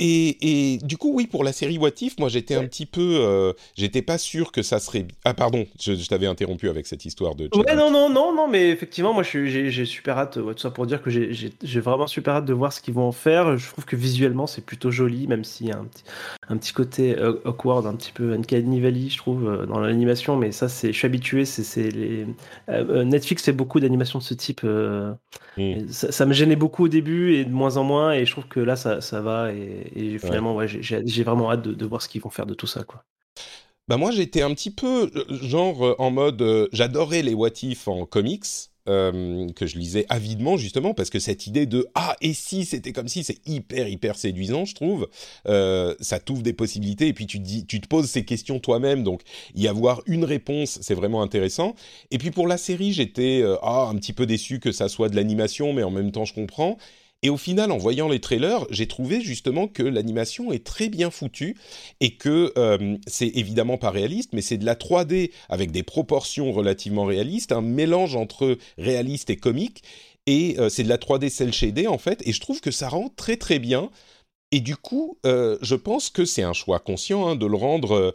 Et, 0.00 0.74
et, 0.74 0.78
du 0.78 0.96
coup, 0.96 1.12
oui, 1.12 1.26
pour 1.26 1.42
la 1.42 1.52
série 1.52 1.76
What 1.76 1.90
If, 2.00 2.20
moi 2.20 2.28
j'étais 2.28 2.54
un 2.54 2.64
petit 2.66 2.86
peu. 2.86 3.16
Euh, 3.20 3.52
j'étais 3.76 4.02
pas 4.02 4.16
sûr 4.16 4.52
que 4.52 4.62
ça 4.62 4.78
serait. 4.78 5.06
Ah, 5.24 5.34
pardon, 5.34 5.66
je, 5.80 5.92
t'avais 6.06 6.26
interrompu 6.26 6.68
avec 6.68 6.86
cette 6.86 7.04
histoire 7.04 7.34
de. 7.34 7.48
Ouais, 7.52 7.74
non, 7.74 7.90
non, 7.90 8.08
non, 8.08 8.32
non, 8.32 8.46
mais 8.46 8.68
effectivement, 8.70 9.12
moi 9.12 9.24
j'ai 9.24 9.84
super 9.84 10.18
hâte, 10.18 10.34
tout 10.34 10.58
ça 10.58 10.70
pour 10.70 10.86
dire 10.86 11.02
que 11.02 11.10
j'ai 11.10 11.80
vraiment 11.80 12.06
super 12.06 12.34
hâte 12.34 12.44
de 12.44 12.52
voir 12.52 12.72
ce 12.72 12.80
qu'ils 12.80 12.94
vont 12.94 13.08
en 13.08 13.12
faire. 13.12 13.56
Je 13.56 13.68
trouve 13.68 13.86
que 13.86 13.96
visuellement 13.96 14.46
c'est 14.46 14.64
plutôt 14.64 14.92
joli, 14.92 15.26
même 15.26 15.42
s'il 15.42 15.66
y 15.66 15.72
a 15.72 15.78
un 15.78 15.84
petit, 15.84 16.04
un 16.48 16.56
petit 16.56 16.72
côté 16.72 17.18
euh, 17.18 17.40
awkward, 17.44 17.84
un 17.84 17.96
petit 17.96 18.12
peu 18.12 18.34
Uncanny 18.34 18.80
Valley, 18.80 19.08
je 19.08 19.18
trouve, 19.18 19.48
euh, 19.48 19.66
dans 19.66 19.80
l'animation, 19.80 20.36
mais 20.36 20.52
ça, 20.52 20.68
c'est, 20.68 20.92
je 20.92 20.98
suis 20.98 21.06
habitué. 21.06 21.44
C'est 21.44 21.90
les. 21.90 22.24
Netflix 22.68 23.42
fait 23.42 23.52
beaucoup 23.52 23.80
d'animations 23.80 24.20
de 24.20 24.24
ce 24.24 24.34
type. 24.34 24.62
Hmm. 24.62 25.88
Ça, 25.88 26.12
ça, 26.12 26.24
me 26.24 26.32
gênait 26.32 26.54
beaucoup 26.54 26.84
au 26.84 26.88
début 26.88 27.34
et 27.34 27.44
de 27.44 27.50
moins 27.50 27.78
en 27.78 27.84
moins, 27.84 28.12
et 28.12 28.24
je 28.24 28.30
trouve 28.30 28.46
que 28.46 28.60
là 28.60 28.76
ça, 28.76 29.00
ça 29.00 29.20
va. 29.20 29.52
Et, 29.52 29.87
et 29.94 30.18
finalement, 30.18 30.54
ouais. 30.54 30.66
j'ai 30.68 31.22
vraiment 31.22 31.50
hâte 31.50 31.62
de, 31.62 31.86
voir 31.86 32.02
ce 32.02 32.08
qu'ils 32.08 32.20
vont 32.20 32.30
faire 32.30 32.46
de 32.46 32.54
tout 32.54 32.66
ça, 32.66 32.84
quoi. 32.84 33.04
Bah 33.88 33.96
moi, 33.96 34.10
j'étais 34.10 34.42
un 34.42 34.52
petit 34.52 34.70
peu 34.70 35.10
euh, 35.14 35.24
genre 35.42 35.82
euh, 35.82 35.94
en 35.98 36.10
mode, 36.10 36.42
euh, 36.42 36.68
j'adorais 36.72 37.22
les 37.22 37.32
What 37.32 37.62
If 37.62 37.88
en 37.88 38.04
comics. 38.04 38.44
que 38.86 39.66
je 39.66 39.76
lisais 39.76 40.06
avidement 40.08 40.56
justement 40.56 40.94
parce 40.94 41.10
que 41.10 41.18
cette 41.18 41.46
idée 41.46 41.66
de 41.66 41.86
ah 41.94 42.16
et 42.22 42.32
si 42.32 42.64
c'était 42.64 42.94
comme 42.94 43.06
si 43.06 43.22
c'est 43.22 43.46
hyper 43.46 43.86
hyper 43.86 44.16
séduisant 44.16 44.64
je 44.64 44.74
trouve 44.74 45.08
ça 45.44 46.18
t'ouvre 46.24 46.42
des 46.42 46.54
possibilités 46.54 47.06
et 47.06 47.12
puis 47.12 47.26
tu 47.26 47.38
te 47.38 47.44
dis 47.44 47.66
tu 47.66 47.82
te 47.82 47.86
poses 47.86 48.06
ces 48.06 48.24
questions 48.24 48.60
toi-même 48.60 49.04
donc 49.04 49.20
y 49.54 49.68
avoir 49.68 50.00
une 50.06 50.24
réponse 50.24 50.78
c'est 50.80 50.94
vraiment 50.94 51.20
intéressant 51.20 51.74
et 52.10 52.16
puis 52.16 52.30
pour 52.30 52.46
la 52.46 52.56
série 52.56 52.94
j'étais 52.94 53.44
ah 53.60 53.90
un 53.92 53.96
petit 53.96 54.14
peu 54.14 54.24
déçu 54.24 54.58
que 54.58 54.72
ça 54.72 54.88
soit 54.88 55.10
de 55.10 55.16
l'animation 55.16 55.74
mais 55.74 55.82
en 55.82 55.90
même 55.90 56.10
temps 56.10 56.24
je 56.24 56.32
comprends 56.32 56.78
et 57.22 57.30
au 57.30 57.36
final, 57.36 57.72
en 57.72 57.78
voyant 57.78 58.08
les 58.08 58.20
trailers, 58.20 58.64
j'ai 58.70 58.86
trouvé 58.86 59.20
justement 59.20 59.66
que 59.66 59.82
l'animation 59.82 60.52
est 60.52 60.64
très 60.64 60.88
bien 60.88 61.10
foutue 61.10 61.56
et 61.98 62.14
que 62.14 62.52
euh, 62.56 62.96
c'est 63.08 63.26
évidemment 63.26 63.76
pas 63.76 63.90
réaliste, 63.90 64.32
mais 64.32 64.42
c'est 64.42 64.56
de 64.56 64.64
la 64.64 64.76
3D 64.76 65.32
avec 65.48 65.72
des 65.72 65.82
proportions 65.82 66.52
relativement 66.52 67.04
réalistes, 67.04 67.50
un 67.50 67.60
mélange 67.60 68.14
entre 68.14 68.56
réaliste 68.76 69.30
et 69.30 69.36
comique. 69.36 69.82
Et 70.26 70.56
euh, 70.58 70.68
c'est 70.68 70.84
de 70.84 70.88
la 70.88 70.98
3D 70.98 71.28
cel 71.28 71.52
shaded 71.52 71.88
en 71.88 71.98
fait, 71.98 72.22
et 72.24 72.32
je 72.32 72.40
trouve 72.40 72.60
que 72.60 72.70
ça 72.70 72.88
rend 72.88 73.08
très 73.16 73.36
très 73.36 73.58
bien. 73.58 73.90
Et 74.52 74.60
du 74.60 74.76
coup, 74.76 75.18
euh, 75.26 75.58
je 75.60 75.74
pense 75.74 76.10
que 76.10 76.24
c'est 76.24 76.42
un 76.42 76.52
choix 76.52 76.78
conscient 76.78 77.26
hein, 77.26 77.36
de 77.36 77.46
le 77.46 77.56
rendre 77.56 78.14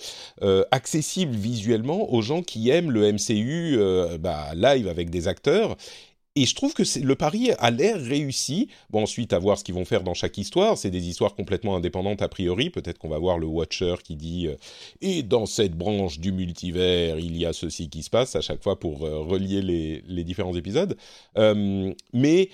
accessible 0.71 1.35
visuellement 1.35 2.11
aux 2.11 2.21
gens 2.21 2.41
qui 2.41 2.69
aiment 2.69 2.89
le 2.89 3.11
MCU 3.11 3.77
bah, 4.19 4.53
live 4.55 4.87
avec 4.87 5.09
des 5.09 5.27
acteurs 5.27 5.75
et 6.35 6.47
je 6.47 6.55
trouve 6.55 6.73
que 6.73 6.83
le 6.99 7.15
pari 7.15 7.51
a 7.51 7.69
l'air 7.69 8.01
réussi. 8.01 8.67
Bon, 8.89 9.03
ensuite, 9.03 9.33
à 9.33 9.39
voir 9.39 9.59
ce 9.59 9.63
qu'ils 9.63 9.75
vont 9.75 9.85
faire 9.85 10.03
dans 10.03 10.15
chaque 10.15 10.35
histoire. 10.39 10.79
C'est 10.79 10.89
des 10.89 11.07
histoires 11.07 11.35
complètement 11.35 11.75
indépendantes 11.75 12.23
a 12.23 12.27
priori. 12.27 12.71
Peut-être 12.71 12.97
qu'on 12.97 13.09
va 13.09 13.19
voir 13.19 13.37
le 13.37 13.45
Watcher 13.45 13.95
qui 14.03 14.15
dit 14.15 14.47
euh, 14.47 14.55
Et 15.01 15.21
dans 15.21 15.45
cette 15.45 15.75
branche 15.75 16.19
du 16.19 16.31
multivers, 16.31 17.19
il 17.19 17.37
y 17.37 17.45
a 17.45 17.53
ceci 17.53 17.87
qui 17.87 18.01
se 18.01 18.09
passe 18.09 18.35
à 18.35 18.41
chaque 18.41 18.63
fois 18.63 18.79
pour 18.79 19.05
euh, 19.05 19.19
relier 19.19 19.61
les, 19.61 20.23
différents 20.23 20.55
épisodes. 20.55 20.97
Euh, 21.37 21.93
mais 22.13 22.49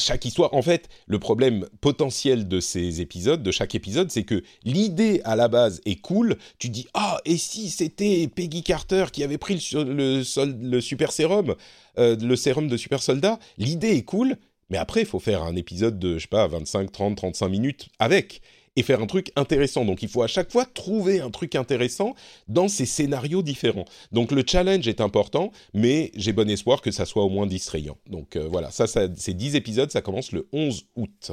chaque 0.00 0.24
histoire, 0.24 0.52
en 0.52 0.62
fait, 0.62 0.88
le 1.06 1.20
problème 1.20 1.66
potentiel 1.80 2.48
de 2.48 2.58
ces 2.58 3.00
épisodes, 3.00 3.42
de 3.42 3.50
chaque 3.52 3.76
épisode, 3.76 4.10
c'est 4.10 4.24
que 4.24 4.42
l'idée 4.64 5.20
à 5.24 5.36
la 5.36 5.46
base 5.46 5.80
est 5.84 6.00
cool. 6.00 6.36
Tu 6.58 6.68
dis 6.68 6.88
ah 6.94 7.18
et 7.24 7.36
si 7.36 7.70
c'était 7.70 8.26
Peggy 8.26 8.64
Carter 8.64 9.06
qui 9.12 9.22
avait 9.22 9.38
pris 9.38 9.54
le, 9.74 10.80
super 10.80 11.12
sérum, 11.12 11.54
euh, 11.98 12.16
le 12.16 12.36
sérum 12.36 12.66
de 12.66 12.76
super 12.76 13.02
soldat, 13.02 13.38
l'idée 13.58 13.90
est 13.90 14.04
cool, 14.04 14.36
Mais 14.70 14.78
après, 14.78 15.00
il 15.00 15.06
faut 15.06 15.20
faire 15.20 15.42
un 15.42 15.56
épisode 15.56 15.98
de, 15.98 16.14
je 16.14 16.22
sais 16.22 16.28
pas, 16.28 16.46
25, 16.46 16.90
30, 16.90 17.16
35 17.16 17.48
minutes 17.48 17.88
avec 17.98 18.40
et 18.76 18.82
faire 18.82 19.00
un 19.00 19.06
truc 19.06 19.32
intéressant. 19.36 19.84
Donc 19.84 20.02
il 20.02 20.08
faut 20.08 20.22
à 20.22 20.26
chaque 20.26 20.50
fois 20.50 20.64
trouver 20.64 21.20
un 21.20 21.30
truc 21.30 21.54
intéressant 21.54 22.14
dans 22.48 22.68
ces 22.68 22.86
scénarios 22.86 23.42
différents. 23.42 23.84
Donc 24.12 24.32
le 24.32 24.42
challenge 24.46 24.86
est 24.88 25.00
important, 25.00 25.52
mais 25.74 26.12
j'ai 26.14 26.32
bon 26.32 26.48
espoir 26.48 26.80
que 26.80 26.90
ça 26.90 27.04
soit 27.04 27.24
au 27.24 27.28
moins 27.28 27.46
distrayant. 27.46 27.98
Donc 28.06 28.36
euh, 28.36 28.46
voilà, 28.50 28.70
ça, 28.70 28.86
ça 28.86 29.08
ces 29.16 29.34
10 29.34 29.56
épisodes, 29.56 29.90
ça 29.90 30.02
commence 30.02 30.32
le 30.32 30.48
11 30.52 30.86
août. 30.96 31.32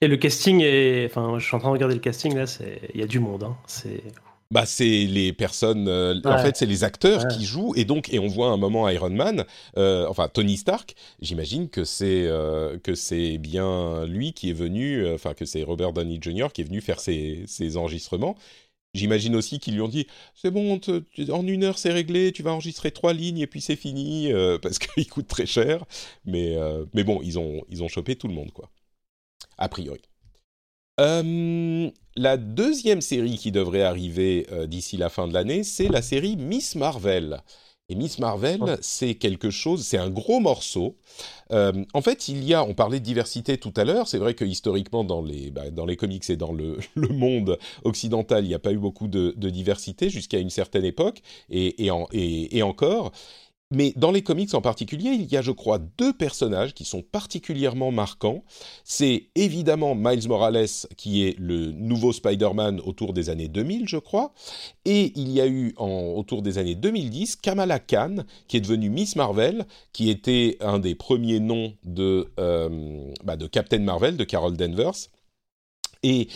Et 0.00 0.08
le 0.08 0.16
casting 0.16 0.60
est... 0.62 1.06
Enfin, 1.06 1.38
je 1.38 1.44
suis 1.44 1.54
en 1.54 1.58
train 1.58 1.68
de 1.68 1.74
regarder 1.74 1.94
le 1.94 2.00
casting, 2.00 2.34
là, 2.34 2.44
il 2.94 3.00
y 3.00 3.02
a 3.02 3.06
du 3.06 3.18
monde. 3.18 3.42
Hein. 3.42 3.56
C'est 3.66 4.02
bah, 4.50 4.66
c'est 4.66 5.06
les 5.06 5.32
personnes. 5.32 5.86
Euh, 5.88 6.20
en 6.24 6.38
fait, 6.38 6.56
c'est 6.56 6.66
les 6.66 6.82
acteurs 6.82 7.28
qui 7.28 7.44
jouent 7.44 7.72
et 7.76 7.84
donc 7.84 8.12
et 8.12 8.18
on 8.18 8.26
voit 8.26 8.48
un 8.48 8.56
moment 8.56 8.88
Iron 8.88 9.10
Man, 9.10 9.44
euh, 9.76 10.06
enfin 10.08 10.28
Tony 10.28 10.56
Stark. 10.56 10.94
J'imagine 11.20 11.68
que 11.68 11.84
c'est 11.84 12.26
euh, 12.26 12.78
que 12.78 12.94
c'est 12.94 13.38
bien 13.38 14.04
lui 14.06 14.32
qui 14.32 14.50
est 14.50 14.54
venu, 14.54 15.08
enfin 15.12 15.34
que 15.34 15.44
c'est 15.44 15.62
Robert 15.62 15.92
Downey 15.92 16.18
Jr. 16.20 16.48
qui 16.52 16.62
est 16.62 16.64
venu 16.64 16.80
faire 16.80 16.98
ses, 16.98 17.44
ses 17.46 17.76
enregistrements. 17.76 18.36
J'imagine 18.92 19.36
aussi 19.36 19.60
qu'ils 19.60 19.74
lui 19.74 19.82
ont 19.82 19.88
dit 19.88 20.08
c'est 20.34 20.50
bon, 20.50 20.80
en 21.30 21.46
une 21.46 21.62
heure 21.62 21.78
c'est 21.78 21.92
réglé, 21.92 22.32
tu 22.32 22.42
vas 22.42 22.50
enregistrer 22.52 22.90
trois 22.90 23.12
lignes 23.12 23.38
et 23.38 23.46
puis 23.46 23.60
c'est 23.60 23.76
fini 23.76 24.32
parce 24.62 24.78
qu'il 24.80 25.06
coûte 25.08 25.28
très 25.28 25.46
cher. 25.46 25.84
Mais 26.24 26.56
mais 26.92 27.04
bon, 27.04 27.20
ils 27.22 27.38
ont 27.38 27.62
ils 27.68 27.84
ont 27.84 27.88
chopé 27.88 28.16
tout 28.16 28.26
le 28.26 28.34
monde 28.34 28.50
quoi. 28.50 28.68
A 29.58 29.68
priori. 29.68 30.00
Euh, 31.00 31.90
la 32.16 32.36
deuxième 32.36 33.00
série 33.00 33.36
qui 33.36 33.52
devrait 33.52 33.82
arriver 33.82 34.46
euh, 34.52 34.66
d'ici 34.66 34.96
la 34.96 35.08
fin 35.08 35.26
de 35.26 35.32
l'année, 35.32 35.64
c'est 35.64 35.88
la 35.88 36.02
série 36.02 36.36
Miss 36.36 36.74
Marvel. 36.74 37.40
Et 37.88 37.96
Miss 37.96 38.20
Marvel, 38.20 38.78
c'est 38.82 39.16
quelque 39.16 39.50
chose, 39.50 39.84
c'est 39.84 39.98
un 39.98 40.10
gros 40.10 40.38
morceau. 40.38 40.96
Euh, 41.50 41.72
en 41.92 42.02
fait, 42.02 42.28
il 42.28 42.44
y 42.44 42.54
a, 42.54 42.62
on 42.62 42.74
parlait 42.74 43.00
de 43.00 43.04
diversité 43.04 43.58
tout 43.58 43.72
à 43.76 43.84
l'heure, 43.84 44.06
c'est 44.06 44.18
vrai 44.18 44.34
que 44.34 44.44
historiquement, 44.44 45.02
dans 45.02 45.22
les, 45.22 45.50
bah, 45.50 45.70
dans 45.70 45.86
les 45.86 45.96
comics 45.96 46.28
et 46.30 46.36
dans 46.36 46.52
le, 46.52 46.78
le 46.94 47.08
monde 47.08 47.58
occidental, 47.82 48.44
il 48.44 48.48
n'y 48.48 48.54
a 48.54 48.60
pas 48.60 48.72
eu 48.72 48.78
beaucoup 48.78 49.08
de, 49.08 49.34
de 49.36 49.50
diversité 49.50 50.08
jusqu'à 50.08 50.38
une 50.38 50.50
certaine 50.50 50.84
époque, 50.84 51.22
et, 51.48 51.84
et, 51.84 51.90
en, 51.90 52.06
et, 52.12 52.56
et 52.58 52.62
encore. 52.62 53.10
Mais 53.72 53.92
dans 53.96 54.10
les 54.10 54.22
comics 54.22 54.52
en 54.54 54.60
particulier, 54.60 55.10
il 55.10 55.30
y 55.30 55.36
a, 55.36 55.42
je 55.42 55.52
crois, 55.52 55.78
deux 55.78 56.12
personnages 56.12 56.74
qui 56.74 56.84
sont 56.84 57.02
particulièrement 57.02 57.92
marquants. 57.92 58.42
C'est 58.82 59.28
évidemment 59.36 59.94
Miles 59.94 60.26
Morales, 60.26 60.66
qui 60.96 61.24
est 61.24 61.38
le 61.38 61.70
nouveau 61.70 62.12
Spider-Man 62.12 62.80
autour 62.80 63.12
des 63.12 63.30
années 63.30 63.46
2000, 63.46 63.88
je 63.88 63.98
crois. 63.98 64.32
Et 64.84 65.12
il 65.14 65.30
y 65.30 65.40
a 65.40 65.46
eu, 65.46 65.72
en, 65.76 66.14
autour 66.16 66.42
des 66.42 66.58
années 66.58 66.74
2010, 66.74 67.36
Kamala 67.36 67.78
Khan, 67.78 68.24
qui 68.48 68.56
est 68.56 68.60
devenue 68.60 68.90
Miss 68.90 69.14
Marvel, 69.14 69.64
qui 69.92 70.10
était 70.10 70.56
un 70.60 70.80
des 70.80 70.96
premiers 70.96 71.38
noms 71.38 71.72
de, 71.84 72.32
euh, 72.40 73.12
bah, 73.22 73.36
de 73.36 73.46
Captain 73.46 73.78
Marvel, 73.78 74.16
de 74.16 74.24
Carol 74.24 74.56
Danvers. 74.56 75.10
Et 76.02 76.26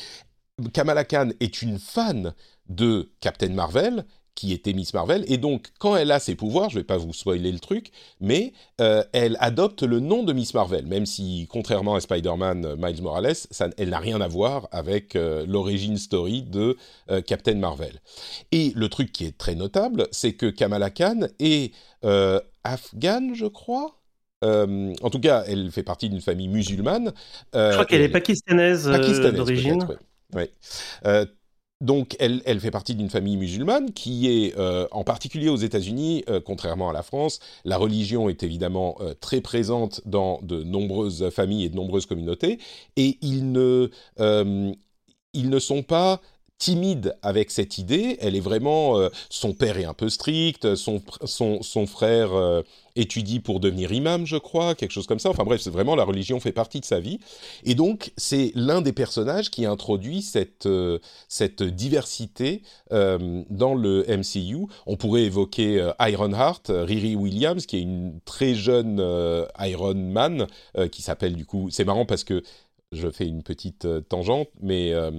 Kamala 0.73 1.05
Khan 1.05 1.31
est 1.41 1.63
une 1.63 1.81
fan 1.81 2.33
de 2.69 3.11
Captain 3.21 3.49
Marvel 3.49 4.05
qui 4.35 4.53
était 4.53 4.73
Miss 4.73 4.95
Marvel, 4.95 5.25
et 5.29 5.39
donc 5.39 5.69
quand 5.79 5.97
elle 5.97 6.11
a 6.11 6.19
ses 6.19 6.35
pouvoirs, 6.35 6.71
je 6.71 6.79
vais 6.79 6.85
pas 6.85 6.97
vous 6.97 7.13
spoiler 7.13 7.53
le 7.53 7.61
truc, 7.61 7.91
mais 8.21 8.53
euh, 8.81 9.05
elle 9.13 9.37
adopte 9.41 9.83
le 9.83 10.01
nom 10.01 10.23
de 10.23 10.33
Miss 10.33 10.55
Marvel, 10.55 10.87
même 10.87 11.07
si 11.07 11.47
contrairement 11.51 11.95
à 11.95 12.01
Spider-Man, 12.01 12.65
euh, 12.65 12.77
Miles 12.77 13.03
Morales, 13.03 13.35
ça, 13.35 13.69
elle 13.79 13.91
n'a 13.91 13.99
rien 13.99 14.21
à 14.21 14.29
voir 14.29 14.69
avec 14.73 15.15
euh, 15.15 15.45
l'origine 15.47 15.97
story 15.97 16.43
de 16.43 16.77
Captain 17.27 17.55
Marvel. 17.55 18.01
Et 18.51 18.73
le 18.75 18.89
truc 18.89 19.13
qui 19.13 19.25
est 19.25 19.37
très 19.37 19.55
notable, 19.55 20.09
c'est 20.11 20.33
que 20.33 20.47
Kamala 20.47 20.91
Khan 20.91 21.21
est 21.39 21.73
afghane, 22.65 23.35
je 23.35 23.47
crois. 23.47 24.01
en 24.43 25.11
tout 25.11 25.21
cas, 25.21 25.45
elle 25.47 25.71
fait 25.71 25.83
partie 25.83 26.09
d'une 26.09 26.21
famille 26.21 26.49
musulmane. 26.49 27.13
je 27.55 27.73
crois 27.73 27.85
qu'elle 27.85 28.03
est 28.03 28.09
pakistanaise, 28.09 28.87
d'origine. 29.33 29.87
Oui. 30.35 30.45
Donc, 31.81 32.17
elle, 32.21 32.61
fait 32.61 32.71
partie 32.71 32.95
d'une 32.95 33.11
famille 33.11 33.37
musulmane 33.37 33.93
qui 33.93 34.29
est, 34.29 34.57
euh, 34.57 34.87
en 34.91 35.05
particulier 35.05 35.49
aux 35.49 35.57
États-Unis, 35.57 36.25
euh, 36.29 36.41
contrairement 36.41 36.89
à 36.89 36.93
la 36.93 37.03
France, 37.03 37.41
la 37.65 37.77
religion 37.77 38.29
est 38.29 38.43
évidemment 38.43 38.97
euh, 39.01 39.13
très 39.21 39.41
présente 39.41 40.01
dans 40.07 40.41
de 40.43 40.63
nombreuses 40.63 41.29
familles 41.31 41.65
et 41.65 41.69
de 41.69 41.77
nombreuses 41.77 42.07
communautés, 42.07 42.59
et 42.97 43.19
ils 43.23 43.51
ne, 43.53 43.91
ils 45.35 45.51
ne 45.51 45.59
sont 45.59 45.83
pas 45.83 46.21
timide 46.65 47.15
avec 47.21 47.51
cette 47.51 47.77
idée. 47.77 48.17
Elle 48.21 48.37
est 48.37 48.41
vraiment. 48.41 48.99
Euh, 48.99 49.11
son 49.29 49.53
père 49.53 49.77
est 49.77 49.85
un 49.85 49.93
peu 49.93 50.09
strict, 50.09 50.77
son, 50.77 51.03
son, 51.27 51.87
frère 51.87 52.33
euh, 52.33 52.63
étudie 52.97 53.41
pour 53.41 53.61
devenir 53.61 53.93
imam, 53.93 54.25
je 54.25 54.39
crois, 54.39 54.75
quelque 54.75 54.93
chose 54.93 55.07
comme 55.07 55.19
ça. 55.19 55.29
Enfin 55.29 55.45
bref, 55.45 55.61
c'est 55.61 55.71
vraiment 55.71 55.95
la 55.95 56.05
religion 56.05 56.41
fait 56.41 56.53
partie 56.53 56.81
de 56.81 56.87
sa 56.87 57.01
vie. 57.01 57.21
Et 57.65 57.75
donc, 57.75 58.13
c'est 58.17 58.51
l'un 58.55 58.81
des 58.81 58.95
personnages 58.95 59.51
qui 59.51 59.67
introduit 59.67 60.23
cette, 60.23 60.65
euh, 60.65 61.01
cette 61.29 61.63
diversité 61.63 62.63
dans 62.91 63.75
le 63.75 64.05
MCU. 64.09 64.67
On 64.87 64.97
pourrait 64.97 65.25
évoquer 65.25 65.91
Ironheart, 65.99 66.71
Riri 66.71 67.17
Williams, 67.17 67.67
qui 67.67 67.79
est 67.79 67.81
une 67.81 68.21
très 68.25 68.55
jeune 68.55 69.05
Iron 69.59 69.95
Man, 69.95 70.47
qui 70.93 71.03
s'appelle 71.03 71.35
du 71.35 71.45
coup. 71.45 71.71
C'est 71.71 71.85
marrant 71.85 72.07
parce 72.07 72.23
que 72.23 72.45
je 72.95 73.09
fais 73.11 73.27
une 73.27 73.43
petite 73.43 73.85
euh, 73.85 74.01
tangente, 74.01 74.49
mais 74.63 74.93
euh, 74.93 75.11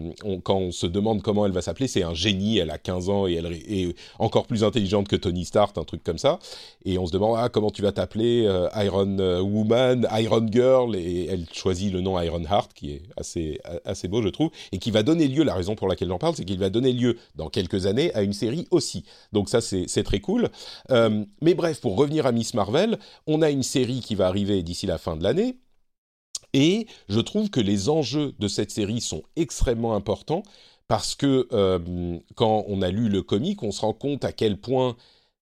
quand 0.43 0.57
on 0.57 0.71
se 0.71 0.87
demande 0.87 1.21
comment 1.21 1.45
elle 1.45 1.51
va 1.51 1.61
s'appeler, 1.61 1.87
c'est 1.87 2.03
un 2.03 2.13
génie, 2.13 2.57
elle 2.57 2.71
a 2.71 2.77
15 2.77 3.09
ans 3.09 3.27
et 3.27 3.33
elle 3.33 3.45
est 3.45 3.95
encore 4.19 4.47
plus 4.47 4.63
intelligente 4.63 5.07
que 5.07 5.15
Tony 5.15 5.45
Stark, 5.45 5.77
un 5.77 5.83
truc 5.83 6.03
comme 6.03 6.17
ça. 6.17 6.39
Et 6.83 6.97
on 6.97 7.05
se 7.05 7.11
demande, 7.11 7.37
ah, 7.39 7.49
comment 7.49 7.69
tu 7.69 7.81
vas 7.81 7.91
t'appeler 7.91 8.45
euh, 8.45 8.67
Iron 8.75 9.17
Woman, 9.41 10.07
Iron 10.11 10.47
Girl, 10.49 10.95
et 10.95 11.27
elle 11.29 11.45
choisit 11.51 11.91
le 11.91 12.01
nom 12.01 12.19
Iron 12.19 12.43
Heart, 12.43 12.73
qui 12.73 12.91
est 12.91 13.01
assez, 13.17 13.59
assez 13.83 14.07
beau, 14.07 14.21
je 14.21 14.29
trouve, 14.29 14.49
et 14.71 14.79
qui 14.79 14.91
va 14.91 15.03
donner 15.03 15.27
lieu, 15.27 15.43
la 15.43 15.55
raison 15.55 15.75
pour 15.75 15.87
laquelle 15.87 16.09
j'en 16.09 16.17
parle, 16.17 16.35
c'est 16.35 16.45
qu'il 16.45 16.59
va 16.59 16.69
donner 16.69 16.93
lieu, 16.93 17.17
dans 17.35 17.49
quelques 17.49 17.85
années, 17.85 18.13
à 18.13 18.21
une 18.21 18.33
série 18.33 18.67
aussi. 18.71 19.03
Donc 19.33 19.49
ça, 19.49 19.61
c'est 19.61 20.03
très 20.03 20.19
cool. 20.19 20.49
mais 20.89 21.53
bref, 21.53 21.81
pour 21.81 21.97
revenir 21.97 22.25
à 22.25 22.31
Miss 22.31 22.53
Marvel, 22.53 22.97
on 23.27 23.41
a 23.41 23.49
une 23.49 23.63
série 23.63 23.99
qui 23.99 24.15
va 24.15 24.27
arriver 24.27 24.63
d'ici 24.63 24.85
la 24.85 24.97
fin 24.97 25.15
de 25.15 25.23
l'année, 25.23 25.57
et 26.55 26.87
je 27.09 27.19
trouve 27.19 27.49
que 27.49 27.59
les 27.59 27.89
enjeux 27.89 28.33
de 28.39 28.47
cette 28.47 28.71
série 28.71 29.01
sont 29.01 29.23
extrêmement 29.35 29.93
importants 29.93 30.43
parce 30.87 31.13
que 31.13 31.49
euh, 31.51 32.17
quand 32.35 32.63
on 32.69 32.81
a 32.81 32.89
lu 32.91 33.09
le 33.09 33.21
comic, 33.23 33.61
on 33.61 33.71
se 33.71 33.81
rend 33.81 33.93
compte 33.93 34.23
à 34.23 34.31
quel 34.31 34.57
point 34.57 34.95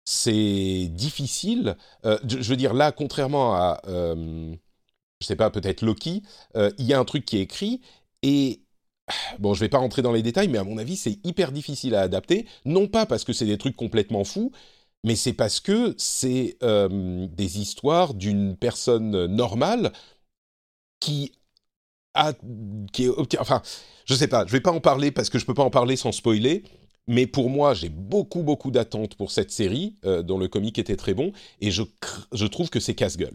c'est 0.06 0.88
difficile. 0.90 1.78
Euh, 2.06 2.18
je, 2.28 2.50
veux 2.50 2.56
dire, 2.56 2.74
là, 2.74 2.92
contrairement 2.92 3.54
à, 3.54 3.80
euh, 3.88 4.56
je 5.22 5.28
sais 5.28 5.36
pas, 5.36 5.52
peut-être 5.52 5.84
Loki, 5.84 6.24
il 6.56 6.86
y 6.86 6.94
a 6.94 7.00
un 7.00 7.06
truc 7.06 7.26
qui 7.26 7.38
est 7.38 7.42
écrit 7.42 7.82
et 8.24 8.62
Bon, 9.40 9.54
je 9.54 9.60
vais 9.60 9.70
pas 9.70 9.80
rentrer 9.80 10.02
dans 10.02 10.14
les 10.14 10.24
détails, 10.24 10.48
mais 10.48 10.58
à 10.58 10.64
mon 10.64 10.78
avis, 10.78 10.96
c'est 10.96 11.20
hyper 11.26 11.52
difficile 11.52 11.94
à 11.96 12.02
adapter. 12.02 12.48
Non 12.66 12.88
pas 12.88 13.06
parce 13.06 13.26
que 13.26 13.34
c'est 13.34 13.46
des 13.46 13.58
trucs 13.58 13.76
complètement 13.76 14.24
fous, 14.24 14.52
mais 15.04 15.16
c'est 15.16 15.34
parce 15.34 15.60
que 15.60 15.94
c'est 15.98 16.58
des 16.62 17.60
histoires 17.60 18.14
d'une 18.14 18.56
personne 18.58 19.26
normale 19.28 19.92
qui 21.04 21.34
a, 22.14 22.32
qui 22.94 23.06
est, 23.06 23.40
enfin, 23.40 23.62
je 24.06 24.14
sais 24.14 24.28
pas, 24.28 24.46
je 24.48 24.52
vais 24.52 24.62
pas 24.62 24.72
en 24.72 24.80
parler 24.80 25.12
parce 25.12 25.30
que 25.30 25.38
je 25.38 25.46
peux 25.46 25.54
pas 25.54 25.64
en 25.64 25.70
parler 25.70 25.98
sans 25.98 26.12
spoiler. 26.12 26.64
Mais 27.08 27.28
pour 27.28 27.50
moi, 27.50 27.74
j'ai 27.74 27.90
beaucoup, 27.90 28.44
beaucoup 28.44 28.72
d'attentes 28.72 29.16
pour 29.16 29.30
cette 29.32 29.52
série, 29.52 29.98
euh, 30.06 30.24
dont 30.24 30.38
le 30.38 30.48
comic 30.48 30.80
était 30.80 30.96
très 30.96 31.14
bon, 31.14 31.34
et 31.60 31.70
je, 31.70 31.84
je 32.32 32.46
trouve 32.46 32.70
que 32.70 32.80
c'est 32.80 32.96
casse-gueule. 32.96 33.34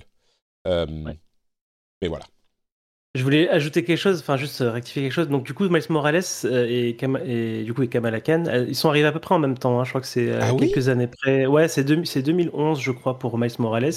Euh, 0.66 0.86
mais 0.88 2.08
voilà. 2.08 2.24
Je 3.14 3.22
voulais 3.22 3.50
ajouter 3.50 3.84
quelque 3.84 3.98
chose, 3.98 4.20
enfin 4.20 4.38
juste 4.38 4.60
rectifier 4.60 5.02
quelque 5.02 5.12
chose. 5.12 5.28
Donc 5.28 5.44
du 5.44 5.52
coup, 5.52 5.68
Miles 5.68 5.82
Morales 5.90 6.22
euh, 6.46 6.66
et, 6.66 6.96
et, 7.26 7.64
du 7.64 7.74
coup 7.74 7.82
et 7.82 7.88
Kamala 7.88 8.22
Khan, 8.22 8.44
ils 8.66 8.76
sont 8.76 8.88
arrivés 8.88 9.08
à 9.08 9.12
peu 9.12 9.20
près 9.20 9.34
en 9.34 9.38
même 9.38 9.58
temps. 9.58 9.78
Hein. 9.78 9.84
Je 9.84 9.90
crois 9.90 10.00
que 10.00 10.06
c'est 10.06 10.32
ah 10.32 10.52
quelques 10.58 10.88
années 10.88 11.08
près. 11.08 11.44
Ouais, 11.44 11.68
c'est 11.68 11.84
2011, 11.84 12.80
je 12.80 12.92
crois, 12.92 13.18
pour 13.18 13.36
Miles 13.36 13.52
Morales. 13.58 13.92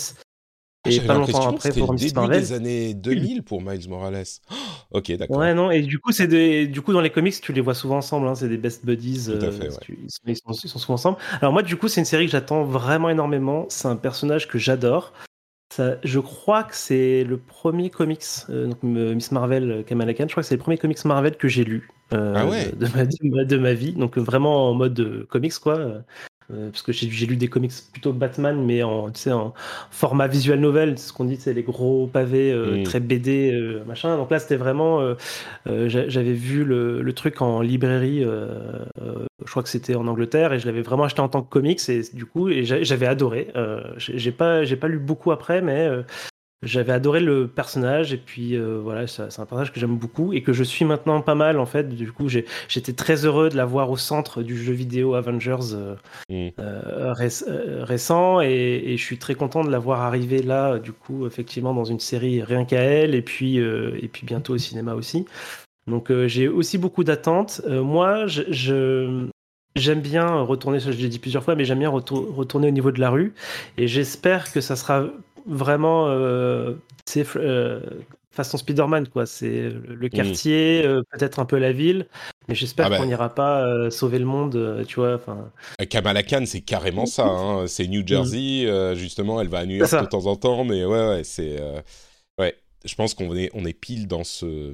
Ah, 0.83 0.89
et 0.89 0.99
pas 0.99 1.13
longtemps 1.13 1.47
après 1.47 1.71
pour 1.71 1.93
Miss 1.93 2.15
Marvel. 2.15 2.39
des 2.39 2.53
années 2.53 2.93
2000 2.95 3.43
pour 3.43 3.61
Miles 3.61 3.87
Morales. 3.87 4.23
ok, 4.91 5.11
d'accord. 5.11 5.37
Ouais, 5.37 5.53
non, 5.53 5.69
et 5.69 5.81
du 5.81 5.99
coup, 5.99 6.11
c'est 6.11 6.27
des... 6.27 6.65
du 6.65 6.81
coup, 6.81 6.91
dans 6.91 7.01
les 7.01 7.11
comics, 7.11 7.39
tu 7.39 7.53
les 7.53 7.61
vois 7.61 7.75
souvent 7.75 7.97
ensemble, 7.97 8.27
hein, 8.27 8.33
c'est 8.33 8.49
des 8.49 8.57
best 8.57 8.83
buddies. 8.83 9.25
Tout 9.27 9.45
à 9.45 9.51
fait, 9.51 9.67
euh, 9.67 9.95
ils, 10.03 10.09
sont, 10.09 10.51
ils, 10.51 10.69
sont, 10.69 10.79
souvent 10.79 10.95
ensemble. 10.95 11.17
Alors, 11.39 11.53
moi, 11.53 11.61
du 11.61 11.75
coup, 11.77 11.87
c'est 11.87 12.01
une 12.01 12.05
série 12.05 12.25
que 12.25 12.31
j'attends 12.31 12.63
vraiment 12.63 13.09
énormément. 13.09 13.67
C'est 13.69 13.87
un 13.87 13.95
personnage 13.95 14.47
que 14.47 14.57
j'adore. 14.57 15.13
Ça, 15.71 15.97
je 16.03 16.19
crois 16.19 16.63
que 16.63 16.75
c'est 16.75 17.23
le 17.23 17.37
premier 17.37 17.89
comics, 17.89 18.25
euh, 18.49 18.67
donc 18.67 18.83
Miss 18.83 19.31
Marvel, 19.31 19.85
Kamala 19.87 20.13
Khan, 20.13 20.25
je 20.27 20.33
crois 20.33 20.43
que 20.43 20.49
c'est 20.49 20.57
le 20.57 20.61
premier 20.61 20.77
comics 20.77 21.05
Marvel 21.05 21.37
que 21.37 21.47
j'ai 21.47 21.63
lu 21.63 21.87
euh, 22.11 22.33
ah 22.35 22.45
ouais. 22.45 22.73
de, 22.73 22.87
ma, 22.87 23.45
de, 23.45 23.57
ma, 23.57 23.73
vie. 23.73 23.93
Donc 23.93 24.17
vraiment 24.17 24.69
en 24.69 24.73
mode 24.73 25.27
comics, 25.29 25.57
quoi. 25.59 26.03
Euh, 26.53 26.69
parce 26.69 26.81
que 26.81 26.91
j'ai 26.91 27.25
lu 27.25 27.37
des 27.37 27.47
comics 27.47 27.71
plutôt 27.91 28.13
Batman, 28.13 28.63
mais 28.63 28.83
en, 28.83 29.09
tu 29.09 29.21
sais, 29.21 29.31
en 29.31 29.53
format 29.89 30.27
visual 30.27 30.59
novel, 30.59 30.97
ce 30.97 31.13
qu'on 31.13 31.25
dit, 31.25 31.37
c'est 31.37 31.53
les 31.53 31.63
gros 31.63 32.07
pavés 32.07 32.51
euh, 32.51 32.83
très 32.83 32.99
BD, 32.99 33.51
euh, 33.53 33.83
machin. 33.85 34.17
Donc 34.17 34.31
là, 34.31 34.39
c'était 34.39 34.57
vraiment, 34.57 35.15
j'avais 35.65 36.33
vu 36.33 36.63
le, 36.63 37.01
le, 37.01 37.13
truc 37.13 37.41
en 37.41 37.61
librairie, 37.61 38.23
je 38.23 39.51
crois 39.51 39.63
que 39.63 39.69
c'était 39.69 39.95
en 39.95 40.07
Angleterre, 40.07 40.53
et 40.53 40.59
je 40.59 40.65
l'avais 40.65 40.81
vraiment 40.81 41.03
acheté 41.03 41.21
en 41.21 41.29
tant 41.29 41.41
que 41.41 41.49
comics, 41.49 41.81
et 41.89 42.01
du 42.13 42.25
coup, 42.25 42.49
j'avais 42.63 43.07
adoré. 43.07 43.47
j'ai 43.97 44.31
pas, 44.31 44.63
j'ai 44.63 44.75
pas 44.75 44.87
lu 44.87 44.99
beaucoup 44.99 45.31
après, 45.31 45.61
mais 45.61 45.89
j'avais 46.63 46.93
adoré 46.93 47.19
le 47.19 47.47
personnage 47.47 48.13
et 48.13 48.17
puis 48.17 48.55
euh, 48.55 48.79
voilà, 48.81 49.07
c'est 49.07 49.23
un 49.23 49.45
personnage 49.45 49.73
que 49.73 49.79
j'aime 49.79 49.97
beaucoup 49.97 50.31
et 50.31 50.43
que 50.43 50.53
je 50.53 50.63
suis 50.63 50.85
maintenant 50.85 51.21
pas 51.21 51.33
mal 51.33 51.59
en 51.59 51.65
fait. 51.65 51.89
Du 51.89 52.11
coup, 52.11 52.27
j'étais 52.29 52.93
très 52.93 53.25
heureux 53.25 53.49
de 53.49 53.57
l'avoir 53.57 53.89
au 53.89 53.97
centre 53.97 54.43
du 54.43 54.55
jeu 54.55 54.73
vidéo 54.73 55.15
Avengers 55.15 55.73
euh, 55.73 55.95
mm. 56.29 56.49
euh, 56.59 57.13
récent 57.83 58.41
et, 58.41 58.83
et, 58.85 58.97
je 58.97 59.03
suis 59.03 59.17
très 59.17 59.33
content 59.33 59.63
de 59.63 59.71
l'avoir 59.71 60.01
arrivé 60.01 60.43
là, 60.43 60.77
du 60.77 60.91
coup, 60.91 61.25
effectivement, 61.25 61.73
dans 61.73 61.85
une 61.85 61.99
série 61.99 62.43
rien 62.43 62.63
qu'à 62.65 62.81
elle 62.81 63.15
et 63.15 63.23
puis 63.23 63.57
et 63.57 64.07
puis 64.11 64.25
bientôt 64.25 64.53
au 64.53 64.59
cinéma 64.59 64.93
aussi. 64.93 65.25
Donc 65.87 66.11
j'ai 66.27 66.47
aussi 66.47 66.77
beaucoup 66.77 67.03
d'attentes. 67.03 67.61
moi, 67.67 68.27
je, 68.27 69.27
J'aime 69.77 70.01
bien 70.01 70.41
retourner, 70.41 70.81
ça 70.81 70.91
je 70.91 70.97
l'ai 70.97 71.07
dit 71.07 71.19
plusieurs 71.19 71.45
fois, 71.45 71.55
mais 71.55 71.63
j'aime 71.63 71.79
bien 71.79 71.89
retourner 71.89 72.67
au 72.67 72.71
niveau 72.71 72.91
de 72.91 72.99
la 72.99 73.09
rue. 73.09 73.33
Et 73.77 73.87
j'espère 73.87 74.51
que 74.51 74.59
ça 74.59 74.75
sera 74.75 75.05
vraiment 75.45 76.07
euh, 76.07 76.75
euh, 77.35 77.79
façon 78.31 78.57
Spider-Man, 78.57 79.07
quoi. 79.07 79.25
C'est 79.25 79.69
le 79.69 80.07
mm. 80.07 80.09
quartier, 80.09 80.83
euh, 80.85 81.03
peut-être 81.11 81.39
un 81.39 81.45
peu 81.45 81.57
la 81.57 81.71
ville, 81.71 82.07
mais 82.47 82.55
j'espère 82.55 82.87
ah 82.87 82.89
bah. 82.89 82.97
qu'on 82.97 83.05
n'ira 83.05 83.33
pas 83.33 83.65
euh, 83.65 83.89
sauver 83.89 84.19
le 84.19 84.25
monde, 84.25 84.85
tu 84.87 84.95
vois. 84.95 85.15
Enfin. 85.15 85.51
Kamala 85.89 86.23
Khan, 86.23 86.43
c'est 86.45 86.61
carrément 86.61 87.05
ça. 87.05 87.25
Hein. 87.31 87.65
C'est 87.67 87.87
New 87.87 88.05
Jersey, 88.05 88.67
justement. 88.95 89.41
Elle 89.41 89.49
va 89.49 89.59
à 89.59 89.65
New 89.65 89.75
York 89.75 89.91
de 89.91 90.05
temps 90.07 90.25
en 90.25 90.35
temps, 90.35 90.63
mais 90.63 90.85
ouais, 90.85 91.07
ouais, 91.07 91.23
c'est 91.23 91.59
ouais. 92.37 92.55
Je 92.83 92.95
pense 92.95 93.13
qu'on 93.13 93.35
est 93.35 93.51
on 93.53 93.63
est 93.65 93.73
pile 93.73 94.07
dans 94.07 94.23
ce 94.23 94.73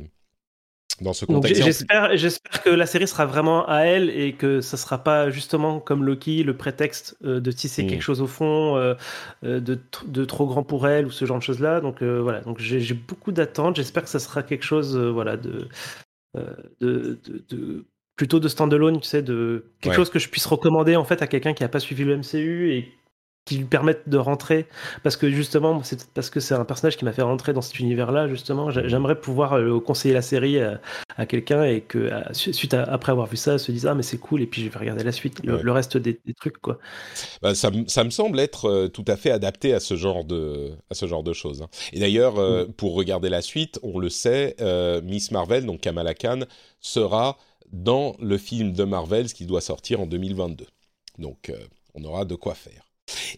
dans 1.02 1.14
ce 1.14 1.26
contexte. 1.26 1.64
J'espère, 1.64 2.16
j'espère 2.18 2.64
que 2.64 2.70
la 2.70 2.86
série 2.86 3.08
sera 3.08 3.26
vraiment 3.26 3.68
à 3.68 3.82
elle 3.82 4.10
et 4.10 4.34
que 4.34 4.62
ça 4.62 4.78
sera 4.78 5.04
pas 5.04 5.30
justement 5.30 5.80
comme 5.80 6.04
Loki 6.04 6.44
le 6.44 6.56
prétexte 6.56 7.18
euh, 7.24 7.40
de 7.40 7.52
tisser 7.52 7.84
mm. 7.84 7.88
quelque 7.88 8.02
chose 8.02 8.22
au 8.22 8.28
fond 8.28 8.78
euh, 8.78 8.96
euh, 9.44 9.60
de, 9.60 9.80
de, 10.06 10.26
trop 10.26 10.48
grand 10.48 10.64
pour 10.64 10.88
elle 10.88 11.06
ou 11.06 11.12
ce 11.12 11.26
genre 11.26 11.38
de 11.38 11.44
choses 11.44 11.60
là. 11.60 11.82
Donc 11.82 12.02
voilà, 12.02 12.42
donc 12.42 12.60
j'ai 12.60 12.94
beaucoup 12.94 13.32
d'attentes. 13.32 13.76
J'espère 13.76 14.04
que 14.04 14.10
ça 14.10 14.20
sera 14.20 14.44
quelque 14.44 14.66
chose 14.66 14.98
voilà 14.98 15.38
de, 15.38 15.68
de, 16.82 17.20
de, 17.50 17.86
plutôt 18.16 18.40
de 18.40 18.48
standalone, 18.48 19.00
tu 19.00 19.08
sais, 19.08 19.22
de 19.22 19.66
quelque 19.82 19.96
chose 19.96 20.10
que 20.10 20.20
je 20.20 20.30
puisse 20.30 20.46
recommander 20.46 20.96
en 20.96 21.06
fait 21.06 21.22
à 21.22 21.28
quelqu'un 21.28 21.54
qui 21.54 21.64
a 21.64 21.70
pas 21.70 21.80
suivi 21.80 22.04
le 22.04 22.18
MCU 22.18 22.72
et 22.72 22.97
qui 23.48 23.58
lui 23.58 23.66
permettent 23.66 24.08
de 24.08 24.18
rentrer. 24.18 24.68
Parce 25.04 25.16
que 25.16 25.32
justement 25.32 25.82
c'est 25.84 26.06
parce 26.12 26.30
que 26.30 26.40
c'est 26.40 26.54
un 26.54 26.66
personnage 26.66 26.98
qui 26.98 27.06
m'a 27.06 27.14
fait 27.14 27.22
rentrer 27.22 27.54
dans 27.54 27.62
cet 27.62 27.80
univers 27.80 28.12
là 28.12 28.28
justement 28.28 28.70
j'aimerais 28.70 29.20
pouvoir 29.20 29.54
euh, 29.54 29.80
conseiller 29.80 30.14
la 30.14 30.22
série 30.22 30.60
à, 30.60 31.26
quelqu'un 31.26 31.64
et 31.64 31.82
que 31.82 32.12
suite 32.34 32.74
après 32.74 33.12
avoir 33.12 33.28
vu 33.28 33.38
ça 33.38 33.58
se 33.58 33.72
dise 33.72 33.88
ah 33.88 33.96
mais 33.96 34.04
c'est 34.04 34.18
cool 34.18 34.42
et 34.42 34.48
puis 34.48 34.64
je 34.64 34.70
vais 34.70 34.78
regarder 34.78 35.04
la 35.04 35.12
suite 35.12 35.44
le, 35.44 35.72
reste 35.72 35.98
des, 35.98 36.20
trucs 36.38 36.58
quoi. 36.60 36.78
Bah, 37.42 37.56
ça, 37.56 37.72
ça, 37.88 38.04
me 38.04 38.10
semble 38.10 38.40
être 38.40 38.66
euh, 38.66 38.88
tout 38.88 39.06
à 39.08 39.16
fait 39.16 39.32
adapté 39.32 39.74
à 39.74 39.80
ce 39.80 39.96
genre 39.96 40.26
de 40.26 40.72
à 40.92 40.94
ce 40.94 41.08
genre 41.08 41.24
de 41.24 41.34
choses 41.34 41.62
hein. 41.62 41.70
et 41.94 42.00
d'ailleurs 42.00 42.38
euh, 42.38 42.66
mm. 42.66 42.74
pour 42.74 42.96
regarder 42.96 43.30
la 43.30 43.42
suite 43.42 43.80
on 43.82 43.98
le 43.98 44.10
sait 44.10 44.56
Miss 45.04 45.32
Marvel 45.32 45.66
donc 45.66 45.82
Kamala 45.82 46.14
Khan 46.14 46.42
sera 46.82 47.38
dans 47.72 48.16
le 48.20 48.38
film 48.38 48.74
de 48.74 48.84
Marvel 48.84 49.32
qui 49.32 49.46
doit 49.46 49.62
sortir 49.62 50.02
en 50.02 50.06
2022 50.06 50.66
donc 51.18 51.52
on 51.94 52.04
aura 52.04 52.26
de 52.26 52.36
quoi 52.36 52.54
faire 52.54 52.87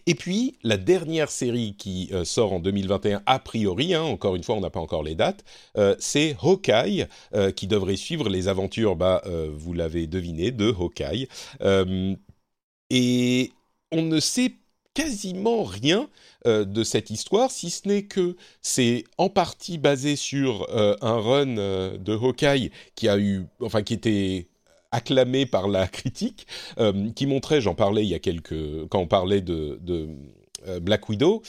et 0.06 0.14
puis, 0.14 0.58
la 0.62 0.76
dernière 0.76 1.30
série 1.30 1.74
qui 1.76 2.08
euh, 2.12 2.24
sort 2.24 2.52
en 2.52 2.60
2021, 2.60 3.22
a 3.26 3.38
priori, 3.38 3.94
hein, 3.94 4.02
encore 4.02 4.36
une 4.36 4.42
fois, 4.42 4.56
on 4.56 4.60
n'a 4.60 4.70
pas 4.70 4.80
encore 4.80 5.02
les 5.02 5.14
dates, 5.14 5.44
euh, 5.76 5.94
c'est 5.98 6.36
Hawkeye, 6.42 7.06
euh, 7.34 7.50
qui 7.52 7.66
devrait 7.66 7.96
suivre 7.96 8.28
les 8.28 8.48
aventures, 8.48 8.96
bah, 8.96 9.22
vous 9.52 9.72
l'avez 9.72 10.06
deviné, 10.06 10.50
de 10.50 10.68
Hawkeye. 10.70 11.28
et 12.90 13.52
on 13.92 14.02
ne 14.02 14.20
sait 14.20 14.54
quasiment 14.94 15.62
rien 15.62 16.08
de 16.44 16.84
cette 16.84 17.10
histoire, 17.10 17.50
si 17.50 17.70
ce 17.70 17.86
n'est 17.86 18.04
que 18.04 18.36
c'est 18.62 19.04
en 19.18 19.28
partie 19.28 19.78
basé 19.78 20.16
sur 20.16 20.68
un 20.72 21.20
run 21.20 21.54
de 21.96 22.12
Hawkeye 22.12 22.70
qui 22.94 23.08
a 23.08 23.18
eu, 23.18 23.46
enfin 23.60 23.82
qui 23.82 23.94
était 23.94 24.49
acclamé 24.92 25.46
par 25.46 25.68
la 25.68 25.86
critique, 25.88 26.46
euh, 26.78 27.10
qui 27.10 27.26
montrait, 27.26 27.60
j'en 27.60 27.74
parlais 27.74 28.02
il 28.02 28.08
y 28.08 28.14
a 28.14 28.18
quelques, 28.18 28.88
quand 28.88 29.00
on 29.00 29.06
parlait 29.06 29.40
de, 29.40 29.78
euh, 30.66 30.80
Black 30.80 31.08
Widow, 31.08 31.42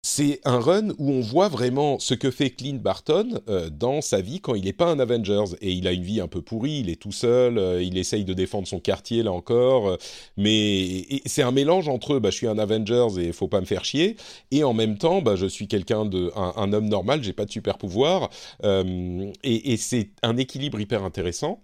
c'est 0.00 0.40
un 0.44 0.60
run 0.60 0.90
où 0.98 1.10
on 1.10 1.20
voit 1.20 1.48
vraiment 1.48 1.98
ce 1.98 2.14
que 2.14 2.30
fait 2.30 2.50
Clint 2.50 2.78
Barton 2.80 3.40
euh, 3.48 3.68
dans 3.68 4.00
sa 4.00 4.20
vie 4.20 4.40
quand 4.40 4.54
il 4.54 4.64
n'est 4.64 4.72
pas 4.72 4.86
un 4.86 5.00
Avengers. 5.00 5.56
Et 5.60 5.72
il 5.72 5.88
a 5.88 5.92
une 5.92 6.04
vie 6.04 6.20
un 6.20 6.28
peu 6.28 6.40
pourrie, 6.40 6.80
il 6.80 6.88
est 6.88 7.00
tout 7.00 7.12
seul, 7.12 7.82
il 7.82 7.98
essaye 7.98 8.24
de 8.24 8.32
défendre 8.32 8.68
son 8.68 8.78
quartier 8.78 9.22
là 9.22 9.32
encore, 9.32 9.98
mais 10.36 11.04
c'est 11.26 11.42
un 11.42 11.50
mélange 11.50 11.88
entre 11.88 12.20
bah, 12.20 12.30
je 12.30 12.36
suis 12.36 12.46
un 12.46 12.58
Avengers 12.58 13.18
et 13.18 13.32
faut 13.32 13.48
pas 13.48 13.60
me 13.60 13.66
faire 13.66 13.84
chier. 13.84 14.16
Et 14.50 14.62
en 14.62 14.72
même 14.72 14.98
temps 14.98 15.20
bah, 15.20 15.34
je 15.36 15.46
suis 15.46 15.66
quelqu'un 15.66 16.06
de 16.06 16.30
un, 16.36 16.72
homme 16.72 16.88
normal, 16.88 17.22
j'ai 17.22 17.32
pas 17.32 17.44
de 17.44 17.50
super 17.50 17.76
pouvoir 17.76 18.30
et, 18.62 19.72
et 19.72 19.76
c'est 19.76 20.10
un 20.22 20.36
équilibre 20.36 20.80
hyper 20.80 21.02
intéressant 21.02 21.60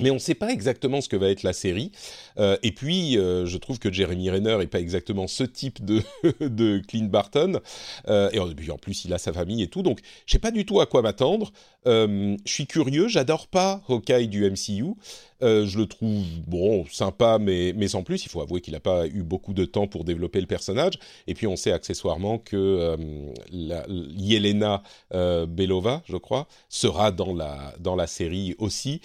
mais 0.00 0.10
on 0.10 0.14
ne 0.14 0.18
sait 0.18 0.34
pas 0.34 0.50
exactement 0.50 1.00
ce 1.00 1.08
que 1.08 1.16
va 1.16 1.28
être 1.28 1.42
la 1.42 1.52
série. 1.52 1.92
Euh, 2.38 2.56
et 2.62 2.72
puis, 2.72 3.18
euh, 3.18 3.46
je 3.46 3.56
trouve 3.58 3.78
que 3.78 3.92
Jeremy 3.92 4.30
Renner 4.30 4.56
n'est 4.58 4.66
pas 4.66 4.80
exactement 4.80 5.26
ce 5.26 5.44
type 5.44 5.84
de, 5.84 6.02
de 6.40 6.80
Clint 6.86 7.08
Barton. 7.08 7.60
Euh, 8.08 8.30
et 8.32 8.38
en 8.38 8.78
plus, 8.78 9.04
il 9.04 9.12
a 9.12 9.18
sa 9.18 9.32
famille 9.32 9.62
et 9.62 9.68
tout. 9.68 9.82
Donc, 9.82 10.00
je 10.26 10.32
sais 10.32 10.38
pas 10.38 10.50
du 10.50 10.64
tout 10.64 10.80
à 10.80 10.86
quoi 10.86 11.02
m'attendre. 11.02 11.52
je 11.86 12.36
suis 12.44 12.66
curieux. 12.66 13.08
J'adore 13.08 13.48
pas 13.48 13.82
Hawkeye 13.88 14.28
du 14.28 14.48
MCU. 14.48 14.94
Euh, 15.42 15.66
je 15.66 15.78
le 15.78 15.86
trouve 15.86 16.24
bon, 16.46 16.84
sympa, 16.86 17.38
mais, 17.38 17.72
mais 17.76 17.88
sans 17.88 18.02
plus. 18.02 18.24
Il 18.24 18.28
faut 18.28 18.40
avouer 18.40 18.60
qu'il 18.60 18.74
n'a 18.74 18.80
pas 18.80 19.06
eu 19.06 19.22
beaucoup 19.22 19.54
de 19.54 19.64
temps 19.64 19.86
pour 19.86 20.04
développer 20.04 20.40
le 20.40 20.46
personnage. 20.46 20.94
Et 21.26 21.34
puis 21.34 21.46
on 21.46 21.56
sait 21.56 21.72
accessoirement 21.72 22.38
que 22.38 22.56
euh, 22.56 23.32
Yelena 23.50 24.82
euh, 25.14 25.46
Belova, 25.46 26.02
je 26.06 26.16
crois, 26.16 26.48
sera 26.68 27.12
dans 27.12 27.34
la, 27.34 27.74
dans 27.78 27.94
la 27.94 28.06
série 28.06 28.54
aussi. 28.58 29.00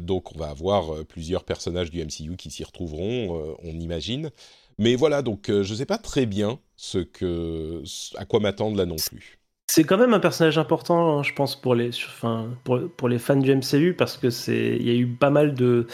donc 0.00 0.34
on 0.34 0.38
va 0.38 0.50
avoir 0.50 1.04
plusieurs 1.06 1.44
personnages 1.44 1.90
du 1.90 2.04
MCU 2.04 2.36
qui 2.36 2.50
s'y 2.50 2.64
retrouveront, 2.64 3.56
on 3.62 3.80
imagine. 3.80 4.30
Mais 4.78 4.94
voilà, 4.96 5.22
donc 5.22 5.46
je 5.48 5.72
ne 5.72 5.76
sais 5.76 5.86
pas 5.86 5.98
très 5.98 6.26
bien 6.26 6.58
ce 6.76 6.98
que, 6.98 7.82
à 8.16 8.24
quoi 8.24 8.40
m'attendre 8.40 8.76
là 8.76 8.86
non 8.86 8.96
plus. 8.96 9.41
C'est 9.74 9.84
quand 9.84 9.96
même 9.96 10.12
un 10.12 10.20
personnage 10.20 10.58
important, 10.58 11.20
hein, 11.20 11.22
je 11.22 11.32
pense, 11.32 11.58
pour 11.58 11.74
les, 11.74 11.88
enfin, 11.88 12.50
pour, 12.62 12.78
pour, 12.94 13.08
les 13.08 13.18
fans 13.18 13.36
du 13.36 13.54
MCU, 13.54 13.94
parce 13.96 14.18
que 14.18 14.28
c'est, 14.28 14.76
il 14.76 14.86
y 14.86 14.90
a 14.90 14.94
eu 14.94 15.06
pas 15.06 15.30
mal 15.30 15.54
de, 15.54 15.86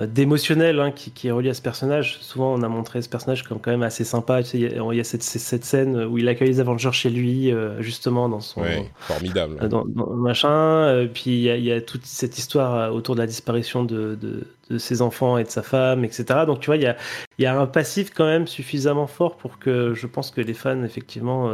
euh, 0.00 0.08
d'émotionnel 0.08 0.80
hein, 0.80 0.90
qui, 0.90 1.12
qui, 1.12 1.28
est 1.28 1.30
relié 1.30 1.50
à 1.50 1.54
ce 1.54 1.62
personnage. 1.62 2.18
Souvent, 2.22 2.52
on 2.52 2.62
a 2.62 2.68
montré 2.68 3.02
ce 3.02 3.08
personnage 3.08 3.44
comme 3.44 3.60
quand 3.60 3.70
même 3.70 3.84
assez 3.84 4.02
sympa. 4.02 4.40
il 4.40 4.62
y 4.62 5.00
a, 5.00 5.04
cette, 5.04 5.22
cette, 5.22 5.64
scène 5.64 5.96
où 6.06 6.18
il 6.18 6.28
accueille 6.28 6.48
les 6.48 6.58
Avengers 6.58 6.90
chez 6.90 7.08
lui, 7.08 7.52
euh, 7.52 7.80
justement 7.80 8.28
dans 8.28 8.40
son 8.40 8.64
formidable, 8.98 9.58
euh, 9.62 9.68
dans, 9.68 9.84
machin. 9.86 11.06
puis 11.14 11.30
il 11.36 11.42
y, 11.42 11.50
a, 11.50 11.56
il 11.56 11.64
y, 11.64 11.70
a, 11.70 11.80
toute 11.80 12.06
cette 12.06 12.36
histoire 12.36 12.92
autour 12.92 13.14
de 13.14 13.20
la 13.20 13.28
disparition 13.28 13.84
de, 13.84 14.18
de, 14.20 14.44
de, 14.70 14.78
ses 14.78 15.02
enfants 15.02 15.38
et 15.38 15.44
de 15.44 15.48
sa 15.48 15.62
femme, 15.62 16.04
etc. 16.04 16.24
Donc 16.46 16.60
tu 16.60 16.66
vois, 16.66 16.76
il 16.76 16.82
y 16.82 16.86
a, 16.86 16.96
y 17.38 17.46
a 17.46 17.58
un 17.58 17.66
passif 17.66 18.12
quand 18.14 18.26
même 18.26 18.46
suffisamment 18.46 19.06
fort 19.06 19.36
pour 19.36 19.58
que 19.58 19.94
je 19.94 20.06
pense 20.06 20.30
que 20.30 20.40
les 20.40 20.54
fans 20.54 20.82
effectivement 20.82 21.50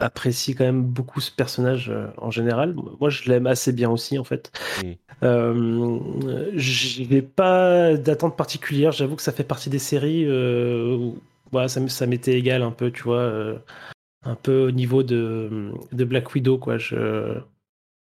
apprécient 0.00 0.54
quand 0.56 0.64
même 0.64 0.82
beaucoup 0.82 1.20
ce 1.20 1.30
personnage 1.30 1.92
en 2.16 2.30
général. 2.30 2.74
Moi, 3.00 3.10
je 3.10 3.28
l'aime 3.28 3.46
assez 3.46 3.72
bien 3.72 3.90
aussi 3.90 4.18
en 4.18 4.24
fait. 4.24 4.52
Mm. 4.82 4.92
Euh, 5.22 5.98
je 6.54 7.02
n'ai 7.02 7.22
pas 7.22 7.96
d'attente 7.96 8.36
particulière. 8.36 8.92
J'avoue 8.92 9.16
que 9.16 9.22
ça 9.22 9.32
fait 9.32 9.44
partie 9.44 9.70
des 9.70 9.78
séries 9.78 10.24
euh, 10.26 10.96
où 10.96 11.18
voilà, 11.50 11.68
ça, 11.68 11.86
ça 11.88 12.06
m'était 12.06 12.38
égal 12.38 12.62
un 12.62 12.70
peu, 12.70 12.90
tu 12.90 13.02
vois, 13.02 13.20
euh, 13.20 13.58
un 14.22 14.34
peu 14.34 14.68
au 14.68 14.70
niveau 14.70 15.02
de, 15.02 15.72
de 15.92 16.04
Black 16.04 16.34
Widow, 16.34 16.58
quoi. 16.58 16.78
Je, 16.78 17.38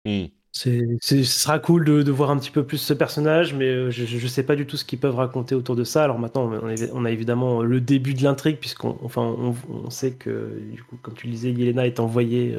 hmm. 0.05 0.25
C'est, 0.51 0.81
ce 1.01 1.23
sera 1.23 1.59
cool 1.59 1.85
de, 1.85 2.01
de, 2.01 2.11
voir 2.11 2.31
un 2.31 2.37
petit 2.37 2.51
peu 2.51 2.63
plus 2.63 2.77
ce 2.77 2.93
personnage, 2.93 3.53
mais 3.53 3.91
je 3.91 4.23
ne 4.23 4.27
sais 4.27 4.43
pas 4.43 4.55
du 4.55 4.65
tout 4.65 4.77
ce 4.77 4.85
qu'ils 4.85 4.99
peuvent 4.99 5.15
raconter 5.15 5.55
autour 5.55 5.75
de 5.75 5.83
ça. 5.83 6.03
Alors 6.03 6.19
maintenant, 6.19 6.51
on, 6.93 7.05
a 7.05 7.11
évidemment 7.11 7.61
le 7.61 7.79
début 7.81 8.13
de 8.13 8.23
l'intrigue, 8.23 8.57
puisqu'on 8.57 8.97
enfin, 9.03 9.21
on, 9.21 9.55
on, 9.71 9.89
sait 9.89 10.11
que, 10.11 10.59
du 10.71 10.83
coup, 10.83 10.97
comme 11.01 11.13
tu 11.13 11.27
le 11.27 11.33
disais, 11.33 11.51
Yelena 11.51 11.85
est 11.85 11.99
envoyée 11.99 12.55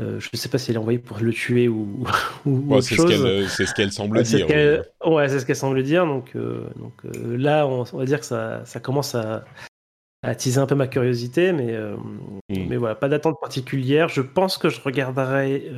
euh, 0.00 0.18
je 0.18 0.30
ne 0.32 0.38
sais 0.38 0.48
pas 0.48 0.56
si 0.56 0.70
elle 0.70 0.76
est 0.76 0.80
envoyée 0.80 0.98
pour 0.98 1.18
le 1.18 1.32
tuer 1.32 1.68
ou, 1.68 2.04
ou 2.46 2.74
autre 2.74 2.86
chose. 2.86 3.48
c'est 3.48 3.66
ce 3.66 3.74
qu'elle 3.74 3.92
semble 3.92 4.22
dire. 4.22 4.46
ouais, 5.04 5.28
c'est 5.28 5.40
ce 5.40 5.46
qu'elle 5.46 5.56
semble 5.56 5.82
dire. 5.82 6.06
Donc, 6.06 6.32
euh, 6.36 6.64
donc 6.76 6.94
euh, 7.04 7.36
là, 7.36 7.66
on, 7.66 7.82
va 7.82 8.04
dire 8.04 8.20
que 8.20 8.26
ça, 8.26 8.62
ça 8.64 8.80
commence 8.80 9.14
à, 9.14 9.44
attiser 10.22 10.58
un 10.58 10.66
peu 10.66 10.74
ma 10.74 10.86
curiosité, 10.86 11.52
mais, 11.52 11.74
hmm. 11.76 12.68
mais 12.68 12.76
voilà, 12.76 12.94
pas 12.94 13.08
d'attente 13.08 13.40
particulière. 13.40 14.08
Je 14.08 14.20
pense 14.20 14.58
que 14.58 14.68
je 14.68 14.80
regarderai 14.80 15.70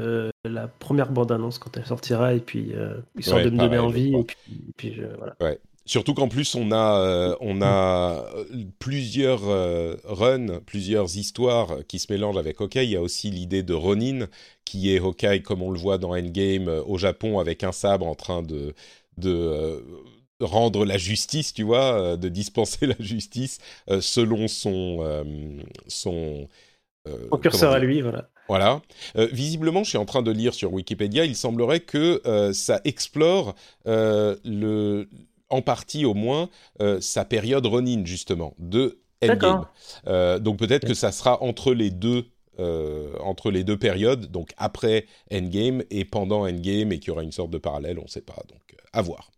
la 0.45 0.69
première 0.69 1.11
bande-annonce 1.11 1.59
quand 1.59 1.77
elle 1.77 1.87
sortira, 1.87 2.35
et 2.35 2.41
puis 2.41 2.73
histoire 3.19 3.43
de 3.43 3.51
me 3.51 3.59
donner 3.59 3.79
envie. 3.79 4.15
Et 4.15 4.73
puis, 4.77 5.01
voilà. 5.19 5.35
Ouais. 5.41 5.61
Surtout 5.85 6.15
qu'en 6.15 6.29
plus 6.29 6.55
on 6.55 6.71
a 6.71 7.01
euh, 7.01 7.37
on 7.41 7.61
a 7.61 8.25
euh, 8.37 8.45
plusieurs 8.79 9.49
euh, 9.49 9.97
runs, 10.05 10.61
plusieurs 10.65 11.17
histoires 11.17 11.79
qui 11.89 11.99
se 11.99 12.13
mélangent 12.13 12.39
avec 12.39 12.61
Hawkeye. 12.61 12.85
Il 12.85 12.91
y 12.91 12.97
a 12.97 13.03
aussi 13.03 13.31
l'idée 13.31 13.65
de 13.65 13.75
Ronin 13.75 14.27
qui 14.65 14.95
est 14.95 15.01
Hawkeye 15.01 15.43
comme 15.43 15.61
on 15.61 15.73
le 15.73 15.79
voit 15.79 15.99
dans 15.99 16.17
Endgame 16.17 16.69
au 16.87 16.99
Japon 16.99 17.41
avec 17.41 17.65
un 17.65 17.73
sabre 17.73 18.07
en 18.07 18.15
train 18.15 18.43
de 18.43 18.75
de 19.19 19.85
rendre 20.43 20.85
la 20.85 20.99
justice, 20.99 21.53
tu 21.53 21.63
vois, 21.63 22.17
de 22.17 22.29
dispenser 22.29 22.87
la 22.87 22.97
justice 22.99 23.59
selon 24.01 24.49
son 24.49 25.25
son 25.89 26.49
Son 27.31 27.39
curseur 27.39 27.73
à 27.73 27.79
lui, 27.79 28.01
voilà. 28.01 28.29
Voilà. 28.49 28.83
visiblement, 29.15 29.83
je 29.83 29.91
suis 29.91 29.99
en 29.99 30.05
train 30.05 30.23
de 30.23 30.31
lire 30.31 30.55
sur 30.55 30.73
Wikipédia, 30.73 31.25
il 31.25 31.37
semblerait 31.37 31.81
que 31.81 32.21
ça 32.53 32.81
explore 32.85 33.55
le, 33.87 35.09
en 35.49 35.63
partie 35.63 36.05
au 36.05 36.15
moins 36.15 36.49
sa 37.01 37.25
période 37.25 37.67
Ronin 37.67 38.05
justement 38.05 38.55
de 38.59 39.01
Endgame. 39.23 39.67
donc 40.41 40.59
peut-être 40.59 40.87
que 40.87 40.95
ça 40.95 41.13
sera 41.13 41.43
entre 41.43 41.73
les 41.73 41.91
deux 41.91 42.27
euh, 42.59 43.15
entre 43.21 43.51
les 43.51 43.65
deux 43.65 43.79
périodes, 43.79 44.31
donc 44.31 44.53
après 44.59 45.07
Endgame 45.33 45.83
et 45.91 46.05
pendant 46.05 46.47
Endgame, 46.47 46.93
et 46.93 46.99
qu'il 46.99 47.09
y 47.09 47.11
aura 47.11 47.23
une 47.23 47.33
sorte 47.33 47.51
de 47.51 47.57
parallèle, 47.57 47.99
on 47.99 48.03
ne 48.03 48.09
sait 48.09 48.21
pas. 48.21 48.43
Donc, 48.47 48.61
euh, 48.75 48.77
à 48.93 49.01
voir. 49.01 49.31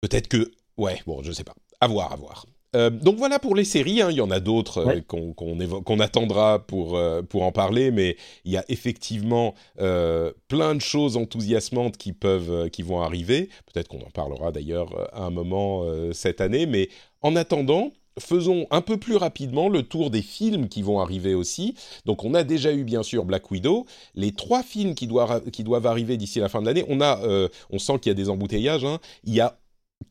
Peut-être 0.00 0.28
que. 0.28 0.50
Ouais, 0.76 1.00
bon, 1.06 1.22
je 1.22 1.32
sais 1.32 1.44
pas. 1.44 1.54
À 1.80 1.86
voir, 1.86 2.12
à 2.12 2.16
voir. 2.16 2.46
Euh, 2.76 2.90
donc 2.90 3.16
voilà 3.16 3.38
pour 3.38 3.54
les 3.54 3.64
séries, 3.64 4.02
hein. 4.02 4.10
il 4.10 4.18
y 4.18 4.20
en 4.20 4.30
a 4.30 4.40
d'autres 4.40 4.84
qu'on 5.06 6.00
attendra 6.00 6.58
pour, 6.66 7.00
pour 7.30 7.42
en 7.42 7.50
parler, 7.50 7.90
mais 7.90 8.18
il 8.44 8.52
y 8.52 8.58
a 8.58 8.64
effectivement 8.68 9.54
plein 9.78 10.74
de 10.74 10.80
choses 10.80 11.16
enthousiasmantes 11.16 11.96
qui, 11.96 12.12
peuvent, 12.12 12.68
qui 12.68 12.82
vont 12.82 13.00
arriver. 13.00 13.48
Peut-être 13.72 13.88
qu'on 13.88 14.02
en 14.02 14.10
parlera 14.10 14.52
d'ailleurs 14.52 14.90
à 15.14 15.24
un 15.24 15.30
moment 15.30 15.82
cette 16.12 16.42
année, 16.42 16.66
mais 16.66 16.90
en 17.22 17.36
attendant, 17.36 17.92
faisons 18.20 18.66
un 18.70 18.80
peu 18.80 18.96
plus 18.96 19.16
rapidement 19.16 19.68
le 19.68 19.82
tour 19.82 20.10
des 20.10 20.22
films 20.22 20.68
qui 20.68 20.82
vont 20.82 21.00
arriver 21.00 21.34
aussi. 21.34 21.74
Donc 22.04 22.24
on 22.24 22.34
a 22.34 22.44
déjà 22.44 22.72
eu 22.72 22.84
bien 22.84 23.02
sûr 23.02 23.24
Black 23.24 23.50
Widow, 23.50 23.86
les 24.14 24.32
trois 24.32 24.62
films 24.62 24.94
qui 24.94 25.06
doivent, 25.06 25.50
qui 25.50 25.64
doivent 25.64 25.86
arriver 25.86 26.16
d'ici 26.16 26.40
la 26.40 26.48
fin 26.48 26.60
de 26.60 26.66
l'année. 26.66 26.84
On 26.88 27.00
a, 27.00 27.22
euh, 27.22 27.48
on 27.70 27.78
sent 27.78 27.98
qu'il 28.00 28.10
y 28.10 28.12
a 28.12 28.14
des 28.14 28.28
embouteillages. 28.28 28.84
Hein. 28.84 28.98
Il 29.24 29.34
y 29.34 29.40
a 29.40 29.58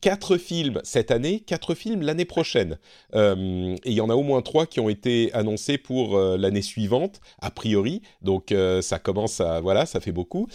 quatre 0.00 0.36
films 0.36 0.80
cette 0.84 1.10
année, 1.10 1.40
quatre 1.40 1.74
films 1.74 2.02
l'année 2.02 2.24
prochaine. 2.24 2.78
Euh, 3.14 3.76
et 3.84 3.90
il 3.90 3.94
y 3.94 4.00
en 4.00 4.10
a 4.10 4.14
au 4.14 4.22
moins 4.22 4.42
trois 4.42 4.66
qui 4.66 4.80
ont 4.80 4.88
été 4.88 5.32
annoncés 5.32 5.78
pour 5.78 6.16
euh, 6.16 6.36
l'année 6.36 6.62
suivante, 6.62 7.20
a 7.40 7.50
priori. 7.50 8.02
Donc 8.22 8.54
ça 8.80 8.98
commence 8.98 9.40
à, 9.40 9.60
voilà, 9.60 9.86
ça 9.86 10.00
fait 10.00 10.12
beaucoup. 10.12 10.48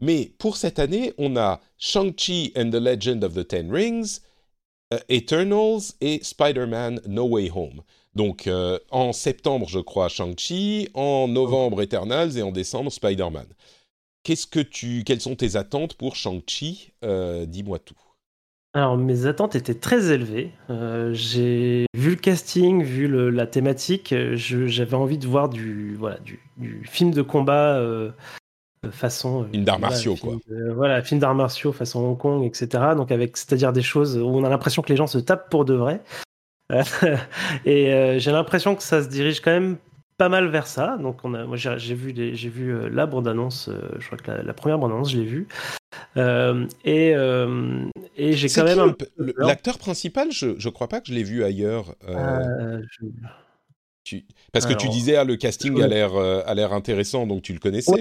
Mais 0.00 0.32
pour 0.38 0.56
cette 0.56 0.78
année, 0.78 1.12
on 1.18 1.36
a 1.36 1.60
Shang-Chi 1.78 2.52
and 2.56 2.70
the 2.70 2.74
Legend 2.74 3.24
of 3.24 3.34
the 3.34 3.46
Ten 3.46 3.70
Rings, 3.72 4.20
euh, 4.92 4.98
Eternals 5.08 5.92
et 6.00 6.20
Spider-Man 6.22 7.00
No 7.06 7.26
Way 7.28 7.50
Home. 7.54 7.82
Donc 8.14 8.46
euh, 8.46 8.78
en 8.90 9.12
septembre, 9.12 9.68
je 9.68 9.80
crois, 9.80 10.08
Shang-Chi, 10.08 10.88
en 10.94 11.28
novembre, 11.28 11.82
Eternals 11.82 12.38
et 12.38 12.42
en 12.42 12.52
décembre, 12.52 12.90
Spider-Man. 12.92 13.46
Qu'est-ce 14.22 14.46
que 14.46 14.60
tu, 14.60 15.04
quelles 15.04 15.20
sont 15.20 15.36
tes 15.36 15.56
attentes 15.56 15.94
pour 15.94 16.16
Shang-Chi? 16.16 16.92
Euh, 17.04 17.46
Dis-moi 17.46 17.78
tout. 17.78 18.07
Alors 18.74 18.96
mes 18.96 19.26
attentes 19.26 19.56
étaient 19.56 19.74
très 19.74 20.12
élevées. 20.12 20.52
j'ai 21.12 21.86
vu 21.94 22.10
le 22.10 22.16
casting, 22.16 22.82
vu 22.82 23.08
la 23.30 23.46
thématique, 23.46 24.14
j'avais 24.34 24.94
envie 24.94 25.18
de 25.18 25.26
voir 25.26 25.48
du, 25.48 25.96
voilà, 25.96 26.18
du, 26.18 26.38
du 26.58 26.84
film 26.84 27.12
de 27.12 27.22
combat 27.22 27.82
façon 28.92 29.44
film 29.50 29.64
d'arts 29.64 29.80
martiaux 29.80 30.14
quoi. 30.14 30.36
voilà 30.74 31.02
film 31.02 31.18
d'arts 31.18 31.34
martiaux 31.34 31.72
façon 31.72 31.98
Hong 31.98 32.16
Kong 32.16 32.44
etc 32.44 32.68
donc 32.96 33.10
avec 33.10 33.36
c'est-à-dire 33.36 33.72
des 33.72 33.82
choses 33.82 34.16
où 34.16 34.26
on 34.26 34.44
a 34.44 34.48
l'impression 34.48 34.82
que 34.82 34.88
les 34.88 34.96
gens 34.96 35.08
se 35.08 35.18
tapent 35.18 35.50
pour 35.50 35.64
de 35.64 35.74
vrai. 35.74 36.00
Et 37.64 37.92
euh, 37.92 38.18
j'ai 38.18 38.30
l'impression 38.30 38.76
que 38.76 38.82
ça 38.82 39.02
se 39.02 39.08
dirige 39.08 39.40
quand 39.40 39.50
même 39.50 39.78
pas 40.18 40.28
mal 40.28 40.48
vers 40.48 40.66
ça. 40.66 40.98
Donc 40.98 41.24
on 41.24 41.32
a 41.32 41.44
moi 41.44 41.56
j'ai 41.56 41.94
vu 41.94 42.12
j'ai 42.34 42.48
vu 42.48 42.74
euh, 42.74 42.90
la 42.90 43.06
bande 43.06 43.26
annonce 43.26 43.68
euh, 43.68 43.88
je 43.98 44.06
crois 44.06 44.18
que 44.18 44.30
la, 44.30 44.52
première 44.52 44.78
bande 44.78 44.92
annonce 44.92 45.12
je 45.12 45.18
l'ai 45.18 45.24
vue. 45.24 45.48
Et 46.84 47.14
et 48.16 48.32
j'ai 48.32 48.48
quand 48.48 48.64
même 48.64 48.94
l'acteur 49.38 49.78
principal? 49.78 50.30
Je 50.30 50.58
je 50.58 50.68
crois 50.68 50.88
pas 50.88 51.00
que 51.00 51.08
je 51.08 51.14
l'ai 51.14 51.24
vu 51.24 51.42
ailleurs 51.44 51.94
parce 54.52 54.66
que 54.66 54.74
tu 54.74 54.88
disais, 54.88 55.16
ah, 55.16 55.24
le 55.24 55.36
casting 55.36 55.80
a 55.82 55.86
l'air 55.86 56.14
euh, 56.14 56.42
a 56.46 56.54
l'air 56.54 56.72
intéressant, 56.72 57.26
donc 57.26 57.42
tu 57.42 57.52
le 57.52 57.58
connaissais 57.58 57.92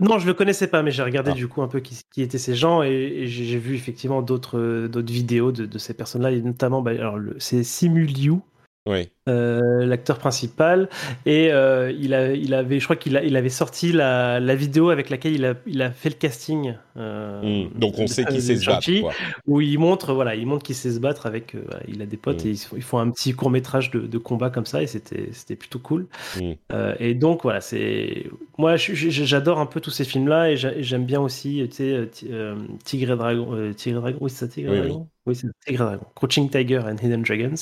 Non, 0.00 0.18
je 0.18 0.26
le 0.26 0.34
connaissais 0.34 0.66
pas, 0.66 0.82
mais 0.82 0.90
j'ai 0.90 1.02
regardé 1.02 1.30
ah. 1.32 1.34
du 1.34 1.48
coup 1.48 1.62
un 1.62 1.68
peu 1.68 1.80
qui, 1.80 2.22
étaient 2.22 2.38
ces 2.38 2.54
gens 2.54 2.82
et, 2.82 3.24
j'ai 3.26 3.58
vu 3.58 3.74
effectivement 3.74 4.22
d'autres 4.22 4.86
d'autres 4.88 5.12
vidéos 5.12 5.52
de, 5.52 5.78
ces 5.78 5.94
personnes-là, 5.94 6.32
et 6.32 6.40
notamment, 6.40 6.82
bah, 6.82 6.92
c'est 7.38 7.62
Simu 7.62 8.06
Liu, 8.06 8.40
oui. 8.86 9.08
Euh, 9.28 9.84
l'acteur 9.84 10.18
principal. 10.18 10.88
Et 11.24 11.50
euh, 11.50 11.92
il, 11.98 12.14
a, 12.14 12.32
il 12.32 12.54
avait, 12.54 12.78
je 12.78 12.84
crois 12.84 12.94
qu'il 12.94 13.20
il 13.24 13.36
avait 13.36 13.48
sorti 13.48 13.90
la, 13.90 14.38
la, 14.38 14.54
vidéo 14.54 14.90
avec 14.90 15.10
laquelle 15.10 15.34
il 15.34 15.44
a, 15.44 15.54
il 15.66 15.82
a 15.82 15.90
fait 15.90 16.10
le 16.10 16.14
casting. 16.14 16.74
Euh, 16.96 17.64
hmm. 17.64 17.76
Donc 17.76 17.98
on 17.98 18.06
sait 18.06 18.24
qu'il 18.24 18.40
sait 18.40 18.56
se 18.56 18.66
battre. 18.66 18.88
Où 19.48 19.60
il 19.60 19.80
montre, 19.80 20.14
voilà, 20.14 20.36
il 20.36 20.46
montre 20.46 20.62
qu'il 20.62 20.76
sait 20.76 20.92
se 20.92 21.00
battre 21.00 21.26
avec. 21.26 21.56
il 21.88 22.00
a 22.02 22.06
des 22.06 22.16
potes 22.16 22.44
hmm. 22.44 22.48
et 22.48 22.56
ils, 22.76 22.82
font 22.82 22.98
un 22.98 23.10
petit 23.10 23.32
court 23.32 23.50
métrage 23.50 23.90
de, 23.90 24.00
de 24.00 24.18
combat 24.18 24.50
comme 24.50 24.66
ça 24.66 24.80
et 24.80 24.86
c'était, 24.86 25.30
c'était 25.32 25.56
plutôt 25.56 25.80
cool. 25.80 26.06
Hmm. 26.36 26.52
et 27.00 27.14
donc 27.14 27.42
voilà, 27.42 27.60
c'est. 27.60 28.26
Moi, 28.58 28.76
j'adore 28.76 29.58
un 29.58 29.66
peu 29.66 29.80
tous 29.80 29.90
ces 29.90 30.04
films-là 30.04 30.52
et 30.52 30.56
j'aime 30.56 31.04
bien 31.04 31.20
aussi, 31.20 31.66
tu 31.70 31.76
sais, 31.76 32.08
Tigre 32.84 33.12
et 33.12 33.16
Dragon. 33.16 33.72
Tigre 33.76 33.98
et 33.98 34.00
Dragon, 34.00 34.18
oui, 34.20 34.30
c'est 34.30 34.46
ça, 34.46 34.48
Tigre 34.48 34.72
et 34.72 34.78
Dragon. 34.78 35.00
Oui, 35.00 35.15
c'est 35.34 35.48
Tigre 35.66 35.84
Dragon. 35.84 36.06
Crouching 36.14 36.50
Tiger 36.50 36.80
and 36.80 36.96
Hidden 37.02 37.22
Dragons. 37.22 37.54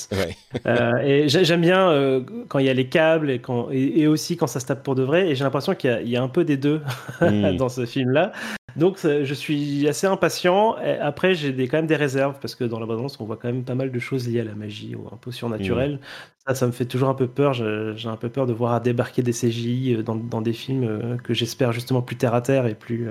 euh, 0.65 0.91
et 1.03 1.27
j'aime 1.27 1.61
bien 1.61 1.89
euh, 1.89 2.21
quand 2.47 2.59
il 2.59 2.65
y 2.65 2.69
a 2.69 2.73
les 2.73 2.87
câbles 2.87 3.29
et, 3.29 3.39
quand, 3.39 3.69
et, 3.71 4.07
aussi 4.07 4.37
quand 4.37 4.47
ça 4.47 4.59
se 4.59 4.65
tape 4.65 4.83
pour 4.83 4.95
de 4.95 5.03
vrai. 5.03 5.29
Et 5.29 5.35
j'ai 5.35 5.43
l'impression 5.43 5.75
qu'il 5.75 6.01
y, 6.05 6.11
y, 6.11 6.17
a 6.17 6.23
un 6.23 6.27
peu 6.27 6.43
des 6.43 6.57
deux 6.57 6.81
mm. 7.21 7.55
dans 7.57 7.69
ce 7.69 7.85
film-là. 7.85 8.31
Donc 8.75 8.99
je 9.01 9.33
suis 9.33 9.87
assez 9.87 10.07
impatient. 10.07 10.77
Et 10.79 10.97
après, 10.97 11.33
j'ai 11.33 11.53
quand 11.67 11.77
même 11.77 11.87
des 11.87 11.95
réserves 11.95 12.37
parce 12.41 12.55
que 12.55 12.63
dans 12.63 12.79
la 12.79 12.85
balance, 12.85 13.19
on 13.19 13.25
voit 13.25 13.37
quand 13.37 13.47
même 13.47 13.63
pas 13.63 13.75
mal 13.75 13.91
de 13.91 13.99
choses 13.99 14.27
liées 14.27 14.41
à 14.41 14.43
la 14.43 14.55
magie 14.55 14.95
ou 14.95 15.07
un 15.11 15.17
peu 15.17 15.31
surnaturelles. 15.31 15.95
Mm. 15.95 15.99
Ça, 16.47 16.55
ça 16.55 16.67
me 16.67 16.71
fait 16.71 16.85
toujours 16.85 17.09
un 17.09 17.15
peu 17.15 17.27
peur. 17.27 17.53
J'ai 17.53 18.09
un 18.09 18.17
peu 18.17 18.29
peur 18.29 18.45
de 18.45 18.53
voir 18.53 18.79
débarquer 18.81 19.23
des 19.23 19.31
CGI 19.31 19.95
euh, 19.95 20.03
dans, 20.03 20.15
dans 20.15 20.41
des 20.41 20.53
films 20.53 20.83
euh, 20.83 21.17
que 21.17 21.33
j'espère 21.33 21.71
justement 21.71 22.01
plus 22.01 22.17
terre 22.17 22.33
à 22.33 22.41
terre 22.41 22.67
et 22.67 22.75
plus 22.75 23.07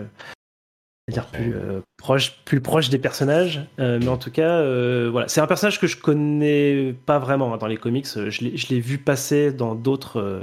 c'est-à-dire 1.06 1.26
plus 1.30 1.54
euh, 1.54 1.80
proche, 1.98 2.38
plus 2.46 2.62
proche 2.62 2.88
des 2.88 2.98
personnages. 2.98 3.60
Euh, 3.78 3.98
mais 4.00 4.08
en 4.08 4.16
tout 4.16 4.30
cas, 4.30 4.60
euh, 4.60 5.10
voilà, 5.12 5.28
c'est 5.28 5.42
un 5.42 5.46
personnage 5.46 5.78
que 5.78 5.86
je 5.86 5.98
connais 5.98 6.94
pas 7.04 7.18
vraiment 7.18 7.52
hein, 7.52 7.58
dans 7.58 7.66
les 7.66 7.76
comics. 7.76 8.06
Je 8.06 8.68
l'ai 8.70 8.80
vu 8.80 8.96
passer 8.96 9.52
dans 9.52 9.74
d'autres. 9.74 10.42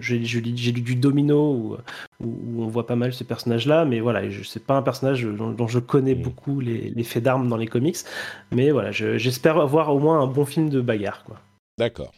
J'ai 0.00 0.18
lu 0.18 0.80
du 0.80 0.94
Domino 0.94 1.52
où, 1.52 1.76
où, 2.24 2.62
on 2.62 2.68
voit 2.68 2.86
pas 2.86 2.96
mal 2.96 3.12
ce 3.12 3.22
personnage-là, 3.22 3.84
mais 3.84 4.00
voilà, 4.00 4.22
c'est 4.44 4.64
pas 4.64 4.76
un 4.76 4.82
personnage 4.82 5.24
dont, 5.24 5.68
je 5.68 5.78
connais 5.78 6.14
mm. 6.14 6.22
beaucoup 6.22 6.60
les, 6.60 6.90
les 6.90 7.04
faits 7.04 7.22
d'armes 7.22 7.48
dans 7.48 7.58
les 7.58 7.66
comics. 7.66 7.98
Mais 8.50 8.70
voilà, 8.70 8.92
j'espère 8.92 9.58
avoir 9.58 9.94
au 9.94 9.98
moins 9.98 10.20
un 10.20 10.26
bon 10.26 10.46
film 10.46 10.70
de 10.70 10.80
bagarre, 10.80 11.22
quoi. 11.24 11.38
D'accord. 11.78 12.10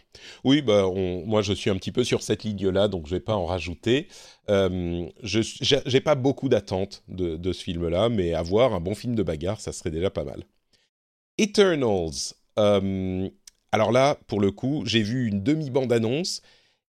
Oui, 0.42 0.62
bah, 0.62 0.86
moi 1.26 1.42
je 1.42 1.52
suis 1.52 1.68
un 1.68 1.76
petit 1.76 1.92
peu 1.92 2.02
sur 2.02 2.22
cette 2.22 2.44
ligne-là, 2.44 2.88
donc 2.88 3.06
je 3.06 3.10
vais 3.10 3.20
pas 3.20 3.34
en 3.34 3.44
rajouter. 3.44 4.08
Euh, 4.50 5.06
je 5.22 5.90
n'ai 5.92 6.00
pas 6.00 6.16
beaucoup 6.16 6.48
d'attentes 6.48 7.04
de, 7.08 7.52
ce 7.52 7.62
film-là, 7.62 8.08
mais 8.08 8.34
avoir 8.34 8.74
un 8.74 8.80
bon 8.80 8.94
film 8.94 9.14
de 9.14 9.22
bagarre, 9.22 9.60
ça 9.60 9.72
serait 9.72 9.90
déjà 9.90 10.10
pas 10.10 10.24
mal. 10.24 10.44
Eternals. 11.38 12.34
Euh, 12.58 13.28
alors 13.72 13.92
là, 13.92 14.18
pour 14.26 14.40
le 14.40 14.50
coup, 14.50 14.82
j'ai 14.84 15.02
vu 15.02 15.28
une 15.28 15.42
demi-bande-annonce 15.42 16.42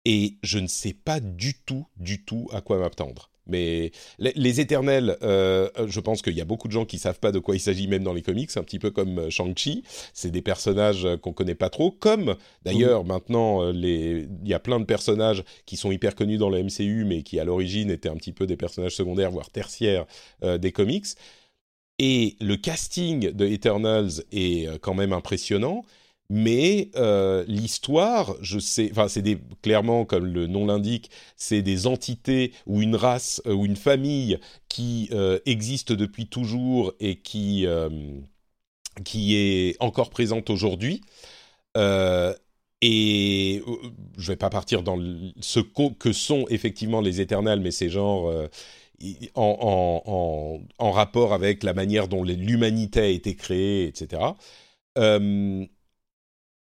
et 0.04 0.36
je 0.42 0.58
ne 0.58 0.66
sais 0.66 0.92
pas 0.92 1.20
du 1.20 1.54
tout, 1.54 1.86
du 1.96 2.24
tout 2.24 2.48
à 2.52 2.60
quoi 2.60 2.78
m'attendre. 2.78 3.30
Mais 3.46 3.92
les, 4.18 4.60
éternels, 4.60 5.16
euh, 5.22 5.68
je 5.86 6.00
pense 6.00 6.22
qu'il 6.22 6.34
y 6.34 6.40
a 6.40 6.44
beaucoup 6.44 6.68
de 6.68 6.72
gens 6.72 6.84
qui 6.84 6.98
savent 6.98 7.18
pas 7.18 7.32
de 7.32 7.38
quoi 7.38 7.54
il 7.54 7.60
s'agit 7.60 7.88
même 7.88 8.02
dans 8.02 8.14
les 8.14 8.22
comics, 8.22 8.50
un 8.56 8.62
petit 8.62 8.78
peu 8.78 8.90
comme 8.90 9.18
euh, 9.18 9.30
Shang-Chi. 9.30 9.84
C'est 10.12 10.30
des 10.30 10.42
personnages 10.42 11.04
euh, 11.04 11.16
qu'on 11.16 11.32
connaît 11.32 11.54
pas 11.54 11.68
trop. 11.68 11.90
Comme 11.90 12.36
d'ailleurs 12.62 13.04
maintenant, 13.04 13.70
il 13.72 14.28
y 14.44 14.54
a 14.54 14.60
plein 14.60 14.80
de 14.80 14.84
personnages 14.84 15.44
qui 15.66 15.76
sont 15.76 15.92
hyper 15.92 16.14
connus 16.14 16.38
dans 16.38 16.50
le 16.50 16.62
MCU, 16.62 17.04
mais 17.04 17.22
qui 17.22 17.38
à 17.38 17.44
l'origine 17.44 17.90
étaient 17.90 18.08
un 18.08 18.16
petit 18.16 18.32
peu 18.32 18.46
des 18.46 18.56
personnages 18.56 18.96
secondaires, 18.96 19.30
voire 19.30 19.50
tertiaires 19.50 20.06
des 20.42 20.72
comics. 20.72 21.06
Et 21.98 22.36
le 22.40 22.56
casting 22.56 23.30
de 23.30 23.46
Eternals 23.46 24.24
est 24.32 24.78
quand 24.80 24.94
même 24.94 25.12
impressionnant 25.12 25.84
mais 26.30 26.90
euh, 26.96 27.44
l'histoire, 27.46 28.34
je 28.40 28.58
sais, 28.58 28.88
enfin 28.90 29.08
c'est 29.08 29.22
clairement 29.62 30.04
comme 30.04 30.26
le 30.26 30.46
nom 30.46 30.66
l'indique, 30.66 31.10
c'est 31.36 31.62
des 31.62 31.86
entités 31.86 32.52
ou 32.66 32.80
une 32.82 32.96
race 32.96 33.42
euh, 33.46 33.52
ou 33.52 33.66
une 33.66 33.76
famille 33.76 34.38
qui 34.68 35.08
euh, 35.12 35.38
existe 35.46 35.92
depuis 35.92 36.26
toujours 36.26 36.94
et 37.00 37.16
qui 37.20 37.66
qui 39.04 39.34
est 39.36 39.76
encore 39.80 40.10
présente 40.10 40.50
aujourd'hui. 40.50 41.00
et 42.82 43.62
je 44.18 44.32
vais 44.32 44.36
pas 44.36 44.50
partir 44.50 44.82
dans 44.82 44.98
ce 45.40 45.60
que 45.60 46.12
sont 46.12 46.46
effectivement 46.48 47.00
les 47.00 47.20
éternels, 47.20 47.60
mais 47.60 47.70
c'est 47.70 47.88
genre 47.88 48.30
en, 49.34 50.02
en, 50.06 50.60
en, 50.78 50.90
rapport 50.92 51.32
avec 51.34 51.62
la 51.64 51.74
manière 51.74 52.08
dont 52.08 52.22
l'humanité 52.24 53.00
a 53.00 53.06
été 53.06 53.34
créée, 53.36 53.86
etc. 53.86 54.22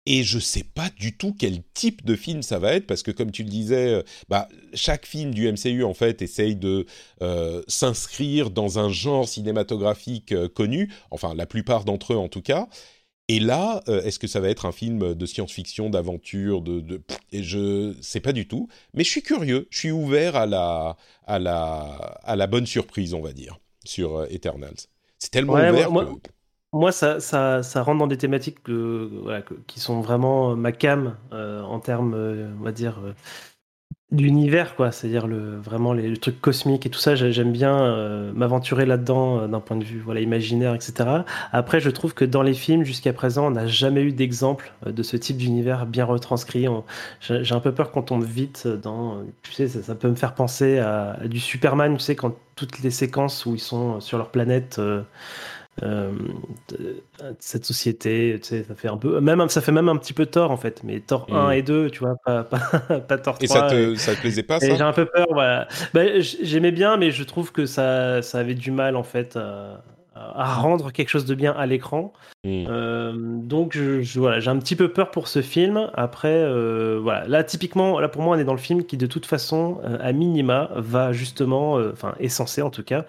Et 0.06 0.22
je 0.22 0.38
sais 0.38 0.64
pas 0.64 0.88
du 0.98 1.16
tout 1.16 1.34
quel 1.38 1.62
type 1.74 2.04
de 2.04 2.16
film 2.16 2.42
ça 2.42 2.58
va 2.58 2.72
être 2.72 2.86
parce 2.86 3.02
que 3.02 3.10
comme 3.10 3.30
tu 3.30 3.42
le 3.42 3.50
disais, 3.50 3.94
euh, 3.94 4.02
bah, 4.28 4.48
chaque 4.72 5.04
film 5.04 5.34
du 5.34 5.50
MCU 5.50 5.84
en 5.84 5.92
fait 5.92 6.22
essaye 6.22 6.56
de 6.56 6.86
euh, 7.22 7.62
s'inscrire 7.68 8.50
dans 8.50 8.78
un 8.78 8.88
genre 8.88 9.28
cinématographique 9.28 10.32
euh, 10.32 10.48
connu, 10.48 10.90
enfin 11.10 11.34
la 11.34 11.46
plupart 11.46 11.84
d'entre 11.84 12.14
eux 12.14 12.16
en 12.16 12.28
tout 12.28 12.42
cas. 12.42 12.68
Et 13.28 13.38
là, 13.38 13.80
est-ce 13.86 14.18
que 14.18 14.26
ça 14.26 14.40
va 14.40 14.48
être 14.48 14.66
un 14.66 14.72
film 14.72 15.14
de 15.14 15.26
science-fiction, 15.26 15.88
d'aventure, 15.88 16.62
de, 16.62 16.80
de, 16.80 17.00
et 17.30 17.44
je 17.44 17.94
sais 18.00 18.18
pas 18.18 18.32
du 18.32 18.48
tout. 18.48 18.66
Mais 18.92 19.04
je 19.04 19.08
suis 19.08 19.22
curieux, 19.22 19.68
je 19.70 19.78
suis 19.78 19.92
ouvert 19.92 20.34
à 20.34 20.46
la, 20.46 20.96
à 21.28 21.38
la, 21.38 21.80
à 22.24 22.34
la 22.34 22.48
bonne 22.48 22.66
surprise, 22.66 23.14
on 23.14 23.20
va 23.20 23.32
dire, 23.32 23.60
sur 23.84 24.24
Eternals. 24.32 24.74
C'est 25.20 25.30
tellement 25.30 25.52
ouvert 25.52 25.86
que... 25.86 25.92
Moi, 25.92 26.12
ça, 26.90 27.20
ça, 27.20 27.62
ça, 27.62 27.82
rentre 27.82 27.98
dans 27.98 28.06
des 28.06 28.18
thématiques 28.18 28.58
qui 29.66 29.80
sont 29.80 30.00
vraiment 30.00 30.56
ma 30.56 30.72
cam 30.72 31.16
en 31.32 31.80
termes, 31.80 32.14
on 32.14 32.62
va 32.62 32.72
dire, 32.72 33.00
d'univers, 34.12 34.74
quoi. 34.74 34.90
C'est-à-dire 34.90 35.26
le, 35.26 35.56
vraiment 35.58 35.92
les, 35.92 36.08
le 36.08 36.16
truc 36.16 36.40
cosmique 36.40 36.86
et 36.86 36.90
tout 36.90 36.98
ça. 36.98 37.14
J'aime 37.14 37.52
bien 37.52 37.80
euh, 37.80 38.32
m'aventurer 38.32 38.86
là-dedans 38.86 39.40
euh, 39.40 39.46
d'un 39.46 39.60
point 39.60 39.76
de 39.76 39.84
vue 39.84 40.00
voilà, 40.00 40.20
imaginaire, 40.20 40.74
etc. 40.74 41.08
Après, 41.52 41.80
je 41.80 41.90
trouve 41.90 42.14
que 42.14 42.24
dans 42.24 42.42
les 42.42 42.54
films, 42.54 42.84
jusqu'à 42.84 43.12
présent, 43.12 43.46
on 43.46 43.50
n'a 43.52 43.66
jamais 43.66 44.02
eu 44.02 44.12
d'exemple 44.12 44.72
euh, 44.86 44.92
de 44.92 45.02
ce 45.02 45.16
type 45.16 45.36
d'univers 45.36 45.86
bien 45.86 46.04
retranscrit. 46.04 46.66
J'ai 47.20 47.54
un 47.54 47.60
peu 47.60 47.72
peur 47.72 47.92
qu'on 47.92 48.02
tombe 48.02 48.24
vite 48.24 48.66
dans. 48.66 49.22
Tu 49.42 49.52
sais, 49.52 49.68
ça, 49.68 49.94
peut 49.94 50.08
me 50.08 50.16
faire 50.16 50.34
penser 50.34 50.78
à, 50.78 51.16
du 51.24 51.38
Superman, 51.38 51.96
tu 51.96 52.02
sais, 52.02 52.16
quand 52.16 52.34
toutes 52.56 52.80
les 52.80 52.90
séquences 52.90 53.46
où 53.46 53.54
ils 53.54 53.60
sont 53.60 54.00
sur 54.00 54.18
leur 54.18 54.30
planète. 54.30 54.80
Euh, 55.82 56.12
cette 57.38 57.64
société, 57.64 58.38
tu 58.42 58.48
sais, 58.48 58.64
ça 58.64 58.74
fait 58.74 58.88
un 58.88 58.98
peu, 58.98 59.20
même 59.20 59.48
ça 59.48 59.60
fait 59.60 59.72
même 59.72 59.88
un 59.88 59.96
petit 59.96 60.12
peu 60.12 60.26
tort 60.26 60.50
en 60.50 60.56
fait, 60.56 60.82
mais 60.84 61.00
tort 61.00 61.26
1 61.30 61.48
mm. 61.48 61.52
et 61.52 61.62
2, 61.62 61.90
tu 61.90 62.00
vois, 62.00 62.16
pas, 62.24 62.44
pas, 62.44 62.58
pas 63.08 63.18
tort 63.18 63.38
3. 63.38 63.44
Et 63.44 63.46
ça 63.46 63.62
te, 63.62 63.94
ça 63.94 64.14
te 64.14 64.20
plaisait 64.20 64.42
pas 64.42 64.60
ça? 64.60 64.76
J'ai 64.76 64.82
un 64.82 64.92
peu 64.92 65.06
peur, 65.06 65.28
voilà. 65.30 65.68
Bah, 65.94 66.20
J'aimais 66.20 66.72
bien, 66.72 66.96
mais 66.96 67.10
je 67.10 67.24
trouve 67.24 67.52
que 67.52 67.66
ça, 67.66 68.20
ça 68.20 68.38
avait 68.38 68.54
du 68.54 68.70
mal 68.72 68.94
en 68.94 69.02
fait 69.02 69.36
à, 69.36 69.82
à 70.14 70.54
rendre 70.54 70.90
quelque 70.90 71.08
chose 71.08 71.24
de 71.24 71.34
bien 71.34 71.52
à 71.52 71.64
l'écran. 71.64 72.12
Mm. 72.44 72.64
Euh, 72.68 73.12
donc 73.16 73.74
je, 73.74 74.18
voilà, 74.18 74.38
j'ai 74.38 74.50
un 74.50 74.58
petit 74.58 74.76
peu 74.76 74.92
peur 74.92 75.10
pour 75.10 75.28
ce 75.28 75.40
film. 75.40 75.90
Après, 75.94 76.28
euh, 76.28 76.98
voilà, 77.02 77.26
là 77.26 77.42
typiquement, 77.42 78.00
là 78.00 78.08
pour 78.08 78.20
moi, 78.20 78.36
on 78.36 78.38
est 78.38 78.44
dans 78.44 78.54
le 78.54 78.58
film 78.58 78.84
qui 78.84 78.98
de 78.98 79.06
toute 79.06 79.24
façon, 79.24 79.80
à 80.00 80.12
minima, 80.12 80.68
va 80.74 81.12
justement, 81.12 81.74
enfin 81.90 82.14
est 82.18 82.28
censé 82.28 82.60
en 82.60 82.70
tout 82.70 82.84
cas, 82.84 83.06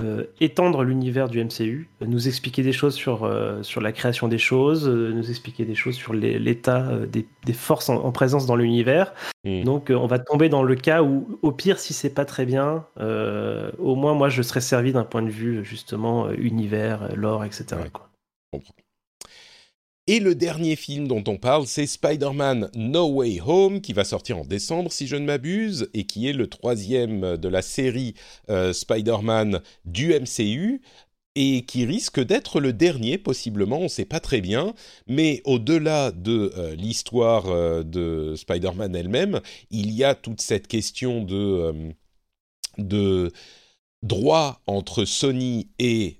euh, 0.00 0.24
étendre 0.40 0.82
l'univers 0.82 1.28
du 1.28 1.42
MCU, 1.44 1.88
nous 2.00 2.26
expliquer 2.26 2.62
des 2.64 2.72
choses 2.72 2.94
sur, 2.94 3.22
euh, 3.22 3.62
sur 3.62 3.80
la 3.80 3.92
création 3.92 4.26
des 4.26 4.38
choses, 4.38 4.88
euh, 4.88 5.12
nous 5.12 5.30
expliquer 5.30 5.64
des 5.64 5.76
choses 5.76 5.94
sur 5.94 6.12
l'état 6.14 7.06
des, 7.06 7.28
des, 7.44 7.52
forces 7.52 7.88
en, 7.88 8.10
présence 8.10 8.44
dans 8.46 8.56
l'univers. 8.56 9.14
Donc 9.44 9.90
on 9.90 10.06
va 10.06 10.18
tomber 10.18 10.48
dans 10.48 10.64
le 10.64 10.74
cas 10.74 11.02
où, 11.02 11.38
au 11.42 11.52
pire, 11.52 11.78
si 11.78 11.92
c'est 11.92 12.12
pas 12.12 12.24
très 12.24 12.44
bien, 12.44 12.86
au 12.98 13.94
moins 13.94 14.14
moi 14.14 14.28
je 14.30 14.42
serais 14.42 14.60
servi 14.60 14.92
d'un 14.92 15.04
point 15.04 15.22
de 15.22 15.30
vue 15.30 15.64
justement 15.64 16.30
univers, 16.30 17.14
lore, 17.14 17.44
etc. 17.44 17.76
Quoi. 17.92 18.10
Et 20.06 20.20
le 20.20 20.34
dernier 20.34 20.76
film 20.76 21.08
dont 21.08 21.24
on 21.28 21.38
parle, 21.38 21.66
c'est 21.66 21.86
Spider-Man 21.86 22.70
No 22.74 23.08
Way 23.08 23.40
Home, 23.40 23.80
qui 23.80 23.94
va 23.94 24.04
sortir 24.04 24.36
en 24.38 24.44
décembre, 24.44 24.92
si 24.92 25.06
je 25.06 25.16
ne 25.16 25.24
m'abuse, 25.24 25.88
et 25.94 26.04
qui 26.04 26.28
est 26.28 26.34
le 26.34 26.46
troisième 26.46 27.38
de 27.38 27.48
la 27.48 27.62
série 27.62 28.12
euh, 28.50 28.74
Spider-Man 28.74 29.62
du 29.86 30.12
MCU, 30.12 30.82
et 31.36 31.64
qui 31.64 31.86
risque 31.86 32.20
d'être 32.20 32.60
le 32.60 32.74
dernier, 32.74 33.16
possiblement, 33.16 33.78
on 33.78 33.84
ne 33.84 33.88
sait 33.88 34.04
pas 34.04 34.20
très 34.20 34.42
bien, 34.42 34.74
mais 35.06 35.40
au-delà 35.44 36.12
de 36.12 36.52
euh, 36.56 36.74
l'histoire 36.74 37.46
euh, 37.48 37.82
de 37.82 38.34
Spider-Man 38.36 38.94
elle-même, 38.94 39.40
il 39.70 39.90
y 39.90 40.04
a 40.04 40.14
toute 40.14 40.42
cette 40.42 40.68
question 40.68 41.24
de, 41.24 41.94
droit 44.02 44.60
entre 44.66 45.06
Sony 45.06 45.70
et 45.78 46.18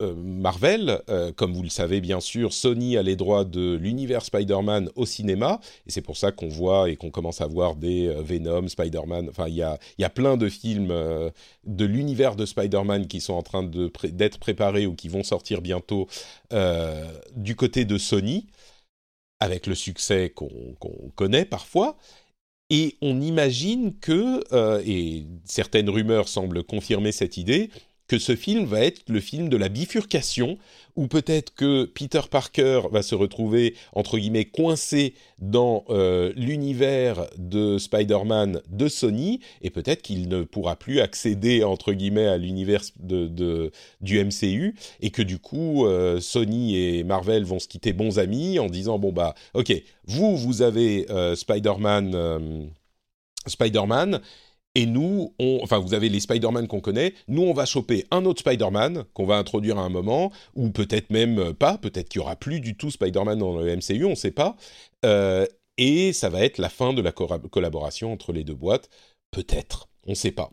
Marvel, 0.00 1.02
euh, 1.10 1.32
comme 1.32 1.52
vous 1.52 1.64
le 1.64 1.68
savez 1.68 2.00
bien 2.00 2.20
sûr, 2.20 2.52
Sony 2.52 2.96
a 2.96 3.02
les 3.02 3.16
droits 3.16 3.44
de 3.44 3.74
l'univers 3.74 4.24
Spider-Man 4.24 4.90
au 4.94 5.06
cinéma, 5.06 5.60
et 5.86 5.90
c'est 5.90 6.02
pour 6.02 6.16
ça 6.16 6.30
qu'on 6.30 6.48
voit 6.48 6.88
et 6.88 6.94
qu'on 6.94 7.10
commence 7.10 7.40
à 7.40 7.48
voir 7.48 7.74
des 7.74 8.06
euh, 8.06 8.22
Venom, 8.22 8.68
Spider-Man, 8.68 9.28
enfin 9.28 9.48
il 9.48 9.54
y 9.54 9.62
a, 9.62 9.76
y 9.98 10.04
a, 10.04 10.10
plein 10.10 10.36
de 10.36 10.48
films 10.48 10.88
de 11.64 11.84
l'univers 11.84 12.36
de 12.36 12.46
Spider-Man 12.46 13.08
qui 13.08 13.20
sont 13.20 13.34
en 13.34 13.42
train 13.42 13.62
d'être 13.62 14.38
préparés 14.38 14.86
ou 14.86 14.94
qui 14.94 15.08
vont 15.08 15.22
sortir 15.22 15.60
bientôt 15.60 16.06
du 17.36 17.56
côté 17.56 17.84
de 17.84 17.98
Sony, 17.98 18.46
avec 19.40 19.66
le 19.66 19.74
succès 19.74 20.30
qu'on 20.30 20.76
connaît 21.14 21.44
parfois. 21.44 21.96
Et 22.70 22.96
on 23.00 23.20
imagine 23.20 23.94
que, 23.98 24.42
et 24.84 25.26
certaines 25.44 25.88
rumeurs 25.88 26.28
semblent 26.28 26.64
confirmer 26.64 27.12
cette 27.12 27.36
idée, 27.36 27.70
que 28.08 28.18
ce 28.18 28.34
film 28.34 28.64
va 28.64 28.80
être 28.80 29.02
le 29.08 29.20
film 29.20 29.50
de 29.50 29.56
la 29.56 29.68
bifurcation, 29.68 30.58
où 30.96 31.06
peut-être 31.06 31.54
que 31.54 31.84
Peter 31.84 32.22
Parker 32.28 32.82
va 32.90 33.02
se 33.02 33.14
retrouver, 33.14 33.74
entre 33.92 34.18
guillemets, 34.18 34.46
coincé 34.46 35.14
dans 35.38 35.84
euh, 35.90 36.32
l'univers 36.34 37.26
de 37.36 37.78
Spider-Man 37.78 38.62
de 38.68 38.88
Sony, 38.88 39.40
et 39.62 39.70
peut-être 39.70 40.02
qu'il 40.02 40.28
ne 40.28 40.42
pourra 40.42 40.76
plus 40.76 41.00
accéder, 41.00 41.62
entre 41.62 41.92
guillemets, 41.92 42.26
à 42.26 42.38
l'univers 42.38 42.82
de, 42.98 43.70
du 44.00 44.24
MCU, 44.24 44.74
et 45.00 45.10
que 45.10 45.22
du 45.22 45.38
coup, 45.38 45.86
euh, 45.86 46.18
Sony 46.18 46.76
et 46.76 47.04
Marvel 47.04 47.44
vont 47.44 47.58
se 47.58 47.68
quitter 47.68 47.92
bons 47.92 48.18
amis 48.18 48.58
en 48.58 48.66
disant, 48.66 48.98
bon 48.98 49.12
bah, 49.12 49.34
ok, 49.54 49.72
vous, 50.06 50.36
vous 50.36 50.62
avez 50.62 51.06
euh, 51.10 51.36
Spider-Man... 51.36 52.70
Spider-Man, 53.46 54.20
et 54.78 54.86
nous, 54.86 55.34
enfin, 55.40 55.80
vous 55.80 55.92
avez 55.92 56.08
les 56.08 56.20
Spider-Man 56.20 56.68
qu'on 56.68 56.78
connaît. 56.78 57.12
Nous, 57.26 57.42
on 57.42 57.52
va 57.52 57.66
choper 57.66 58.06
un 58.12 58.24
autre 58.24 58.38
Spider-Man 58.42 59.06
qu'on 59.12 59.26
va 59.26 59.36
introduire 59.36 59.76
à 59.76 59.82
un 59.82 59.88
moment, 59.88 60.30
ou 60.54 60.70
peut-être 60.70 61.10
même 61.10 61.52
pas. 61.52 61.78
Peut-être 61.78 62.08
qu'il 62.08 62.20
y 62.20 62.22
aura 62.22 62.36
plus 62.36 62.60
du 62.60 62.76
tout 62.76 62.88
Spider-Man 62.88 63.40
dans 63.40 63.58
le 63.58 63.76
MCU, 63.76 64.04
on 64.04 64.10
ne 64.10 64.14
sait 64.14 64.30
pas. 64.30 64.54
Euh, 65.04 65.46
et 65.78 66.12
ça 66.12 66.28
va 66.28 66.44
être 66.44 66.58
la 66.58 66.68
fin 66.68 66.92
de 66.92 67.02
la 67.02 67.10
collaboration 67.10 68.12
entre 68.12 68.32
les 68.32 68.44
deux 68.44 68.54
boîtes. 68.54 68.88
Peut-être, 69.32 69.88
on 70.06 70.10
ne 70.10 70.14
sait 70.14 70.30
pas. 70.30 70.48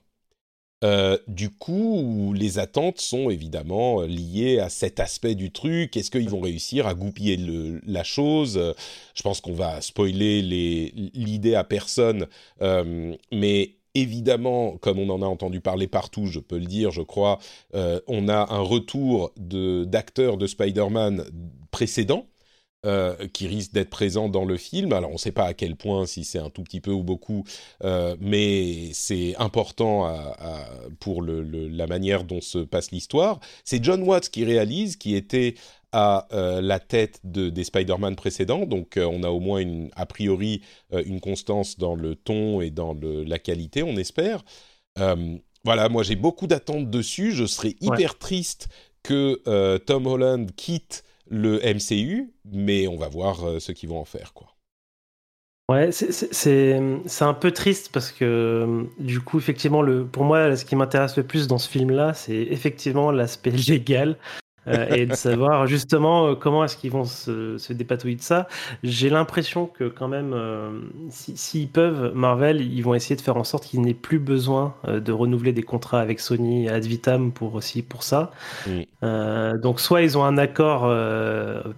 Euh, 0.83 1.19
du 1.27 1.51
coup, 1.51 2.33
les 2.33 2.57
attentes 2.57 3.01
sont 3.01 3.29
évidemment 3.29 4.01
liées 4.01 4.57
à 4.57 4.69
cet 4.69 4.99
aspect 4.99 5.35
du 5.35 5.51
truc. 5.51 5.95
Est-ce 5.97 6.09
qu'ils 6.09 6.29
vont 6.31 6.41
réussir 6.41 6.87
à 6.87 6.95
goupiller 6.95 7.37
la 7.85 8.03
chose? 8.03 8.73
Je 9.13 9.21
pense 9.21 9.39
qu'on 9.39 9.53
va 9.53 9.81
spoiler 9.81 10.41
l'idée 10.41 11.53
à 11.53 11.63
personne, 11.63 12.25
euh, 12.63 13.15
mais 13.31 13.75
évidemment, 13.95 14.77
comme 14.77 14.99
on 14.99 15.09
en 15.09 15.21
a 15.21 15.25
entendu 15.25 15.61
parler 15.61 15.87
partout, 15.87 16.27
je 16.27 16.39
peux 16.39 16.57
le 16.57 16.65
dire, 16.65 16.91
je 16.91 17.01
crois, 17.01 17.39
euh, 17.73 17.99
on 18.07 18.27
a 18.27 18.53
un 18.53 18.59
retour 18.59 19.31
d'acteurs 19.37 20.37
de, 20.37 20.45
Spider-Man 20.45 21.25
précédents. 21.71 22.27
Euh, 22.85 23.15
qui 23.33 23.47
risquent 23.47 23.73
d'être 23.73 23.89
présents 23.89 24.29
dans 24.29 24.45
le 24.45 24.57
film. 24.57 24.93
Alors 24.93 25.09
on 25.09 25.13
ne 25.13 25.17
sait 25.17 25.31
pas 25.31 25.45
à 25.45 25.53
quel 25.55 25.75
point, 25.75 26.05
si 26.05 26.23
c'est 26.23 26.37
un 26.37 26.51
tout 26.51 26.61
petit 26.61 26.81
peu 26.81 26.91
ou 26.91 27.01
beaucoup, 27.01 27.43
euh, 27.83 28.15
mais 28.19 28.91
c'est 28.93 29.35
important 29.37 30.13
pour 30.99 31.23
la 31.23 31.87
manière 31.87 32.25
dont 32.25 32.41
se 32.41 32.59
passe 32.59 32.91
l'histoire. 32.91 33.39
C'est 33.63 33.83
John 33.83 34.03
Watts 34.03 34.29
qui 34.29 34.45
réalise, 34.45 34.97
qui 34.97 35.15
était 35.15 35.55
à 35.93 36.27
euh, 36.33 36.61
la 36.61 36.79
tête 36.79 37.21
de, 37.23 37.49
des 37.49 37.63
Spider-Man 37.63 38.15
précédents. 38.15 38.67
Donc 38.67 38.99
on 39.01 39.23
a 39.23 39.29
au 39.29 39.39
moins 39.39 39.59
une, 39.59 39.89
a 39.95 40.05
priori 40.05 40.61
une 40.91 41.21
constance 41.21 41.79
dans 41.79 41.95
le 41.95 42.15
ton 42.15 42.61
et 42.61 42.69
dans 42.69 42.93
le, 42.93 43.23
la 43.23 43.39
qualité, 43.39 43.81
on 43.81 43.97
espère. 43.97 44.43
voilà, 45.63 45.89
moi 45.89 46.03
j'ai 46.03 46.17
beaucoup 46.17 46.45
d'attentes 46.45 46.91
dessus. 46.91 47.31
Je 47.31 47.45
serais 47.45 47.75
hyper 47.81 48.19
triste 48.19 48.67
que 49.01 49.41
Tom 49.77 50.05
Holland 50.05 50.51
quitte 50.55 51.04
le 51.29 51.59
MCU, 51.63 52.33
mais 52.45 52.87
on 52.87 52.97
va 52.97 53.07
voir 53.07 53.59
ce 53.59 53.71
qu'ils 53.71 53.89
vont 53.89 53.99
en 53.99 54.05
faire, 54.05 54.33
quoi. 54.33 54.55
Ouais, 55.67 55.91
c'est 55.91 56.77
un 57.21 57.33
peu 57.33 57.51
triste 57.51 57.89
parce 57.91 58.11
que 58.11 58.87
du 58.99 59.19
coup, 59.19 59.39
effectivement, 59.39 59.81
le, 59.81 60.05
pour 60.05 60.23
moi, 60.23 60.55
ce 60.55 60.63
qui 60.63 60.75
m'intéresse 60.75 61.17
le 61.17 61.23
plus 61.23 61.47
dans 61.47 61.57
ce 61.57 61.67
film-là, 61.67 62.13
c'est 62.13 62.35
effectivement 62.35 63.11
l'aspect 63.11 63.49
légal 63.67 64.11
euh, 64.11 64.15
et 64.67 65.05
de 65.05 65.13
savoir 65.13 65.67
justement 65.67 66.27
euh, 66.27 66.35
comment 66.35 66.63
est-ce 66.63 66.77
qu'ils 66.77 66.91
vont 66.91 67.05
se, 67.05 67.57
se, 67.57 67.73
dépatouiller 67.73 68.15
de 68.15 68.21
ça. 68.21 68.47
J'ai 68.83 69.09
l'impression 69.09 69.67
que 69.67 69.85
quand 69.85 70.07
même, 70.07 70.33
euh, 70.33 70.79
s'ils 71.09 71.69
peuvent, 71.69 72.13
Marvel, 72.15 72.61
ils 72.61 72.81
vont 72.81 72.93
essayer 72.93 73.15
de 73.15 73.21
faire 73.21 73.37
en 73.37 73.43
sorte 73.43 73.65
qu'il 73.65 73.81
n'ait 73.81 73.93
plus 73.93 74.19
besoin 74.19 74.75
de 74.87 75.11
renouveler 75.11 75.53
des 75.53 75.63
contrats 75.63 75.99
avec 75.99 76.19
Sony 76.19 76.69
ad 76.69 76.85
vitam 76.85 77.31
pour 77.31 77.55
aussi 77.55 77.81
pour 77.81 78.03
ça. 78.03 78.31
donc 79.01 79.79
soit 79.79 80.01
ils 80.01 80.17
ont 80.17 80.23
un 80.23 80.37
accord 80.37 80.91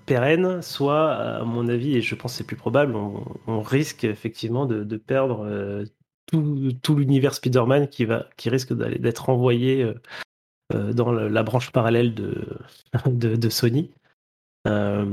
pérenne, 0.06 0.62
soit 0.62 1.12
à 1.12 1.44
mon 1.44 1.68
avis, 1.68 1.98
et 1.98 2.02
je 2.02 2.16
pense 2.16 2.34
c'est 2.34 2.46
plus 2.46 2.56
probable, 2.56 2.96
on, 2.96 3.62
risque 3.62 4.04
effectivement 4.04 4.66
de, 4.66 4.84
de 4.84 4.98
perdre 4.98 5.46
tout, 6.28 6.74
tout 6.82 6.96
l'univers 6.96 7.34
Spider-Man 7.34 7.88
qui, 7.88 8.06
va, 8.06 8.28
qui 8.38 8.50
risque 8.50 8.74
d'être 8.74 9.30
envoyé 9.30 9.82
euh, 9.82 9.94
dans 10.74 11.12
la 11.12 11.44
branche 11.44 11.72
parallèle 11.72 12.14
de, 13.06 13.36
de, 13.36 13.50
Sony. 13.50 13.92
Euh, 14.68 15.06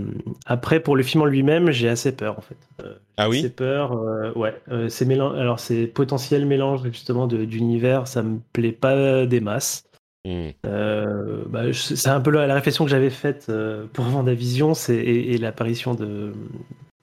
après, 0.47 0.81
pour 0.81 0.97
le 0.97 1.03
film 1.03 1.23
en 1.23 1.27
lui-même, 1.27 1.71
j'ai 1.71 1.89
assez 1.89 2.13
peur 2.13 2.39
en 2.39 2.43
fait. 2.43 2.57
Euh, 2.83 2.95
ah 3.17 3.29
oui. 3.29 3.39
Assez 3.39 3.51
peur, 3.51 4.37
ouais. 4.37 4.61
c'est 4.89 5.05
mélange. 5.05 5.39
Alors 5.39 5.61
c'est 5.61 5.87
potentiel 5.87 6.47
mélange 6.47 6.83
justement 6.85 7.27
d'univers, 7.27 8.09
ça 8.09 8.23
me 8.23 8.41
plaît 8.53 8.73
pas 8.73 9.27
des 9.27 9.41
masses. 9.41 9.85
Hmm. 10.27 10.49
Euh, 10.65 11.45
bah, 11.49 11.73
c'est 11.75 12.09
un 12.09 12.21
peu 12.21 12.31
la, 12.31 12.47
la 12.47 12.55
réflexion 12.55 12.85
que 12.85 12.91
j'avais 12.91 13.11
faite 13.11 13.47
euh, 13.51 13.87
pour 13.93 14.05
Vendavision 14.07 14.73
c'est, 14.73 14.97
et, 14.97 15.35
et 15.35 15.39
l'apparition 15.39 15.95
de, 15.95 16.33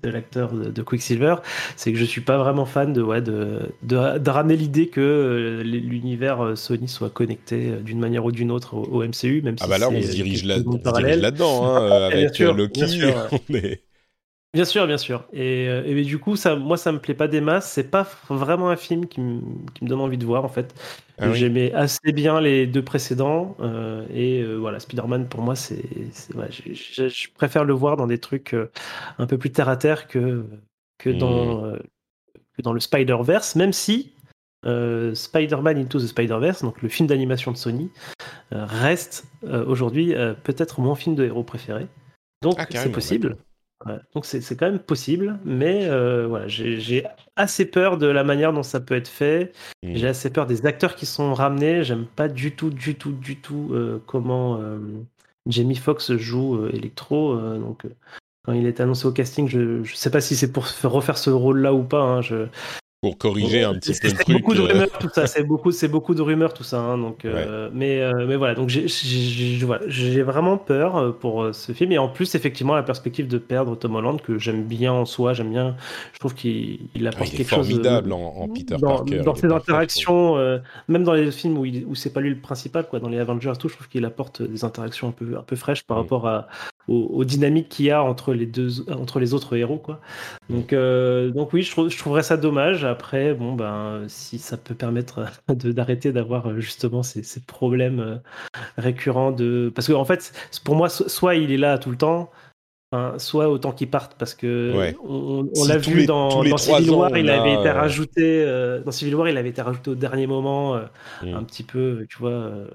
de 0.04 0.10
l'acteur 0.10 0.54
de, 0.54 0.70
de 0.70 0.82
Quicksilver, 0.84 1.36
c'est 1.76 1.92
que 1.92 1.98
je 1.98 2.06
suis 2.06 2.22
pas 2.22 2.38
vraiment 2.38 2.66
fan 2.66 2.94
de, 2.94 3.02
ouais, 3.02 3.22
de, 3.22 3.60
de, 3.84 4.18
de 4.18 4.30
ramener 4.30 4.56
l'idée 4.58 4.88
que 4.90 5.02
euh, 5.02 5.64
l'univers 5.64 6.42
euh, 6.44 6.56
Sony 6.56 6.88
soit 6.88 7.10
connecté 7.10 7.70
euh, 7.72 7.80
d'une 7.82 8.00
manière 8.00 8.26
ou 8.26 8.32
d'une 8.32 8.52
autre 8.52 8.76
au, 8.76 8.84
au 8.86 9.04
MCU, 9.04 9.42
même 9.42 9.58
si 9.58 9.64
Ah 9.64 9.68
bah 9.68 9.78
là, 9.78 9.90
on 9.90 10.02
c'est, 10.02 10.02
se 10.02 10.10
dirige 10.10 10.44
quelque 10.44 10.46
là, 10.46 10.60
on 10.66 10.80
se 10.84 10.92
dirige 10.92 11.20
là-dedans, 11.20 11.66
hein, 11.66 11.88
avec 12.08 12.36
sûr, 12.36 12.54
Loki. 12.54 12.84
on 13.32 13.54
est- 13.56 13.84
Bien 14.54 14.66
sûr, 14.66 14.86
bien 14.86 14.98
sûr. 14.98 15.24
Et, 15.32 15.70
euh, 15.70 15.84
et 15.86 16.04
du 16.04 16.20
coup, 16.20 16.36
ça, 16.36 16.58
moi, 16.58 16.76
ça 16.76 16.92
me 16.92 17.00
plaît 17.00 17.14
pas 17.14 17.30
des 17.30 17.40
masses. 17.40 17.72
C'est 17.72 17.90
pas 17.90 18.06
vraiment 18.30 18.70
un 18.70 18.76
film 18.76 19.08
qui, 19.08 19.22
me- 19.22 19.40
qui 19.74 19.86
me 19.86 19.90
donne 19.90 20.02
envie 20.02 20.18
de 20.18 20.26
voir, 20.26 20.44
en 20.44 20.50
fait. 20.50 20.76
Ah 21.18 21.30
oui. 21.30 21.38
J'aimais 21.40 21.72
assez 21.74 22.12
bien 22.12 22.42
les 22.42 22.68
deux 22.68 22.84
précédents. 22.84 23.56
euh, 23.62 24.06
et 24.14 24.42
euh, 24.42 24.56
voilà, 24.58 24.80
Spider-Man, 24.82 25.30
pour 25.30 25.42
moi, 25.42 25.56
c'est. 25.56 25.82
ouais, 26.36 26.50
je, 26.52 27.28
préfère 27.34 27.64
le 27.64 27.72
voir 27.74 27.96
dans 27.96 28.08
des 28.08 28.18
trucs 28.18 28.54
euh, 28.54 28.70
un 29.20 29.26
peu 29.26 29.38
plus 29.38 29.52
terre 29.52 29.70
à 29.70 29.78
terre 29.78 30.08
que, 30.10 30.44
que, 30.98 31.10
Hmm. 31.12 31.18
dans, 31.18 31.74
que 32.58 32.62
dans 32.62 32.74
le 32.74 32.80
Spider-Verse, 32.82 33.56
même 33.56 33.72
si. 33.74 34.12
Spider-Man 34.66 35.78
Into 35.78 35.98
the 36.00 36.08
Spider-Verse, 36.08 36.62
donc 36.62 36.82
le 36.82 36.90
film 36.90 37.08
d'animation 37.08 37.52
de 37.52 37.58
Sony, 37.58 37.90
reste 38.52 39.26
aujourd'hui 39.44 40.14
peut-être 40.44 40.82
mon 40.82 40.94
film 40.94 41.16
de 41.16 41.24
héros 41.26 41.44
préféré. 41.44 41.88
Donc 42.44 42.56
Ah, 42.60 42.68
c'est 42.70 42.92
possible. 42.92 43.38
Ouais, 43.86 43.98
donc 44.14 44.26
c'est 44.26 44.42
c'est 44.42 44.56
quand 44.56 44.68
même 44.70 44.78
possible, 44.80 45.40
mais 45.44 45.88
euh, 45.90 46.28
voilà, 46.28 46.48
j'ai 46.48 47.04
assez 47.36 47.66
peur 47.66 47.98
de 47.98 48.06
la 48.06 48.24
manière 48.24 48.54
dont 48.54 48.62
ça 48.62 48.80
peut 48.80 48.94
être 48.96 49.08
fait. 49.08 49.54
J'ai 49.96 50.08
assez 50.08 50.30
peur 50.32 50.46
des 50.46 50.68
acteurs 50.68 50.96
qui 50.96 51.08
sont 51.08 51.34
ramenés. 51.34 51.84
J'aime 51.84 52.06
pas 52.06 52.28
du 52.28 52.56
tout, 52.56 52.70
du 52.70 52.94
tout, 52.96 53.12
du 53.12 53.38
tout 53.42 53.70
euh, 53.74 54.00
comment 54.06 54.60
euh, 54.62 54.78
Jamie 55.48 55.76
Foxx 55.76 56.16
joue 56.18 56.58
euh, 56.58 56.70
Electro. 56.74 57.34
euh, 57.34 57.58
donc 57.58 57.86
euh, 57.86 57.90
quand 58.44 58.54
il 58.54 58.68
est 58.68 58.80
annoncé 58.82 59.08
au 59.08 59.12
casting, 59.12 59.48
je, 59.48 59.84
je 59.84 59.96
sais 59.96 60.12
pas 60.12 60.22
si 60.22 60.36
c'est 60.36 60.52
pour 60.52 60.68
faire- 60.68 60.92
refaire 60.92 61.18
ce 61.18 61.32
rôle-là 61.32 61.74
ou 61.74 61.84
pas. 61.84 62.02
hein, 62.02 62.22
je, 62.22 62.48
Pour 63.02 63.18
corriger 63.18 63.64
un 63.64 63.74
petit 63.74 63.94
peu 64.00 64.10
le 64.10 64.14
c'est 64.16 64.24
truc. 64.24 64.38
beaucoup 64.38 64.54
de 64.54 64.60
euh, 64.62 64.66
rumeurs, 64.68 64.90
tout 65.00 65.10
ça. 65.12 65.26
C'est 65.26 65.42
beaucoup, 65.44 65.72
c'est 65.72 65.88
beaucoup 65.88 66.14
de 66.14 66.22
rumeurs, 66.22 66.54
tout 66.54 66.64
ça. 66.64 66.80
hein, 66.80 67.00
donc, 67.00 67.26
euh, 67.26 67.68
mais, 67.74 68.00
euh, 68.00 68.28
mais 68.28 68.36
voilà. 68.36 68.54
Donc, 68.54 68.70
j'ai, 68.70 68.88
j'ai, 68.88 69.58
j'ai- 69.58 69.66
voilà, 69.66 69.84
j'ai 69.88 70.22
vraiment 70.22 70.56
peur 70.60 71.18
pour 71.18 71.48
ce 71.52 71.72
film. 71.72 71.92
Et 71.94 71.98
en 71.98 72.10
plus, 72.10 72.36
effectivement, 72.36 72.76
la 72.76 72.84
perspective 72.84 73.28
de 73.28 73.40
perdre 73.40 73.76
Tom 73.76 73.96
Holland, 73.96 74.22
que 74.22 74.38
j'aime 74.38 74.66
bien 74.66 74.94
en 74.94 75.06
soi, 75.06 75.34
j'aime 75.34 75.50
bien. 75.50 75.76
Je 76.14 76.20
trouve 76.20 76.36
qu'il 76.36 76.78
il 76.94 77.08
ah, 77.08 77.10
apporte 77.10 77.30
il 77.30 77.34
est 77.34 77.38
quelque 77.38 77.50
chose. 77.56 77.68
de- 77.70 77.74
formidable 77.74 78.14
en, 78.14 78.20
en 78.38 78.48
Peter 78.48 78.76
dans, 78.80 78.98
Parker. 78.98 79.22
dans 79.22 79.34
il 79.34 79.40
ses 79.40 79.48
interactions, 79.52 80.38
euh, 80.38 80.60
même 80.88 81.04
dans 81.04 81.14
les 81.14 81.32
films 81.32 81.58
où, 81.58 81.66
il, 81.66 81.84
où 81.88 81.96
c'est 81.96 82.14
pas 82.14 82.22
lui 82.22 82.30
le 82.30 82.36
principal, 82.40 82.88
quoi, 82.88 83.00
dans 83.00 83.10
les 83.10 83.18
Avengers, 83.18 83.54
et 83.56 83.58
tout, 83.58 83.68
je 83.68 83.74
trouve 83.74 83.88
qu'il 83.90 84.06
apporte 84.06 84.44
des 84.44 84.64
interactions 84.64 85.08
un 85.08 85.12
peu, 85.12 85.38
un 85.40 85.42
peu 85.44 85.56
fraîches 85.56 85.82
par 85.82 85.98
Mm. 85.98 86.02
rapport 86.02 86.28
à, 86.28 86.48
aux, 86.88 87.10
aux 87.14 87.24
dynamiques 87.26 87.70
qu'il 87.70 87.86
y 87.88 87.92
a 87.92 88.04
entre 88.04 88.34
les 88.36 88.46
deux, 88.46 88.88
entre 88.92 89.20
les 89.20 89.34
autres 89.34 89.56
héros, 89.56 89.78
quoi. 89.78 90.02
Donc, 90.52 90.72
euh, 90.74 91.32
donc 91.32 91.52
oui, 91.54 91.64
je 91.64 91.98
trouverais 91.98 92.22
ça 92.22 92.38
dommage. 92.38 92.86
Après, 92.92 93.34
bon, 93.34 93.54
ben, 93.56 94.06
si 94.08 94.40
ça 94.40 94.58
peut 94.58 94.76
permettre 94.76 95.26
d'arrêter 95.50 96.12
d'avoir 96.12 96.48
euh, 96.50 96.60
justement 96.60 97.04
ces, 97.04 97.24
ces 97.24 97.42
problèmes 97.42 98.00
euh, 98.00 98.18
récurrents 98.78 99.32
de, 99.32 99.72
parce 99.76 99.88
que 99.88 99.94
en 99.94 100.06
fait, 100.06 100.34
pour 100.66 100.76
moi, 100.76 100.90
so- 100.90 101.08
soit 101.10 101.36
il 101.36 101.52
est 101.52 101.58
là 101.58 101.78
tout 101.80 101.92
le 101.92 101.98
temps. 101.98 102.32
enfin, 102.94 103.20
soit 103.20 103.50
autant 103.50 103.72
qu'il 103.74 103.90
parte 103.90 104.16
parce 104.18 104.36
que 104.36 104.74
Ouais. 104.78 104.96
on, 105.04 105.48
on 105.56 105.56
Si 105.56 105.68
l'a 105.70 105.78
vu 105.78 105.96
les- 106.02 106.06
dans, 106.08 106.44
dans 106.44 106.58
Civil 106.58 106.92
War, 106.92 107.18
il 107.18 107.30
avait 107.30 107.54
été 107.54 107.70
euh, 107.70 107.74
rajouté 107.74 108.44
euh, 108.46 108.82
dans 108.84 108.92
Civil 108.92 109.16
War, 109.16 109.30
il 109.30 109.38
avait 109.38 109.50
été 109.50 109.62
rajouté 109.62 109.92
au 109.92 109.96
dernier 109.96 110.28
moment, 110.28 110.76
euh, 110.76 110.86
Mm. 111.24 111.34
un 111.36 111.44
petit 111.44 111.64
peu, 111.64 112.06
tu 112.10 112.18
vois, 112.20 112.68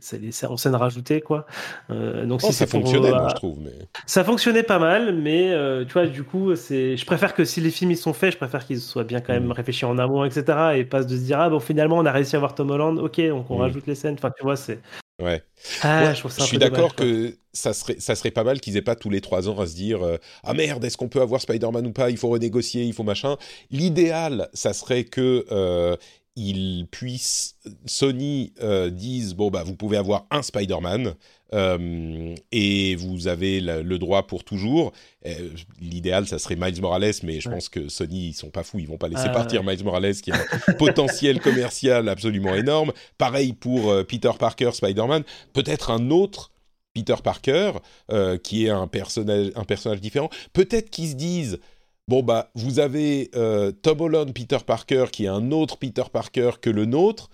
c'est 0.00 0.20
c'est 0.32 0.46
en 0.46 0.56
scène 0.56 0.74
rajoutée 0.74 1.20
quoi. 1.20 1.46
Euh, 1.90 2.24
donc 2.26 2.40
Oh, 2.42 2.46
si 2.46 2.52
ça 2.52 2.66
c'est 2.66 2.66
pour, 2.66 2.80
fonctionnait, 2.82 3.12
euh, 3.12 3.16
moi, 3.16 3.28
je 3.28 3.34
trouve. 3.34 3.58
Mais... 3.60 3.72
ça 4.06 4.24
fonctionnait 4.24 4.62
pas 4.62 4.78
mal, 4.78 5.14
mais 5.14 5.50
euh, 5.52 5.84
tu 5.84 5.92
vois, 5.92 6.06
du 6.06 6.24
coup, 6.24 6.54
c'est. 6.56 6.96
Je 6.96 7.04
préfère 7.06 7.34
que 7.34 7.44
si 7.44 7.60
les 7.60 7.70
films 7.70 7.90
ils 7.90 7.96
sont 7.96 8.12
faits, 8.12 8.32
je 8.32 8.36
préfère 8.38 8.64
qu'ils 8.66 8.80
soient 8.80 9.04
bien 9.04 9.20
quand 9.20 9.32
même 9.32 9.46
Mm. 9.46 9.52
réfléchis 9.52 9.84
en 9.84 9.98
amont, 9.98 10.24
etc. 10.24 10.76
Et 10.76 10.84
pas 10.84 11.02
de 11.04 11.16
se 11.16 11.22
dire 11.22 11.40
ah 11.40 11.50
bon 11.50 11.60
finalement 11.60 11.98
on 11.98 12.06
a 12.06 12.12
réussi 12.12 12.36
à 12.36 12.38
voir 12.38 12.54
Tom 12.54 12.70
Holland, 12.70 12.98
ok, 12.98 13.20
donc 13.28 13.50
on 13.50 13.58
Mm. 13.58 13.60
rajoute 13.60 13.86
les 13.86 13.94
scènes. 13.94 14.14
Enfin 14.14 14.30
tu 14.36 14.42
vois, 14.42 14.56
c'est. 14.56 14.80
Ouais. 15.20 15.42
Ah, 15.82 16.04
Ouais, 16.04 16.14
je 16.14 16.28
ça 16.28 16.42
je 16.44 16.44
suis 16.44 16.58
d'accord 16.58 16.94
que 16.94 17.34
ça 17.52 17.72
serait, 17.72 17.96
ça 17.98 18.14
serait 18.14 18.30
pas 18.30 18.44
mal 18.44 18.60
qu'ils 18.60 18.76
aient 18.76 18.82
pas 18.82 18.94
tous 18.94 19.10
les 19.10 19.20
trois 19.20 19.48
ans 19.48 19.58
à 19.58 19.66
se 19.66 19.74
dire 19.74 20.00
euh, 20.04 20.16
ah 20.44 20.54
merde 20.54 20.84
est-ce 20.84 20.96
qu'on 20.96 21.08
peut 21.08 21.20
avoir 21.20 21.40
Spider-Man 21.40 21.88
ou 21.88 21.92
pas? 21.92 22.10
Il 22.10 22.16
faut 22.16 22.28
renégocier 22.28 22.84
il 22.84 22.92
faut 22.92 23.02
machin 23.02 23.36
l'idéal 23.72 24.48
ça 24.52 24.72
serait 24.72 25.02
que 25.02 25.44
ils 26.38 26.86
puissent 26.90 27.56
Sony 27.86 28.52
euh, 28.62 28.90
dise 28.90 29.34
bon 29.34 29.50
bah 29.50 29.62
vous 29.64 29.74
pouvez 29.74 29.96
avoir 29.96 30.26
un 30.30 30.42
Spider-Man 30.42 31.14
euh, 31.54 32.34
et 32.52 32.94
vous 32.96 33.26
avez 33.26 33.60
la- 33.60 33.82
le 33.82 33.98
droit 33.98 34.26
pour 34.26 34.44
toujours 34.44 34.92
Euh, 35.26 35.50
l'idéal 35.80 36.26
ça 36.28 36.38
serait 36.38 36.54
Miles 36.56 36.80
Morales 36.80 37.12
mais 37.24 37.40
je 37.40 37.48
Ouais. 37.48 37.54
pense 37.56 37.68
que 37.68 37.88
Sony 37.88 38.28
ils 38.28 38.34
sont 38.34 38.50
pas 38.50 38.62
fous 38.62 38.78
ils 38.78 38.86
vont 38.86 38.98
pas 38.98 39.08
laisser 39.08 39.24
Ah, 39.26 39.30
partir 39.30 39.64
Miles 39.64 39.82
Morales 39.82 40.14
qui 40.14 40.30
a 40.30 40.36
un 40.36 40.72
potentiel 40.78 41.40
commercial 41.40 42.08
absolument 42.08 42.54
énorme 42.54 42.92
pareil 43.18 43.52
pour 43.52 43.90
euh, 43.90 44.04
Peter 44.04 44.30
Parker 44.38 44.70
Spider-Man 44.72 45.24
peut-être 45.52 45.90
un 45.90 46.10
autre 46.10 46.52
Peter 46.94 47.14
Parker, 47.22 47.72
qui 48.42 48.66
est 48.66 48.70
un 48.70 48.88
personnage, 48.88 49.52
un 49.54 49.62
personnage 49.62 50.00
différent. 50.00 50.30
Peut-être 50.52 50.90
qu'ils 50.90 51.10
se 51.10 51.14
disent, 51.14 51.60
bon 52.08 52.22
bah, 52.22 52.50
vous 52.54 52.80
avez 52.80 53.30
euh, 53.36 53.70
Tom 53.70 54.00
Holland, 54.00 54.32
Peter 54.34 54.58
Parker, 54.66 55.06
qui 55.12 55.24
est 55.26 55.28
un 55.28 55.52
autre 55.52 55.76
Peter 55.78 56.02
Parker 56.12 56.52
que 56.60 56.70
le 56.70 56.84
nôtre, 56.86 57.30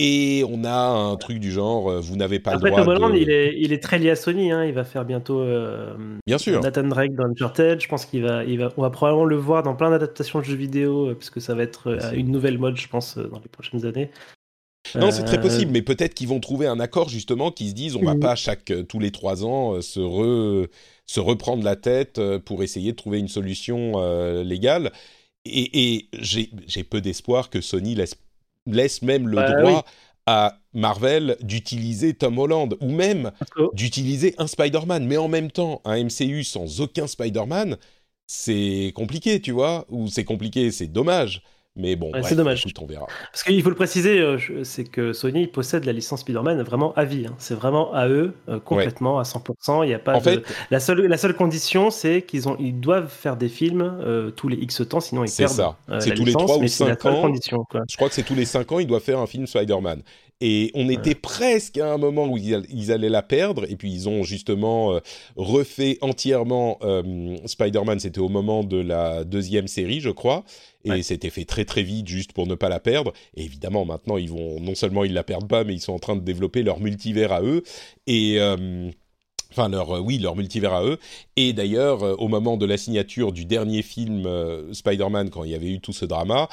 et 0.00 0.44
on 0.48 0.62
a 0.62 0.76
un 0.78 1.16
truc 1.16 1.40
du 1.40 1.50
genre, 1.50 1.90
euh, 1.90 2.00
vous 2.00 2.14
n'avez 2.14 2.38
pas 2.38 2.52
Après 2.52 2.70
le 2.70 2.76
droit 2.76 2.84
Tom 2.84 2.94
Holland, 2.94 3.12
de... 3.14 3.18
il, 3.18 3.30
est, 3.30 3.54
il 3.58 3.72
est 3.72 3.82
très 3.82 3.98
lié 3.98 4.10
à 4.10 4.16
Sony, 4.16 4.52
hein. 4.52 4.64
il 4.64 4.72
va 4.72 4.84
faire 4.84 5.04
bientôt 5.04 5.40
euh, 5.40 5.96
Bien 6.24 6.38
sûr. 6.38 6.60
Nathan 6.60 6.84
Drake 6.84 7.14
dans 7.16 7.24
Uncharted. 7.24 7.80
Je 7.80 7.88
pense 7.88 8.06
qu'il 8.06 8.22
va, 8.22 8.44
il 8.44 8.60
va, 8.60 8.72
on 8.76 8.82
va 8.82 8.90
probablement 8.90 9.24
le 9.24 9.34
voir 9.34 9.64
dans 9.64 9.74
plein 9.74 9.90
d'adaptations 9.90 10.38
de 10.38 10.44
jeux 10.44 10.54
vidéo, 10.54 11.08
euh, 11.08 11.14
puisque 11.14 11.40
ça 11.40 11.56
va 11.56 11.64
être 11.64 11.98
une 12.14 12.30
nouvelle 12.30 12.58
mode, 12.58 12.76
je 12.76 12.86
pense, 12.86 13.18
dans 13.18 13.40
les 13.40 13.48
prochaines 13.48 13.84
années. 13.86 14.10
Non, 14.94 15.10
c'est 15.10 15.24
très 15.24 15.40
possible, 15.40 15.72
mais 15.72 15.82
peut-être 15.82 16.14
qu'ils 16.14 16.28
vont 16.28 16.38
trouver 16.40 16.66
un 16.68 16.78
accord 16.78 17.08
justement 17.08 17.50
qui 17.50 17.68
se 17.68 17.74
disent 17.74 17.96
on 17.96 18.04
va 18.04 18.14
Mhm. 18.14 18.20
pas 18.20 18.36
chaque 18.36 18.72
tous 18.88 19.00
les 19.00 19.10
trois 19.10 19.44
ans 19.44 19.82
se 19.82 19.98
re- 20.00 20.68
se 21.08 21.20
reprendre 21.20 21.64
la 21.64 21.74
tête 21.74 22.18
euh, 22.18 22.38
pour 22.38 22.62
essayer 22.62 22.92
de 22.92 22.96
trouver 22.96 23.18
une 23.18 23.28
solution 23.28 23.94
euh, 23.96 24.44
légale. 24.44 24.92
Et, 25.44 25.94
et 25.94 26.08
j'ai 26.12 26.84
peu 26.84 27.00
d'espoir 27.00 27.50
que 27.50 27.60
Sony 27.60 27.94
laisse 27.94 28.14
laisse 28.66 29.00
même 29.00 29.26
le 29.28 29.36
Bah 29.36 29.60
droit 29.60 29.84
à 30.26 30.58
Marvel 30.74 31.38
d'utiliser 31.40 32.12
Tom 32.12 32.38
Holland 32.38 32.76
ou 32.82 32.90
même 32.90 33.32
d'utiliser 33.72 34.34
un 34.36 34.46
Spider-Man. 34.46 35.06
Mais 35.06 35.16
en 35.16 35.28
même 35.28 35.50
temps, 35.50 35.80
un 35.86 36.04
MCU 36.04 36.44
sans 36.44 36.82
aucun 36.82 37.06
Spider-Man, 37.06 37.78
c'est 38.26 38.92
compliqué, 38.94 39.40
tu 39.40 39.52
vois 39.52 39.86
Ou 39.88 40.08
c'est 40.08 40.24
compliqué, 40.24 40.70
c'est 40.70 40.86
dommage. 40.86 41.42
Mais 41.78 41.94
bon, 41.96 42.12
Ouais, 42.12 42.22
c'est 42.24 42.34
dommage. 42.34 42.60
écoute, 42.66 42.76
on 42.82 42.86
verra. 42.86 43.06
Parce 43.32 43.44
qu'il 43.44 43.62
faut 43.62 43.68
le 43.70 43.76
préciser, 43.76 44.18
euh, 44.18 44.36
c'est 44.64 44.84
que 44.84 45.12
Sony 45.12 45.46
possède 45.46 45.84
la 45.84 45.92
licence 45.92 46.20
Spider-Man 46.20 46.60
vraiment 46.62 46.92
à 46.94 47.04
vie. 47.04 47.26
hein. 47.28 47.34
C'est 47.38 47.54
vraiment 47.54 47.94
à 47.94 48.08
eux, 48.08 48.34
euh, 48.48 48.58
complètement, 48.58 49.20
à 49.20 49.24
100%. 49.24 49.84
Il 49.84 49.90
y 49.90 49.94
a 49.94 49.98
pas 50.00 50.14
En 50.16 50.18
de- 50.18 50.22
fait, 50.24 50.42
la, 50.72 50.80
seule, 50.80 51.00
la 51.06 51.16
seule 51.16 51.34
condition, 51.34 51.90
c'est 51.90 52.22
qu'ils 52.22 52.48
ont, 52.48 52.56
ils 52.58 52.78
doivent 52.78 53.08
faire 53.08 53.36
des 53.36 53.48
films 53.48 53.96
euh, 54.04 54.30
tous 54.32 54.48
les 54.48 54.56
X 54.56 54.82
temps, 54.88 54.98
sinon 55.00 55.22
ils 55.22 55.28
C'est 55.28 55.44
perdent 55.44 55.54
ça. 55.56 55.76
euh, 55.88 56.00
C'est 56.00 56.10
tous 56.10 56.24
les 56.24 56.32
licence, 56.32 56.42
trois 56.44 56.56
ou 56.58 56.60
mais 56.62 56.68
c'est 56.68 56.84
la 56.84 56.90
cinq 56.94 57.02
seule 57.02 57.14
ans. 57.14 57.22
condition. 57.22 57.64
Quoi. 57.70 57.82
Je 57.88 57.96
crois 57.96 58.08
que 58.08 58.14
c'est 58.14 58.24
tous 58.24 58.34
les 58.34 58.44
5 58.44 58.72
ans, 58.72 58.78
il 58.80 58.86
doit 58.88 59.00
faire 59.00 59.20
un 59.20 59.26
film 59.28 59.46
Spider-Man. 59.46 60.02
Et 60.40 60.70
on 60.74 60.88
était 60.88 61.16
presque 61.16 61.78
à 61.78 61.92
un 61.92 61.98
moment 61.98 62.28
où 62.28 62.36
ils, 62.36 62.54
all- 62.54 62.66
ils 62.70 62.92
allaient 62.92 63.08
la 63.08 63.22
perdre, 63.22 63.64
et 63.68 63.74
puis 63.74 63.92
ils 63.92 64.08
ont 64.08 64.22
justement 64.22 64.94
euh, 64.94 65.00
refait 65.34 65.98
entièrement 66.00 66.78
euh, 66.82 67.36
Spider-Man, 67.44 67.98
c'était 67.98 68.20
au 68.20 68.28
moment 68.28 68.62
de 68.62 68.76
la 68.76 69.24
deuxième 69.24 69.66
série, 69.66 70.00
je 70.00 70.10
crois, 70.10 70.44
et 70.84 70.90
Ouais. 70.90 71.02
c'était 71.02 71.30
fait 71.30 71.44
très 71.44 71.64
très 71.64 71.82
vite 71.82 72.06
juste 72.06 72.32
pour 72.32 72.46
ne 72.46 72.54
pas 72.54 72.68
la 72.68 72.78
perdre. 72.78 73.12
Et 73.34 73.42
évidemment, 73.42 73.84
maintenant, 73.84 74.16
ils 74.16 74.30
vont, 74.30 74.60
non 74.60 74.76
seulement 74.76 75.02
ils 75.04 75.12
la 75.12 75.24
perdent 75.24 75.48
pas, 75.48 75.64
mais 75.64 75.74
ils 75.74 75.80
sont 75.80 75.92
en 75.92 75.98
train 75.98 76.14
de 76.14 76.22
développer 76.22 76.62
leur 76.62 76.78
multivers 76.80 77.32
à 77.32 77.42
eux, 77.42 77.62
et... 78.06 78.36
euh, 78.38 78.90
Enfin, 79.50 79.70
leur, 79.70 79.96
euh, 79.96 80.00
oui, 80.00 80.18
leur 80.18 80.36
multivers 80.36 80.74
à 80.74 80.84
eux. 80.84 80.98
Et 81.36 81.54
d'ailleurs, 81.54 82.02
euh, 82.02 82.14
au 82.18 82.28
moment 82.28 82.58
de 82.58 82.66
la 82.66 82.76
signature 82.76 83.32
du 83.32 83.46
dernier 83.46 83.80
film 83.80 84.26
euh, 84.26 84.74
Spider-Man, 84.74 85.30
quand 85.30 85.44
il 85.44 85.50
y 85.50 85.54
avait 85.54 85.70
eu 85.70 85.80
tout 85.80 85.92
ce 85.92 86.04
drama, 86.04 86.48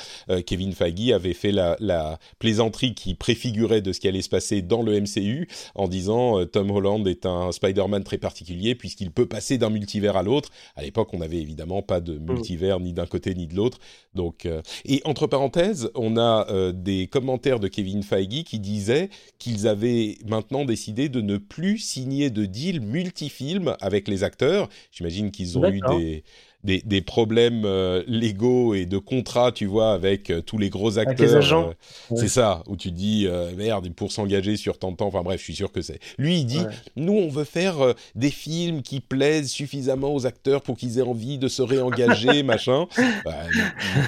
Kevin 0.45 0.73
Feige 0.73 1.11
avait 1.11 1.33
fait 1.33 1.51
la, 1.51 1.75
la 1.79 2.19
plaisanterie 2.39 2.93
qui 2.93 3.15
préfigurait 3.15 3.81
de 3.81 3.91
ce 3.91 3.99
qui 3.99 4.07
allait 4.07 4.21
se 4.21 4.29
passer 4.29 4.61
dans 4.61 4.81
le 4.81 4.99
MCU 4.99 5.47
en 5.75 5.87
disant 5.87 6.45
Tom 6.45 6.71
Holland 6.71 7.07
est 7.07 7.25
un 7.25 7.51
Spider-Man 7.51 8.03
très 8.03 8.17
particulier 8.17 8.75
puisqu'il 8.75 9.11
peut 9.11 9.25
passer 9.25 9.57
d'un 9.57 9.69
multivers 9.69 10.17
à 10.17 10.23
l'autre. 10.23 10.49
À 10.75 10.83
l'époque, 10.83 11.13
on 11.13 11.19
n'avait 11.19 11.37
évidemment 11.37 11.81
pas 11.81 11.99
de 12.01 12.17
multivers 12.17 12.79
ni 12.79 12.93
d'un 12.93 13.05
côté 13.05 13.33
ni 13.35 13.47
de 13.47 13.55
l'autre. 13.55 13.79
Donc, 14.13 14.47
et 14.85 15.01
entre 15.05 15.27
parenthèses, 15.27 15.89
on 15.95 16.17
a 16.17 16.71
des 16.71 17.07
commentaires 17.07 17.59
de 17.59 17.67
Kevin 17.67 18.03
Feige 18.03 18.43
qui 18.43 18.59
disaient 18.59 19.09
qu'ils 19.39 19.67
avaient 19.67 20.17
maintenant 20.25 20.65
décidé 20.65 21.09
de 21.09 21.21
ne 21.21 21.37
plus 21.37 21.77
signer 21.77 22.29
de 22.29 22.45
deal 22.45 22.81
multifilm 22.85 23.75
avec 23.81 24.07
les 24.07 24.23
acteurs. 24.23 24.69
J'imagine 24.91 25.31
qu'ils 25.31 25.57
ont 25.57 25.65
eu 25.69 25.81
des 25.81 26.23
des, 26.65 26.81
des 26.83 27.01
problèmes 27.01 27.63
euh, 27.63 28.03
légaux 28.07 28.73
et 28.73 28.85
de 28.85 28.97
contrats, 28.97 29.51
tu 29.51 29.67
vois, 29.67 29.93
avec 29.93 30.29
euh, 30.31 30.41
tous 30.41 30.57
les 30.57 30.69
gros 30.69 30.97
acteurs. 30.97 31.13
Avec 31.13 31.19
les 31.19 31.35
agents. 31.35 31.69
Euh, 32.11 32.15
C'est 32.15 32.27
ça, 32.27 32.63
où 32.67 32.75
tu 32.75 32.91
dis, 32.91 33.27
merde, 33.55 33.89
pour 33.93 34.11
s'engager 34.11 34.57
sur 34.57 34.77
tant 34.79 34.91
de 34.91 34.97
temps, 34.97 35.07
enfin 35.07 35.21
bref, 35.21 35.39
je 35.39 35.43
suis 35.45 35.55
sûr 35.55 35.71
que 35.71 35.81
c'est. 35.81 35.99
Lui, 36.17 36.39
il 36.39 36.45
dit, 36.45 36.59
Ouais. 36.59 36.71
nous, 36.95 37.13
on 37.13 37.29
veut 37.29 37.43
faire 37.43 37.93
des 38.15 38.31
films 38.31 38.81
qui 38.81 38.99
plaisent 38.99 39.51
suffisamment 39.51 40.13
aux 40.13 40.25
acteurs 40.25 40.61
pour 40.61 40.77
qu'ils 40.77 40.97
aient 40.97 41.03
envie 41.03 41.37
de 41.37 41.47
se 41.47 41.61
réengager, 41.61 42.41
machin. 42.43 42.87
Bah, 43.23 43.35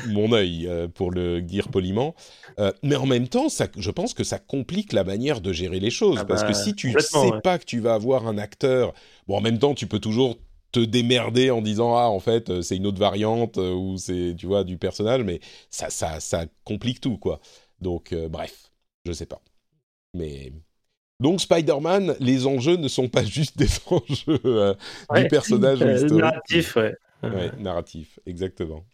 mon 0.08 0.32
œil, 0.32 0.70
pour 0.96 1.12
le 1.12 1.42
dire 1.42 1.68
poliment. 1.70 2.16
Mais 2.84 2.96
en 2.96 3.06
même 3.06 3.28
temps, 3.28 3.50
ça, 3.50 3.68
je 3.78 3.92
pense 3.92 4.14
que 4.14 4.24
ça 4.24 4.40
complique 4.40 4.94
la 4.94 5.04
manière 5.04 5.42
de 5.42 5.54
gérer 5.54 5.80
les 5.80 5.92
choses. 5.92 6.18
Ah 6.22 6.26
parce 6.26 6.42
bah, 6.42 6.48
que 6.50 6.54
si 6.56 6.74
tu 6.74 6.88
complètement, 6.88 7.24
sais 7.24 7.32
ouais. 7.36 7.42
pas 7.42 7.60
que 7.60 7.66
tu 7.66 7.80
vas 7.80 7.94
avoir 7.94 8.28
un 8.28 8.38
acteur, 8.38 8.94
bon, 9.28 9.38
en 9.38 9.42
même 9.42 9.60
temps, 9.60 9.74
tu 9.76 9.86
peux 9.88 10.00
toujours 10.00 10.38
te 10.72 10.80
démerder 10.80 11.52
en 11.52 11.62
disant 11.62 11.96
ah 11.98 12.10
en 12.10 12.20
fait 12.20 12.50
euh, 12.50 12.62
c'est 12.62 12.76
une 12.78 12.88
autre 12.88 13.00
variante 13.00 13.58
euh, 13.58 13.74
ou 13.74 13.98
c'est 13.98 14.36
tu 14.38 14.48
vois 14.48 14.64
du 14.64 14.78
personnage 14.78 15.24
mais 15.24 15.40
ça 15.70 15.90
ça 15.90 16.20
ça 16.20 16.46
complique 16.64 17.02
tout 17.02 17.18
quoi 17.18 17.40
donc 17.82 18.14
euh, 18.14 18.28
bref 18.30 18.72
je 19.06 19.12
sais 19.14 19.26
pas 19.26 19.42
mais 20.14 20.54
donc 21.20 21.42
Spider-Man 21.42 22.16
les 22.20 22.48
enjeux 22.48 22.78
ne 22.78 22.88
sont 22.88 23.10
pas 23.10 23.24
juste 23.38 23.58
des 23.58 23.70
enjeux 23.90 24.40
euh, 24.46 24.74
du 25.16 25.28
personnage 25.28 25.80
Euh, 25.84 25.96
historique 25.96 26.22
narratif, 26.22 26.76
ouais. 26.76 26.96
Ouais, 27.24 27.52
narratif 27.60 28.20
exactement 28.26 28.86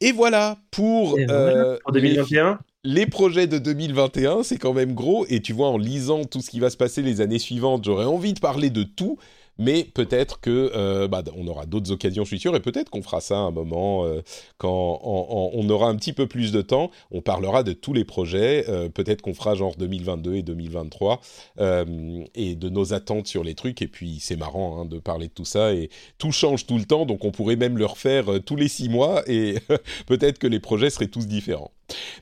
et 0.00 0.12
voilà 0.12 0.58
pour, 0.70 1.18
Et 1.18 1.26
voilà, 1.26 1.78
pour 1.82 1.92
les- 1.92 2.00
2021. 2.00 2.58
les 2.84 3.06
projets 3.06 3.46
de 3.46 3.58
2021, 3.58 4.42
c'est 4.42 4.56
quand 4.58 4.72
même 4.72 4.94
gros. 4.94 5.26
Et 5.28 5.40
tu 5.40 5.52
vois, 5.52 5.68
en 5.68 5.78
lisant 5.78 6.24
tout 6.24 6.40
ce 6.40 6.50
qui 6.50 6.60
va 6.60 6.70
se 6.70 6.76
passer 6.76 7.02
les 7.02 7.20
années 7.20 7.38
suivantes, 7.38 7.84
j'aurais 7.84 8.04
envie 8.06 8.32
de 8.32 8.40
parler 8.40 8.70
de 8.70 8.82
tout. 8.82 9.18
Mais 9.60 9.84
peut-être 9.84 10.40
que 10.40 10.72
euh, 10.74 11.06
bah, 11.06 11.22
on 11.36 11.46
aura 11.46 11.66
d'autres 11.66 11.92
occasions, 11.92 12.24
je 12.24 12.28
suis 12.28 12.40
sûr, 12.40 12.56
et 12.56 12.60
peut-être 12.60 12.88
qu'on 12.88 13.02
fera 13.02 13.20
ça 13.20 13.36
à 13.36 13.40
un 13.40 13.50
moment 13.50 14.06
euh, 14.06 14.22
quand 14.56 15.00
on 15.02 15.68
aura 15.68 15.88
un 15.88 15.96
petit 15.96 16.14
peu 16.14 16.26
plus 16.26 16.50
de 16.50 16.62
temps. 16.62 16.90
On 17.10 17.20
parlera 17.20 17.62
de 17.62 17.72
tous 17.74 17.92
les 17.92 18.04
projets. 18.04 18.64
euh, 18.70 18.88
peut-être 18.88 19.20
qu'on 19.20 19.34
fera 19.34 19.54
genre 19.54 19.76
2022 19.76 20.36
et 20.36 20.42
2023 20.42 21.20
euh, 21.60 22.24
et 22.34 22.54
de 22.54 22.68
nos 22.70 22.94
attentes 22.94 23.26
sur 23.26 23.44
les 23.44 23.54
trucs. 23.54 23.82
Et 23.82 23.88
puis 23.88 24.18
c'est 24.20 24.36
marrant 24.36 24.80
hein, 24.80 24.84
de 24.86 24.98
parler 24.98 25.28
de 25.28 25.32
tout 25.32 25.44
ça 25.44 25.74
et 25.74 25.90
tout 26.16 26.32
change 26.32 26.66
tout 26.66 26.78
le 26.78 26.84
temps, 26.84 27.04
donc 27.04 27.24
on 27.24 27.30
pourrait 27.30 27.56
même 27.56 27.76
le 27.76 27.86
refaire 27.86 28.26
tous 28.44 28.56
les 28.56 28.68
six 28.68 28.88
mois 28.88 29.22
et 29.26 29.56
peut-être 30.06 30.38
que 30.38 30.46
les 30.46 30.60
projets 30.60 30.88
seraient 30.88 31.08
tous 31.08 31.26
différents. 31.26 31.72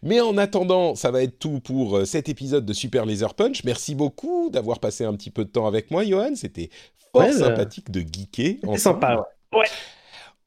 Mais 0.02 0.20
en 0.20 0.36
attendant, 0.38 0.94
ça 0.94 1.10
va 1.10 1.22
être 1.22 1.38
tout 1.38 1.60
pour 1.60 1.98
euh, 1.98 2.04
cet 2.04 2.28
épisode 2.28 2.64
de 2.66 2.72
Super 2.72 3.06
Laser 3.06 3.34
Punch. 3.34 3.64
Merci 3.64 3.94
beaucoup 3.94 4.50
d'avoir 4.50 4.78
passé 4.80 5.04
un 5.04 5.14
petit 5.14 5.30
peu 5.30 5.44
de 5.44 5.50
temps 5.50 5.66
avec 5.66 5.90
moi, 5.90 6.04
Johan. 6.04 6.34
C'était 6.34 6.70
fort 7.12 7.22
Ouais, 7.22 7.32
bah, 7.32 7.38
sympathique 7.46 7.90
de 7.90 8.00
geeker. 8.00 8.56
C'est 8.72 8.78
sympa, 8.78 9.26
ouais. 9.54 9.64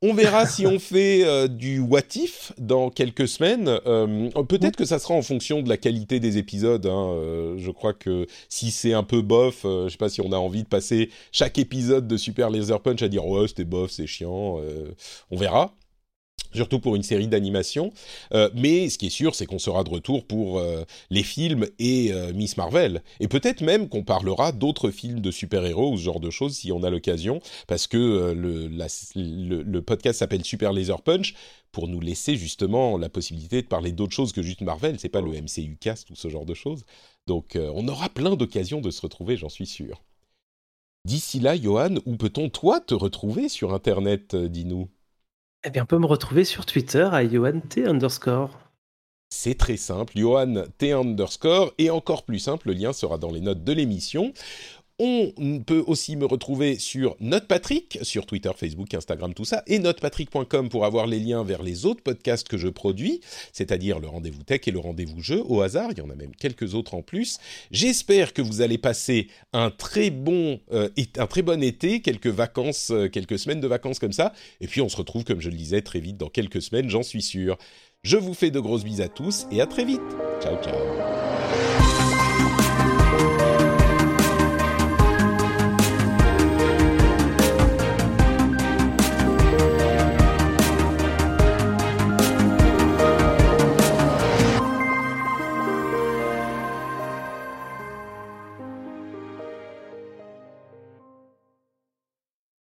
On 0.03 0.15
verra 0.15 0.47
si 0.47 0.65
on 0.65 0.79
fait 0.79 1.23
euh, 1.25 1.47
du 1.47 1.77
what 1.79 1.99
if 2.15 2.53
dans 2.57 2.89
quelques 2.89 3.27
semaines. 3.27 3.67
Euh, 3.85 4.29
Peut-être 4.49 4.75
que 4.75 4.83
ça 4.85 4.97
sera 4.97 5.13
en 5.13 5.21
fonction 5.21 5.61
de 5.61 5.69
la 5.69 5.77
qualité 5.77 6.19
des 6.19 6.39
épisodes. 6.39 6.87
hein. 6.87 7.09
Euh, 7.13 7.53
je 7.59 7.69
crois 7.69 7.93
que 7.93 8.25
si 8.49 8.71
c'est 8.71 8.93
un 8.93 9.03
peu 9.03 9.21
bof, 9.21 9.61
euh, 9.63 9.85
je 9.87 9.91
sais 9.91 9.97
pas 9.99 10.09
si 10.09 10.19
on 10.19 10.31
a 10.31 10.37
envie 10.37 10.63
de 10.63 10.67
passer 10.67 11.11
chaque 11.31 11.59
épisode 11.59 12.07
de 12.07 12.17
Super 12.17 12.49
Laser 12.49 12.79
Punch 12.81 13.03
à 13.03 13.09
dire 13.09 13.27
ouais 13.27 13.47
c'était 13.47 13.63
bof, 13.63 13.91
c'est 13.91 14.07
chiant. 14.07 14.59
euh, 14.59 14.91
on 15.29 15.37
verra. 15.37 15.75
Surtout 16.53 16.79
pour 16.79 16.95
une 16.95 17.03
série 17.03 17.27
d'animation. 17.27 17.93
Euh, 18.33 18.49
mais 18.53 18.89
ce 18.89 18.97
qui 18.97 19.07
est 19.07 19.11
sûr, 19.11 19.35
c'est 19.35 19.45
qu'on 19.45 19.59
sera 19.59 19.83
de 19.83 19.89
retour 19.89 20.25
pour 20.25 20.59
euh, 20.59 20.83
les 21.09 21.23
films 21.23 21.67
et 21.79 22.11
euh, 22.11 22.33
Miss 22.33 22.57
Marvel. 22.57 23.01
Et 23.19 23.27
peut-être 23.27 23.61
même 23.61 23.87
qu'on 23.87 24.03
parlera 24.03 24.51
d'autres 24.51 24.91
films 24.91 25.21
de 25.21 25.31
super-héros 25.31 25.93
ou 25.93 25.97
ce 25.97 26.03
genre 26.03 26.19
de 26.19 26.29
choses 26.29 26.55
si 26.55 26.71
on 26.71 26.83
a 26.83 26.89
l'occasion 26.89 27.41
parce 27.67 27.87
que 27.87 28.33
le, 28.33 28.67
le, 28.67 29.81
podcast 29.81 30.19
s'appelle 30.19 30.43
Super 30.43 30.73
Laser 30.73 31.01
Punch 31.01 31.33
pour 31.71 31.87
nous 31.87 31.99
laisser 31.99 32.35
justement 32.35 32.97
la 32.97 33.09
possibilité 33.09 33.61
de 33.61 33.67
parler 33.67 33.91
d'autres 33.91 34.13
choses 34.13 34.33
que 34.33 34.41
juste 34.41 34.61
Marvel. 34.61 34.99
C'est 34.99 35.09
pas 35.09 35.21
le 35.21 35.31
MCU 35.31 35.77
cast 35.79 36.09
ou 36.09 36.15
ce 36.15 36.27
genre 36.27 36.45
de 36.45 36.53
choses. 36.53 36.85
Donc 37.27 37.57
on 37.57 37.87
aura 37.87 38.09
plein 38.09 38.35
d'occasions 38.35 38.81
de 38.81 38.91
se 38.91 39.01
retrouver, 39.01 39.37
j'en 39.37 39.49
suis 39.49 39.65
sûr. 39.65 40.03
D'ici 41.05 41.39
là, 41.39 41.59
Johan, 41.59 41.95
où 42.05 42.15
peut-on 42.15 42.49
toi 42.49 42.79
te 42.79 42.93
retrouver 42.93 43.49
sur 43.49 43.73
Internet, 43.73 44.35
dis-nous? 44.35 44.87
Eh 45.63 45.69
bien, 45.69 45.83
on 45.83 45.85
peut 45.85 45.99
me 45.99 46.07
retrouver 46.07 46.43
sur 46.43 46.65
Twitter 46.65 47.07
à 47.11 47.21
YoanT 47.23 47.85
underscore. 47.85 48.57
C'est 49.29 49.57
très 49.57 49.77
simple, 49.77 50.13
Johan 50.17 50.63
T 50.77 50.91
underscore, 50.91 51.73
et 51.77 51.89
encore 51.89 52.23
plus 52.23 52.39
simple, 52.39 52.67
le 52.67 52.73
lien 52.73 52.93
sera 52.93 53.17
dans 53.17 53.31
les 53.31 53.41
notes 53.41 53.63
de 53.63 53.71
l'émission. 53.71 54.33
On 55.03 55.63
peut 55.65 55.83
aussi 55.87 56.15
me 56.15 56.25
retrouver 56.25 56.77
sur 56.77 57.15
NotePatrick, 57.19 57.97
sur 58.03 58.27
Twitter, 58.27 58.51
Facebook, 58.55 58.93
Instagram, 58.93 59.33
tout 59.33 59.45
ça, 59.45 59.63
et 59.65 59.79
notepatrick.com 59.79 60.69
pour 60.69 60.85
avoir 60.85 61.07
les 61.07 61.17
liens 61.17 61.43
vers 61.43 61.63
les 61.63 61.87
autres 61.87 62.03
podcasts 62.03 62.47
que 62.47 62.59
je 62.59 62.67
produis, 62.67 63.19
c'est-à-dire 63.51 63.97
le 63.97 64.07
rendez-vous 64.07 64.43
tech 64.43 64.61
et 64.67 64.71
le 64.71 64.77
rendez-vous 64.77 65.19
jeu, 65.19 65.41
au 65.47 65.61
hasard, 65.61 65.89
il 65.91 65.97
y 65.97 66.01
en 66.01 66.11
a 66.11 66.15
même 66.15 66.35
quelques 66.35 66.75
autres 66.75 66.93
en 66.93 67.01
plus. 67.01 67.39
J'espère 67.71 68.31
que 68.31 68.43
vous 68.43 68.61
allez 68.61 68.77
passer 68.77 69.27
un 69.53 69.71
très 69.71 70.11
bon, 70.11 70.59
euh, 70.71 70.89
été, 70.95 72.01
quelques 72.01 72.27
vacances, 72.27 72.91
euh, 72.91 73.07
quelques 73.07 73.39
semaines 73.39 73.59
de 73.59 73.67
vacances 73.67 73.97
comme 73.97 74.13
ça, 74.13 74.33
et 74.59 74.67
puis 74.67 74.81
on 74.81 74.89
se 74.89 74.97
retrouve, 74.97 75.23
comme 75.23 75.41
je 75.41 75.49
le 75.49 75.55
disais, 75.55 75.81
très 75.81 75.99
vite 75.99 76.17
dans 76.17 76.29
quelques 76.29 76.61
semaines, 76.61 76.91
j'en 76.91 77.01
suis 77.01 77.23
sûr. 77.23 77.57
Je 78.03 78.17
vous 78.17 78.35
fais 78.35 78.51
de 78.51 78.59
grosses 78.59 78.83
bises 78.83 79.01
à 79.01 79.07
tous 79.07 79.47
et 79.51 79.61
à 79.61 79.65
très 79.65 79.83
vite. 79.83 80.01
Ciao 80.43 80.61
ciao. 80.61 81.30